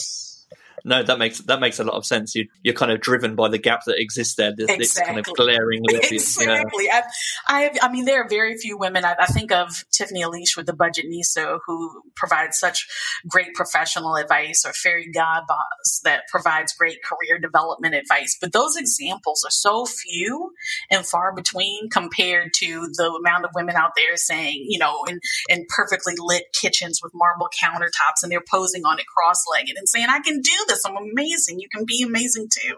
no, 0.84 1.04
that 1.04 1.20
makes 1.20 1.40
that 1.40 1.60
makes 1.60 1.80
a 1.80 1.84
lot 1.84 1.96
of 1.96 2.06
sense. 2.06 2.36
You 2.36 2.48
you're 2.64 2.74
kind 2.74 2.92
of 2.92 3.02
driven 3.02 3.36
by 3.36 3.50
the 3.50 3.58
gap 3.58 3.86
that 3.86 4.00
exists 4.00 4.36
there. 4.36 4.54
This, 4.56 4.70
exactly. 4.70 5.14
kind 5.14 5.20
of 5.20 5.36
glaring 5.36 5.84
Exactly. 6.42 6.86
Yeah. 6.86 7.02
I, 7.48 7.72
I 7.82 7.92
mean, 7.92 8.06
there 8.06 8.24
are 8.24 8.30
very 8.30 8.58
few 8.58 8.78
women. 8.78 9.06
I, 9.06 9.16
I 9.20 9.26
think 9.28 9.52
of 9.52 9.84
Tiffany 9.92 10.24
Aliche 10.24 10.58
with 10.58 10.66
the 10.66 10.74
Budgetnista, 10.74 11.60
who 11.66 12.02
provides 12.16 12.60
such 12.60 12.88
great 13.28 13.54
professional 13.54 14.16
advice, 14.16 14.66
or 14.66 14.72
Fairygodboss 14.72 16.02
that 16.04 16.24
provides 16.30 16.74
great 16.74 17.00
career 17.04 17.40
development 17.40 17.96
advice. 17.96 18.38
But 18.40 18.54
those 18.54 18.76
examples 18.76 19.44
are 19.46 19.52
so 19.52 19.86
few 19.86 20.52
and 20.90 21.06
far 21.06 21.34
between 21.34 21.90
compared 21.90 22.54
to 22.58 22.90
the 22.98 23.12
amount 23.12 23.46
of 23.46 23.52
women 23.56 23.76
out 23.76 23.92
there 23.96 24.16
saying, 24.16 24.66
you 24.68 24.80
know, 24.80 25.04
in 25.08 25.20
in 25.50 25.66
perfectly 25.70 26.14
lit 26.18 26.44
kitchens 26.54 27.00
with 27.04 27.12
marble 27.14 27.50
countertops, 27.64 28.24
and 28.24 28.32
they're 28.32 28.44
posing 28.50 28.84
on 28.86 29.00
it 29.00 29.06
cross-legged 29.06 29.76
and 29.78 29.88
saying, 29.88 30.08
"I 30.10 30.20
can 30.20 30.42
do 30.42 30.66
I'm 30.86 30.98
amazing. 30.98 31.60
You 31.60 31.68
can 31.74 31.86
be 31.86 32.04
amazing 32.04 32.50
too. 32.52 32.76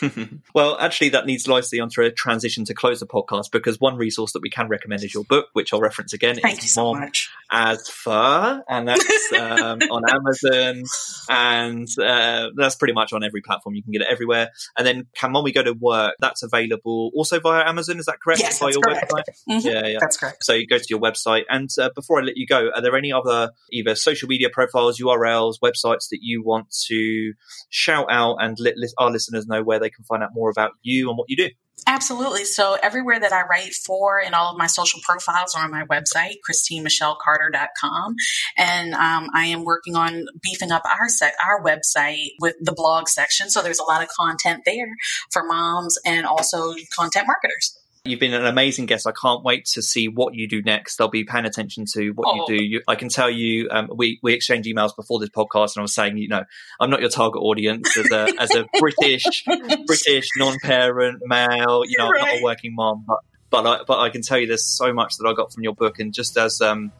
well, 0.54 0.76
actually, 0.78 1.10
that 1.10 1.26
needs 1.26 1.46
nicely 1.46 1.80
onto 1.80 2.02
a 2.02 2.10
transition 2.10 2.64
to 2.66 2.74
close 2.74 3.00
the 3.00 3.06
podcast 3.06 3.50
because 3.50 3.80
one 3.80 3.96
resource 3.96 4.32
that 4.32 4.42
we 4.42 4.50
can 4.50 4.68
recommend 4.68 5.02
is 5.04 5.14
your 5.14 5.24
book, 5.24 5.46
which 5.52 5.72
I'll 5.72 5.80
reference 5.80 6.12
again. 6.12 6.36
Thank 6.36 6.62
you 6.62 6.68
so 6.68 6.94
much. 6.94 7.30
As 7.50 7.88
Fur, 7.88 8.62
and 8.68 8.88
that's 8.88 9.32
um, 9.38 9.80
on 9.90 10.02
Amazon, 10.08 10.84
and 11.28 11.88
uh, 11.98 12.50
that's 12.56 12.74
pretty 12.76 12.94
much 12.94 13.12
on 13.12 13.24
every 13.24 13.40
platform. 13.40 13.74
You 13.74 13.82
can 13.82 13.92
get 13.92 14.02
it 14.02 14.08
everywhere. 14.10 14.50
And 14.76 14.86
then 14.86 15.06
Can 15.14 15.32
Mommy 15.32 15.52
Go 15.52 15.62
to 15.62 15.72
Work? 15.72 16.16
That's 16.20 16.42
available 16.42 17.10
also 17.14 17.40
via 17.40 17.66
Amazon. 17.66 17.98
Is 17.98 18.06
that 18.06 18.20
correct? 18.20 18.40
Yes, 18.40 18.58
that's 18.58 18.76
correct. 18.76 19.12
Mm-hmm. 19.48 19.66
Yeah, 19.66 19.86
yeah, 19.86 19.98
that's 20.00 20.16
correct. 20.16 20.44
So 20.44 20.52
you 20.52 20.66
go 20.66 20.78
to 20.78 20.86
your 20.88 21.00
website. 21.00 21.44
And 21.48 21.70
uh, 21.78 21.90
before 21.94 22.20
I 22.20 22.24
let 22.24 22.36
you 22.36 22.46
go, 22.46 22.70
are 22.74 22.82
there 22.82 22.96
any 22.96 23.12
other 23.12 23.50
either 23.72 23.94
social 23.94 24.28
media 24.28 24.48
profiles, 24.50 25.00
URLs, 25.00 25.54
websites 25.62 26.08
that 26.10 26.18
you 26.20 26.42
want 26.42 26.70
to 26.88 27.32
shout 27.70 28.06
out 28.10 28.36
and 28.40 28.58
let 28.60 28.74
our 28.98 29.10
listeners 29.10 29.46
know? 29.46 29.60
where 29.70 29.78
they 29.78 29.89
can 29.90 30.04
find 30.04 30.22
out 30.22 30.30
more 30.32 30.50
about 30.50 30.72
you 30.82 31.08
and 31.08 31.18
what 31.18 31.28
you 31.28 31.36
do. 31.36 31.48
Absolutely. 31.86 32.44
So 32.44 32.76
everywhere 32.82 33.18
that 33.18 33.32
I 33.32 33.42
write 33.46 33.72
for 33.72 34.20
and 34.20 34.34
all 34.34 34.52
of 34.52 34.58
my 34.58 34.66
social 34.66 35.00
profiles 35.02 35.54
are 35.54 35.64
on 35.64 35.70
my 35.70 35.84
website, 35.84 36.34
ChristineMichelCarter.com. 36.48 38.16
And 38.56 38.94
um, 38.94 39.30
I 39.34 39.46
am 39.46 39.64
working 39.64 39.96
on 39.96 40.26
beefing 40.42 40.72
up 40.72 40.82
our 40.84 41.08
sec- 41.08 41.34
our 41.44 41.62
website 41.62 42.32
with 42.40 42.56
the 42.60 42.72
blog 42.72 43.08
section. 43.08 43.50
So 43.50 43.62
there's 43.62 43.78
a 43.78 43.84
lot 43.84 44.02
of 44.02 44.08
content 44.08 44.62
there 44.66 44.94
for 45.30 45.42
moms 45.44 45.96
and 46.04 46.26
also 46.26 46.74
content 46.94 47.26
marketers. 47.26 47.79
You've 48.04 48.20
been 48.20 48.32
an 48.32 48.46
amazing 48.46 48.86
guest. 48.86 49.06
I 49.06 49.12
can't 49.12 49.44
wait 49.44 49.66
to 49.74 49.82
see 49.82 50.08
what 50.08 50.34
you 50.34 50.48
do 50.48 50.62
next. 50.62 51.00
I'll 51.02 51.08
be 51.08 51.24
paying 51.24 51.44
attention 51.44 51.84
to 51.92 52.10
what 52.12 52.28
oh. 52.28 52.34
you 52.34 52.58
do. 52.58 52.64
You, 52.64 52.82
I 52.88 52.94
can 52.94 53.10
tell 53.10 53.28
you, 53.28 53.68
um, 53.70 53.90
we 53.94 54.18
we 54.22 54.32
exchanged 54.32 54.66
emails 54.66 54.96
before 54.96 55.20
this 55.20 55.28
podcast, 55.28 55.76
and 55.76 55.80
I 55.80 55.82
was 55.82 55.94
saying, 55.94 56.16
you 56.16 56.28
know, 56.28 56.44
I'm 56.80 56.88
not 56.88 57.00
your 57.00 57.10
target 57.10 57.42
audience 57.42 57.94
as 57.98 58.10
a 58.10 58.32
as 58.40 58.54
a 58.54 58.64
British 58.78 59.44
British 59.86 60.28
non-parent 60.38 61.20
male. 61.26 61.82
You 61.86 61.98
know, 61.98 62.08
right. 62.08 62.22
I'm 62.22 62.28
not 62.28 62.40
a 62.40 62.42
working 62.42 62.74
mom, 62.74 63.04
but 63.06 63.18
but 63.50 63.66
I, 63.66 63.84
but 63.86 64.00
I 64.00 64.08
can 64.08 64.22
tell 64.22 64.38
you, 64.38 64.46
there's 64.46 64.64
so 64.64 64.94
much 64.94 65.16
that 65.18 65.28
I 65.28 65.34
got 65.34 65.52
from 65.52 65.62
your 65.62 65.74
book, 65.74 65.98
and 65.98 66.14
just 66.14 66.38
as 66.38 66.62
um, 66.62 66.92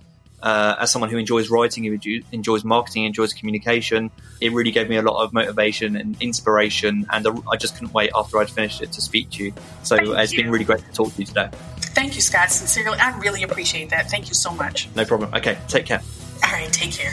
uh, 0.43 0.77
as 0.81 0.91
someone 0.91 1.11
who 1.11 1.19
enjoys 1.19 1.51
writing, 1.51 1.85
who 1.85 1.99
enjoys 2.33 2.65
marketing, 2.65 3.05
enjoys 3.05 3.33
communication, 3.33 4.11
it 4.41 4.53
really 4.53 4.71
gave 4.71 4.89
me 4.89 4.97
a 4.97 5.03
lot 5.03 5.23
of 5.23 5.33
motivation 5.33 5.97
and 5.97 6.21
inspiration. 6.21 7.07
And 7.11 7.27
I 7.51 7.57
just 7.57 7.75
couldn't 7.75 7.93
wait 7.93 8.11
after 8.15 8.39
I'd 8.39 8.51
finished 8.51 8.83
it 8.83 8.93
to 8.93 9.01
speak 9.01 9.31
to 9.31 9.45
you. 9.45 9.55
So 9.83 9.97
Thank 9.97 10.19
it's 10.19 10.33
you. 10.33 10.43
been 10.43 10.51
really 10.51 10.65
great 10.65 10.81
to 10.81 10.93
talk 10.93 11.13
to 11.13 11.21
you 11.21 11.27
today. 11.27 11.51
Thank 11.79 12.15
you, 12.15 12.21
Scott. 12.21 12.51
Sincerely, 12.51 12.99
I 12.99 13.17
really 13.19 13.43
appreciate 13.43 13.91
that. 13.91 14.11
Thank 14.11 14.29
you 14.29 14.35
so 14.35 14.53
much. 14.53 14.89
No 14.95 15.05
problem. 15.05 15.35
Okay, 15.35 15.59
take 15.69 15.87
care. 15.87 16.01
All 16.45 16.53
right, 16.53 16.73
take 16.73 16.93
care. 16.93 17.13